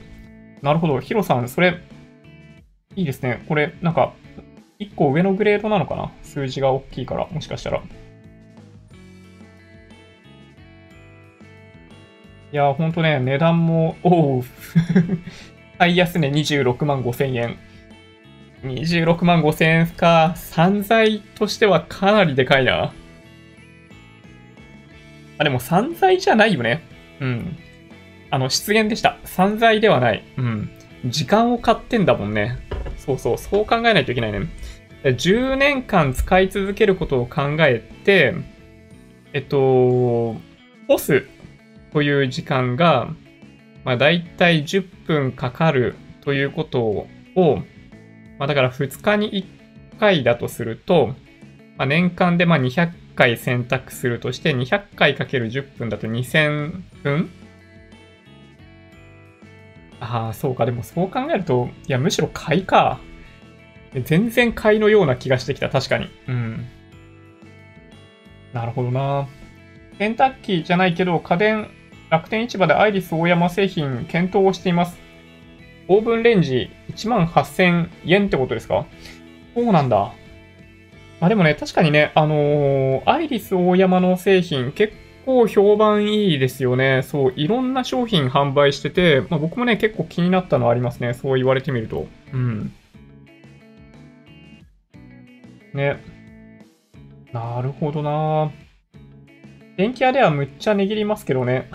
[0.62, 1.00] なるほど。
[1.00, 1.80] ヒロさん、それ、
[2.96, 3.44] いいですね。
[3.48, 4.14] これ、なんか、
[4.80, 6.12] 1個上のグレードなのかな？
[6.22, 7.82] 数字が大きいから、もしかしたら。
[12.52, 14.44] いやほんとね、値段も、おう
[15.80, 17.58] 最安値26万5千円。
[18.64, 20.34] 26万5千円か。
[20.36, 22.94] 散財としてはかなりでかいな。
[25.38, 26.84] あ、でも散財じゃないよね。
[27.20, 27.58] うん。
[28.34, 29.20] あの、失言でした。
[29.26, 30.24] 散財ではない。
[30.38, 30.72] うん。
[31.06, 32.58] 時間を買ってんだもんね。
[32.98, 34.48] そうそう、そう考えないといけないね。
[35.04, 38.34] 10年間使い続けることを考えて、
[39.34, 40.34] えっと、
[40.88, 41.28] 干す
[41.92, 43.14] という時間が、
[43.86, 47.08] まあ、だいたい10分かかるということを、
[48.40, 49.46] まあ、だから2日に
[49.94, 51.14] 1回だとすると、
[51.78, 57.30] まあ、年間でま200回選択するとして、200回かける10分だと2000分
[60.06, 60.66] ああ、そうか。
[60.66, 63.00] でもそう考えると、いや、むしろ買いか。
[64.04, 65.70] 全然買いのような気がしてきた。
[65.70, 66.10] 確かに。
[66.28, 66.66] うん。
[68.52, 69.28] なるほどな。
[69.98, 71.70] ケンタッキーじゃないけど、家電、
[72.10, 75.00] 楽天市場でアイリス大山製品検討をしています。
[75.88, 78.86] オーブンレンジ1万8000円ってことですか？
[79.56, 80.12] そうなんだ。
[81.22, 84.94] あ、でもね、確かにね、あのー、アイリス大山の製品結
[85.26, 87.02] 構評判いいですよね。
[87.04, 91.14] そう、いろんな商品販売してて、まあ、僕もね、結構気になったのありますね。
[91.14, 92.08] そう言われてみると。
[92.34, 92.74] うん。
[95.74, 96.04] ね。
[97.32, 98.52] なるほどな
[99.76, 101.70] 電気屋ではむっちゃ値切りますけどね。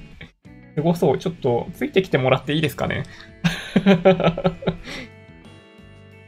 [0.76, 1.18] すごそう。
[1.18, 3.04] ちょっと、ついてきてもらっていいですかね。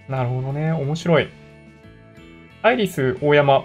[0.09, 0.73] なるほどね。
[0.73, 1.29] 面白い。
[2.63, 3.65] アイリス大山。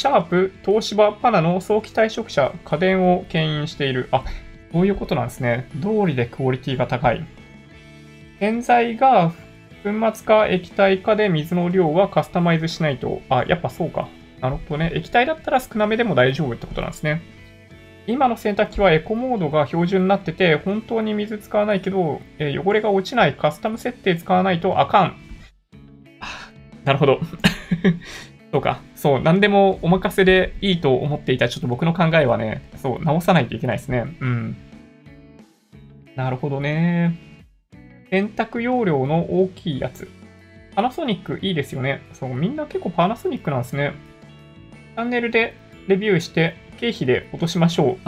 [0.00, 4.08] シャープ、東芝、パナの早期退職者、家電を牽引している。
[4.12, 4.24] あ、
[4.72, 5.68] そういうことなんですね。
[5.76, 7.22] 道理でクオリティが高い。
[8.38, 9.34] 洗剤が
[9.84, 13.20] 粉末か液体かで水の量はカスタマイズしないと。
[13.28, 14.08] あ、やっぱそうか。
[14.40, 14.90] なるほどね。
[14.94, 17.20] 液体だったら少なめでも大丈夫ってことなんですね。
[18.06, 25.16] 今の洗濯機はエコモードが標準になってて、本当に水使わないけど、え、汚れが落ちないカスタム設定使わないとあかん。
[26.86, 27.20] なるほど。
[28.52, 28.80] そうか。
[28.96, 34.16] そう、何でもお任せでいいと思っていたちょっと僕の考えはね、そう、直さないといけないですね。
[34.20, 34.56] うん。
[36.16, 37.16] なるほどね。
[38.10, 40.08] 洗濯容量の大きいやつ。
[40.74, 42.02] パナソニックいいですよね。
[42.12, 43.94] そう、みんな結構パナソニックなんですね。
[44.96, 45.54] チャンネルで
[45.86, 47.98] レビューして経費で落としましょう。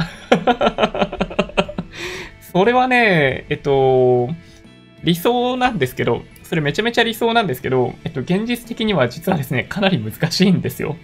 [2.53, 4.29] それはね、えっと、
[5.05, 10.97] 理想なんですけど、それめちゃめちゃ理想なんですけど、えっと、現実的には実はですね、かなり難しいんですよ。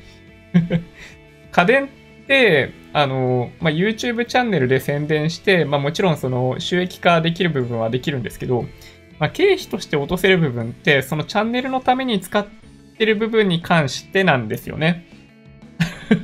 [1.53, 1.89] 家電っ
[2.27, 8.67] て、あの、まあ、YouTube チャンネルで宣伝して、まあ、もちろんその収益化できる部分はできるんですけど、
[9.19, 12.47] まあ、経費として落とせる部分って、そのチャンネルのために使っ
[12.99, 15.07] てる部分に関してなんですよね。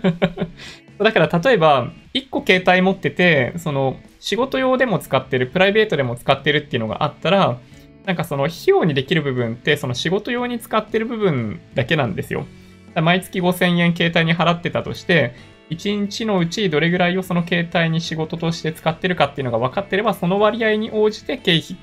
[1.01, 7.59] だから例えば、1個携帯持ってて、その仕事用でも使ってる、プライベートでも使ってるっていうのがあったら、
[8.05, 12.47] なんかその費用にできる部分って、その仕事用に使ってる部分だけなんですよ。
[12.95, 15.35] 毎月5000円携帯に払ってたとして、
[15.71, 21.77] 1日のうちどれぐらいをその携帯に仕事として使ってるかっていうのが分かってれば、その割合に応じて経費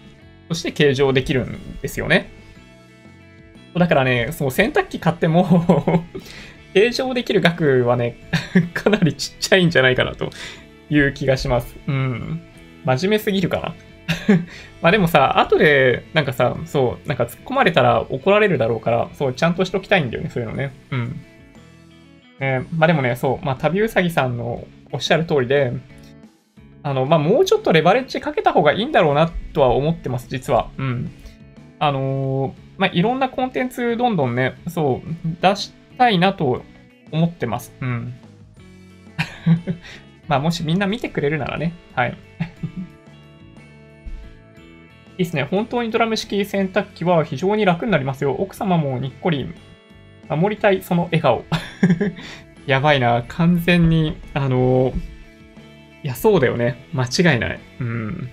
[0.48, 2.32] として計上できるんですよね。
[3.76, 6.04] だからね、その洗濯機買っても
[6.74, 8.18] 計上できる額はね、
[8.74, 10.30] かなりちっちゃいんじゃないかなと
[10.90, 11.76] いう気がします。
[11.88, 12.42] うん。
[12.86, 13.76] 真面目すぎるか
[14.28, 14.38] な。
[14.82, 20.74] まあでもさ、後で、なんかさ、そう、なんか突っ込まれたら怒られるだろうから、そう、ちゃんとしときたいんだよね、そういうのね。
[20.92, 21.22] うん。
[22.40, 25.72] えー、まあでもね、そう、まあ旅うさぎさんのおっしゃる通りで、
[26.82, 30.72] あの、まあもうちょっとレバレッジかけた方がいいんだろうなとは思ってます、実は。
[30.78, 31.12] うん。
[31.78, 35.10] あのー、まあいろんなコンテンツどんどんね、そう、
[35.42, 36.64] 出したいなと
[37.12, 37.72] 思ってます。
[37.80, 38.14] うん。
[40.28, 42.18] まあもしみんな見てくれるならね、はい。
[45.22, 45.44] いいですね。
[45.44, 48.34] 本当にドラム式洗濯機は非常に楽になりますよ。
[48.34, 49.54] 奥様もにっこり
[50.28, 51.46] 守りたいその笑顔。
[52.66, 53.24] やばいな。
[53.28, 54.96] 完全に、あのー、
[56.04, 56.88] いや、そうだよね。
[56.94, 57.60] 間違いない。
[57.80, 58.30] うん。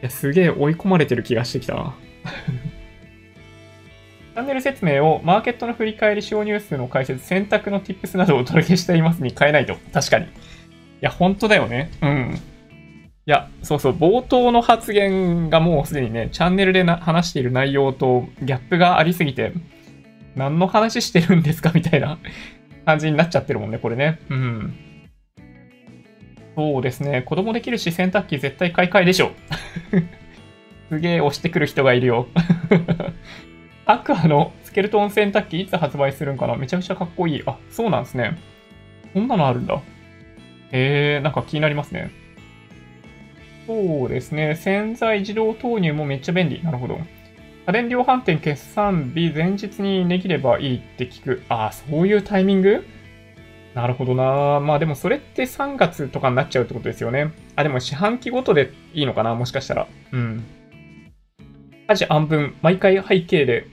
[0.00, 1.94] いや、すげえ追い込まれてる気がしてきたな。
[4.32, 9.76] チャンネル説明をマーケットの振り返り、使用ニュースの解説、選択の tips などをお届けしていますに変えないと。
[9.92, 10.24] 確かに。
[10.24, 10.28] い
[11.02, 11.90] や、本当だよね。
[12.00, 12.40] うん。
[13.30, 19.52] いや、そうそう、冒頭の発言がもうすでにね、チャンネルで話している内容とギャップがありすぎて、
[20.34, 22.18] 何の話してるんですかみたいな
[22.84, 24.18] 感じになっちゃってるもんね、これね。
[24.30, 24.74] うん。
[26.56, 29.30] そうですね、子供できるし、洗濯機絶対買い替えでしょ。
[30.90, 32.26] すげえ押してくる人がいるよ。
[33.86, 36.56] アクアのスケルトン洗濯機いつ発売するんかな？
[36.56, 37.42] めちゃくちゃかっこいい。
[37.46, 38.36] あ、そうなんですね。
[39.14, 39.76] こんなのあるんだ。
[40.72, 42.10] へえー、なんか気になりますね。
[43.70, 44.56] そうですね。
[44.56, 46.60] 洗剤自動投入もめっちゃ便利。
[46.60, 46.98] なるほど。
[47.66, 51.42] 家電量販店決算日前日に値切ればいいって聞く。
[51.48, 52.84] ああ、そういうタイミング？
[53.76, 54.58] なるほどな。
[54.58, 57.30] まあでもそれって3月とかになっちゃうってことですよね。
[57.54, 59.36] あ、でも四半期ごとでいいのかな？
[59.36, 59.86] もしかしたら。
[60.10, 60.44] うん。
[61.86, 63.68] 家事暗分、毎回背景で。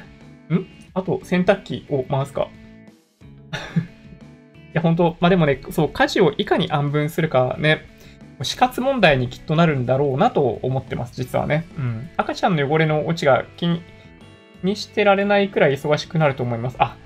[0.48, 0.66] ん？
[0.94, 2.48] あと洗濯機を回すか。
[4.72, 7.84] いや、本当まあでもね、そう、家事をいかに暗分するかね、
[8.44, 11.66] 死活問題にきっとなるんだろうなと思ってます、実はね。
[11.76, 12.10] うん。
[12.16, 13.66] 赤ちゃんの汚れの落ちが気
[14.62, 16.76] にしてられないくらい忙しくなると思います。
[16.78, 16.96] あ、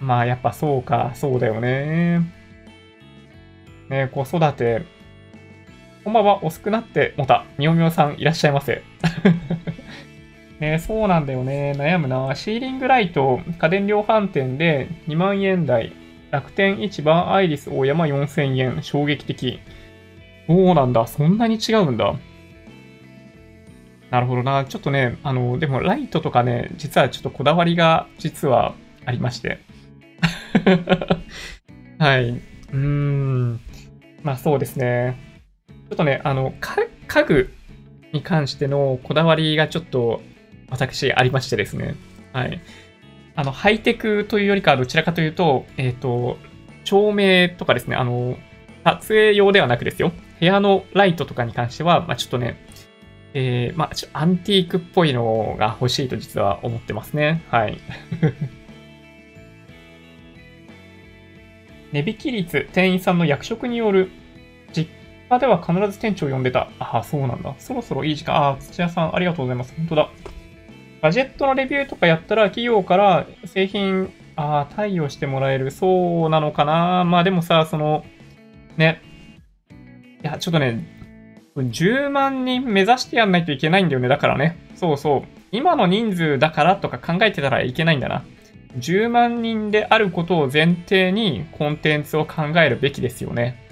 [0.00, 2.20] まあやっぱそうか、そうだよね。
[3.88, 4.82] ね子育て。
[6.04, 7.44] こんばんは、遅くなってもた。
[7.58, 8.82] みおみおさんいらっしゃいませ。
[10.60, 11.72] ねそうなんだよね。
[11.76, 12.34] 悩むな。
[12.34, 15.92] シーリングライト、家電量販店で2万円台。
[16.30, 18.82] 楽天市場アイリス大山4000円。
[18.82, 19.60] 衝撃的。
[20.48, 21.06] そうなんだ。
[21.06, 22.14] そんなに違うんだ。
[24.10, 24.64] なるほどな。
[24.64, 29.58] ちょっとね、あの、でもライトとかね、実はちょっとこだわりが実はありまして。
[31.98, 32.30] はい。
[32.30, 33.60] うーん。
[34.22, 35.16] まあそうですね。
[35.68, 36.54] ちょっとね、あの、
[37.06, 37.52] 家具
[38.12, 40.22] に関してのこだわりがちょっと
[40.70, 41.94] 私ありましてですね。
[42.32, 42.60] はい。
[43.36, 46.38] あの、ハイテクというよりかはどちらかというと、えっ、ー、と、
[46.84, 48.38] 照明とかですね、あの、
[48.84, 50.12] 撮影用ではなくですよ。
[50.40, 52.56] 部屋のライトとかに関しては、まあ、ちょっとね、
[53.34, 57.42] えー、まあ、アンティークっぽいのが欲しいと実は思ってますね。
[57.50, 57.78] はい。
[61.92, 64.10] 値引き率、店員さんの役職による、
[64.72, 64.88] 実
[65.30, 66.68] 家では必ず店長を呼んでた。
[66.78, 67.54] ああ、そうなんだ。
[67.58, 68.34] そろそろいい時間。
[68.36, 69.74] ああ、土屋さん、ありがとうございます。
[69.76, 70.08] 本当だ。
[71.00, 75.70] ガジェットのレビューとかやったら、企業から製品、ああ、対応してもらえる。
[75.70, 77.04] そうなのかな。
[77.04, 78.04] まあでもさ、その、
[78.76, 79.02] ね。
[80.22, 80.84] いや、ちょっとね、
[81.56, 84.08] 10万人目指してやんないといけないんだよね。
[84.08, 84.56] だからね。
[84.76, 85.22] そうそう。
[85.50, 88.24] 今の人数だからとか考えてたらいけないんだな。
[88.76, 93.64] 10万人であることを前提にコンテンツを考えるべきですよね。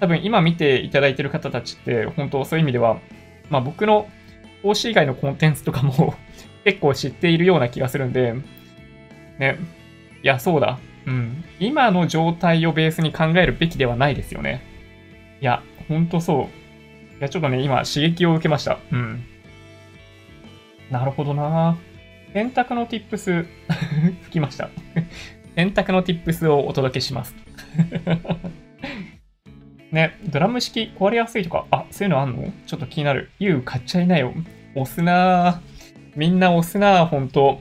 [0.00, 2.98] 多分今見ていただいてる方たちって本当そういう意味では、
[3.50, 4.08] まあ僕の
[4.62, 6.14] 投資以外のコンテンツとかも
[6.64, 8.34] 結構知っているような気がするんで、
[9.38, 9.56] ね。
[10.22, 10.78] いや、そうだ。
[11.06, 11.44] うん。
[11.58, 14.62] 今の状態をベースに考えるべきではないですよね。
[15.40, 15.62] いや、
[15.92, 16.48] ほんとそ
[17.14, 17.18] う。
[17.18, 18.78] いや、ちょっとね、今刺激を受けました。
[18.90, 19.24] うん。
[20.90, 21.76] なるほどな
[22.32, 23.46] 選択の tips
[24.24, 24.68] 吹きました
[25.54, 27.34] 選択の tips をお届けします
[29.90, 32.50] ね、ドラム式壊れやすいとか、あ、そういうのあんの？
[32.66, 33.30] ちょっと気になる。
[33.38, 34.32] ユウ買っちゃいなよ。
[34.74, 35.60] 押すな。
[36.16, 37.60] みんな押すなぁ、ほんと。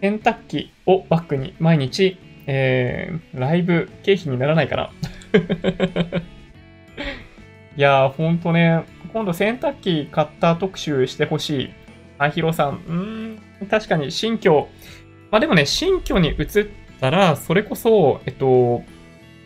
[0.00, 4.90] 洗濯機をバックに毎日、えー、ライブ経費にならないかな。
[7.76, 11.70] いやー、ほんとね、今度洗濯機買った特集してほしい。
[12.18, 14.68] あひろさん、うん、確かに新居。
[15.30, 16.46] まあでもね、新居に移っ
[17.00, 18.82] たら、それこそ、えっと、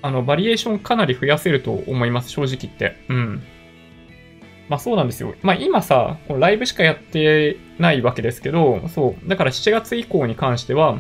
[0.03, 2.97] あの、バリエーションかなり増やせると思います、正直言って。
[3.09, 3.43] うん。
[4.69, 5.35] まあそうなんですよ。
[5.43, 9.29] まあ今さ、このライブしかやってないわけですけど、そう。
[9.29, 10.97] だから7月以降に関しては、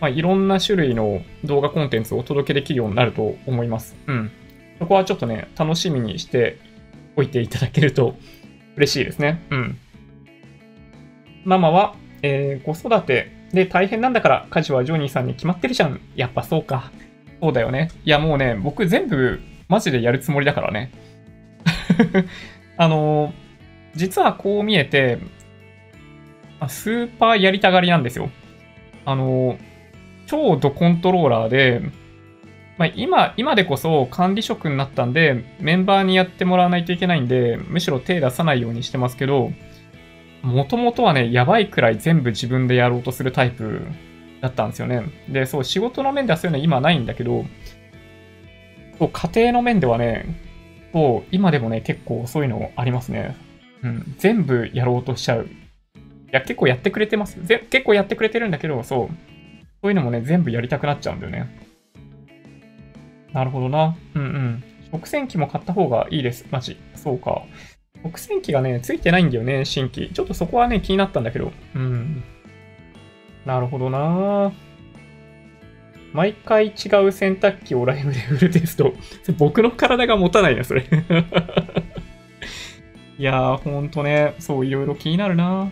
[0.00, 3.96] まあいろんな種類の動画コンテンツをお届けできるようになると思います。
[4.06, 4.30] うん。
[4.78, 6.58] そこはちょっとね、楽しみにして
[7.18, 8.14] おいていただけると
[8.76, 9.44] 嬉しいですね。
[9.50, 9.78] うん。
[11.44, 16.00] ママは、えー、子育てで大変なんだから家事はジョニーさんに決まってるじゃん。
[16.14, 16.92] やっぱそうか。
[17.42, 17.90] そうだよね。
[18.04, 20.92] いやもうね、僕全部マジでやるつもりだからね。
[22.78, 23.34] あの、
[23.96, 25.18] 実はこう見えて、
[26.68, 28.30] スーパーやりたがりなんですよ。
[29.04, 29.58] あの、
[30.26, 31.82] 超ドコントローラーで、
[32.78, 39.52] まあ、今、今でこそ管理職になったんで、メンバーにやってもらわないといけないんで、むしろ手出さないようにしてますけど、
[40.42, 43.82] もともとはね、やばいくらい全部自分でやろうとするタイプ
[44.40, 45.02] だったんですよね。
[45.28, 47.44] で、そう、仕事の面ではそういうの今ないんだけど、
[49.00, 50.26] そう、家庭の面ではね、
[50.92, 53.36] そう、今でもね、結構そういうのありますね。
[53.82, 55.46] うん、全部やろうとしちゃう。
[55.46, 55.48] い
[56.30, 57.44] や、結構やってくれてます。
[57.44, 59.08] ぜ結構やってくれてるんだけど、そう。
[59.82, 61.67] そういうのもね、全部やりたくなっちゃうんだよね。
[63.38, 63.96] なるほどな。
[64.16, 64.64] うんうん。
[64.90, 66.44] 食洗機も買った方がいいです。
[66.50, 66.76] マジ。
[66.96, 67.44] そうか。
[68.02, 70.10] 食洗機がね、ついてないんだよね、新規。
[70.12, 71.52] ちょっとそこはね、気になったんだけど。
[71.76, 72.24] うん。
[73.46, 74.50] なるほどな
[76.12, 76.70] 毎回違
[77.06, 78.92] う洗濯機をライブで売るテスト。
[79.38, 80.82] 僕の体が持たないな、それ
[83.20, 85.70] いやー、ほんとね、そう、いろいろ気になるな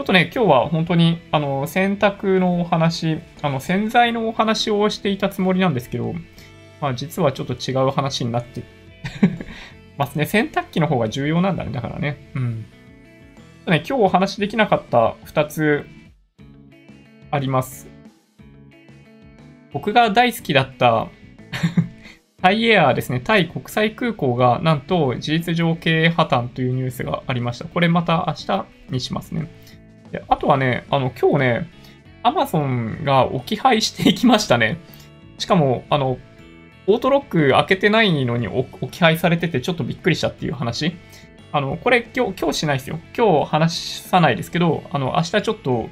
[0.00, 6.14] ちょっとね、今日は本当に、あの、洗濯のお話、あの、洗剤のお話をしていたつもりなんですけど、
[6.80, 8.62] まあ、実はちょっと違う話になって
[9.98, 10.24] ますね。
[10.24, 12.30] 洗濯機の方が重要なんだね、だからね。
[12.34, 12.60] うん。
[12.60, 12.64] ね、
[13.66, 15.84] 今日お話できなかった2つ
[17.30, 17.86] あります。
[19.74, 21.08] 僕が大好きだった
[22.40, 27.66] タイエアーですね、タイ国際空港がなんと事実上経営破綻というニュースがありました。
[27.66, 29.59] これまた明日にしますね。
[30.12, 31.70] であとはね、あの、今日ね、
[32.22, 34.78] アマゾンが置き配していきましたね。
[35.38, 36.18] しかも、あの、
[36.86, 40.96] オートロック開けてないのに置き配されててちょっとびっくりしたっていう話。
[41.52, 42.98] あの、これ今日、今日しないですよ。
[43.16, 45.88] 今日話さないですけど、あの、明日ちょっと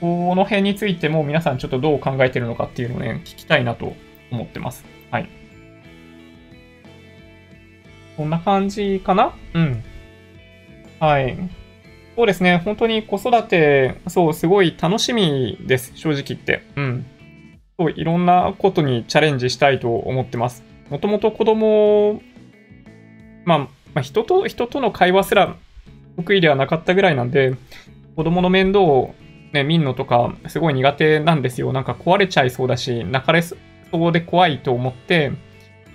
[0.00, 3.94] この辺についても皆さんちょっとどう考えてるのかっていうのをね、聞きたいなと
[4.30, 4.84] 思ってます。
[5.10, 5.28] はい。
[8.16, 9.34] こんな感じかな？
[9.54, 9.84] うん。
[11.00, 11.36] はい。
[12.16, 12.62] そうですね。
[12.64, 15.92] 本当に子育て、そう、すごい楽しみです。
[15.94, 16.62] 正直言って。
[16.74, 17.06] うん。
[17.78, 20.64] そう、いろんなことにチャレンジしたいと思ってます。
[20.88, 22.22] もともと子供、
[23.44, 25.56] まあ、まあ、人と、人との会話すら
[26.16, 27.54] 得意ではなかったぐらいなんで、
[28.16, 29.14] 子供の面倒を
[29.52, 31.74] ね、見んのとかすごい苦手なんですよ。
[31.74, 33.56] なんか壊れちゃいそうだし、泣かれそ
[33.92, 35.32] うで怖いと思って、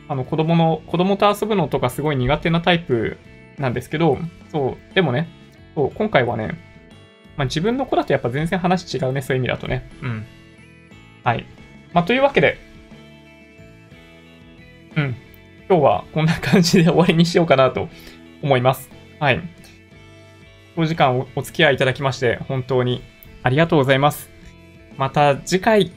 [0.08, 3.18] あの子供の、子供と遊ぶのとかすごい苦手なタイプ
[3.58, 4.20] なんですけど、
[4.52, 5.41] そう、でもね、
[5.76, 6.50] そう、今回はね、
[7.38, 9.90] まあ、自分の子だとやっぱ全然話違うね、そういう意味だとね。
[10.02, 10.26] うん。
[11.24, 11.46] はい。
[11.94, 12.58] まあ、というわけで、
[14.96, 15.16] うん。
[15.70, 17.88] 今日はこんな感じで終わりにしようかなと
[18.42, 18.90] 思います。
[19.20, 19.42] はい。
[20.76, 23.02] 長時間おお付き合いいただきまして、本当に
[23.44, 24.30] ありがとうございます。
[24.98, 25.92] また次回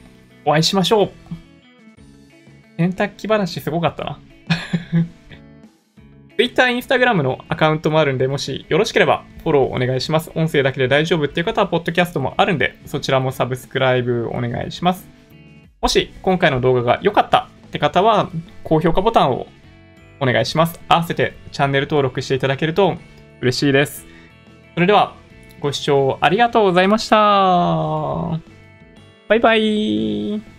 [0.45, 1.11] お会いしましょう。
[2.77, 4.19] 洗濯機話すごかったな。
[6.37, 10.31] Twitter、Instagram のアカウントもあるんで、もしよろしければフォローお願いします。
[10.35, 15.07] 音声だけで大丈夫っていう方は、ポッドキャストもあるんで、そちらもサブスクライブお願いします。
[15.81, 18.29] もし今回の動画が良かったって方は、
[18.63, 19.47] 高評価ボタンを
[20.19, 20.79] お願いします。
[20.87, 22.95] 合わせてチャンネル登録していただけると
[23.41, 24.05] 嬉しいです。
[24.73, 25.15] それでは、
[25.61, 27.15] ご視聴ありがとうございました。
[29.27, 30.54] バイバイ。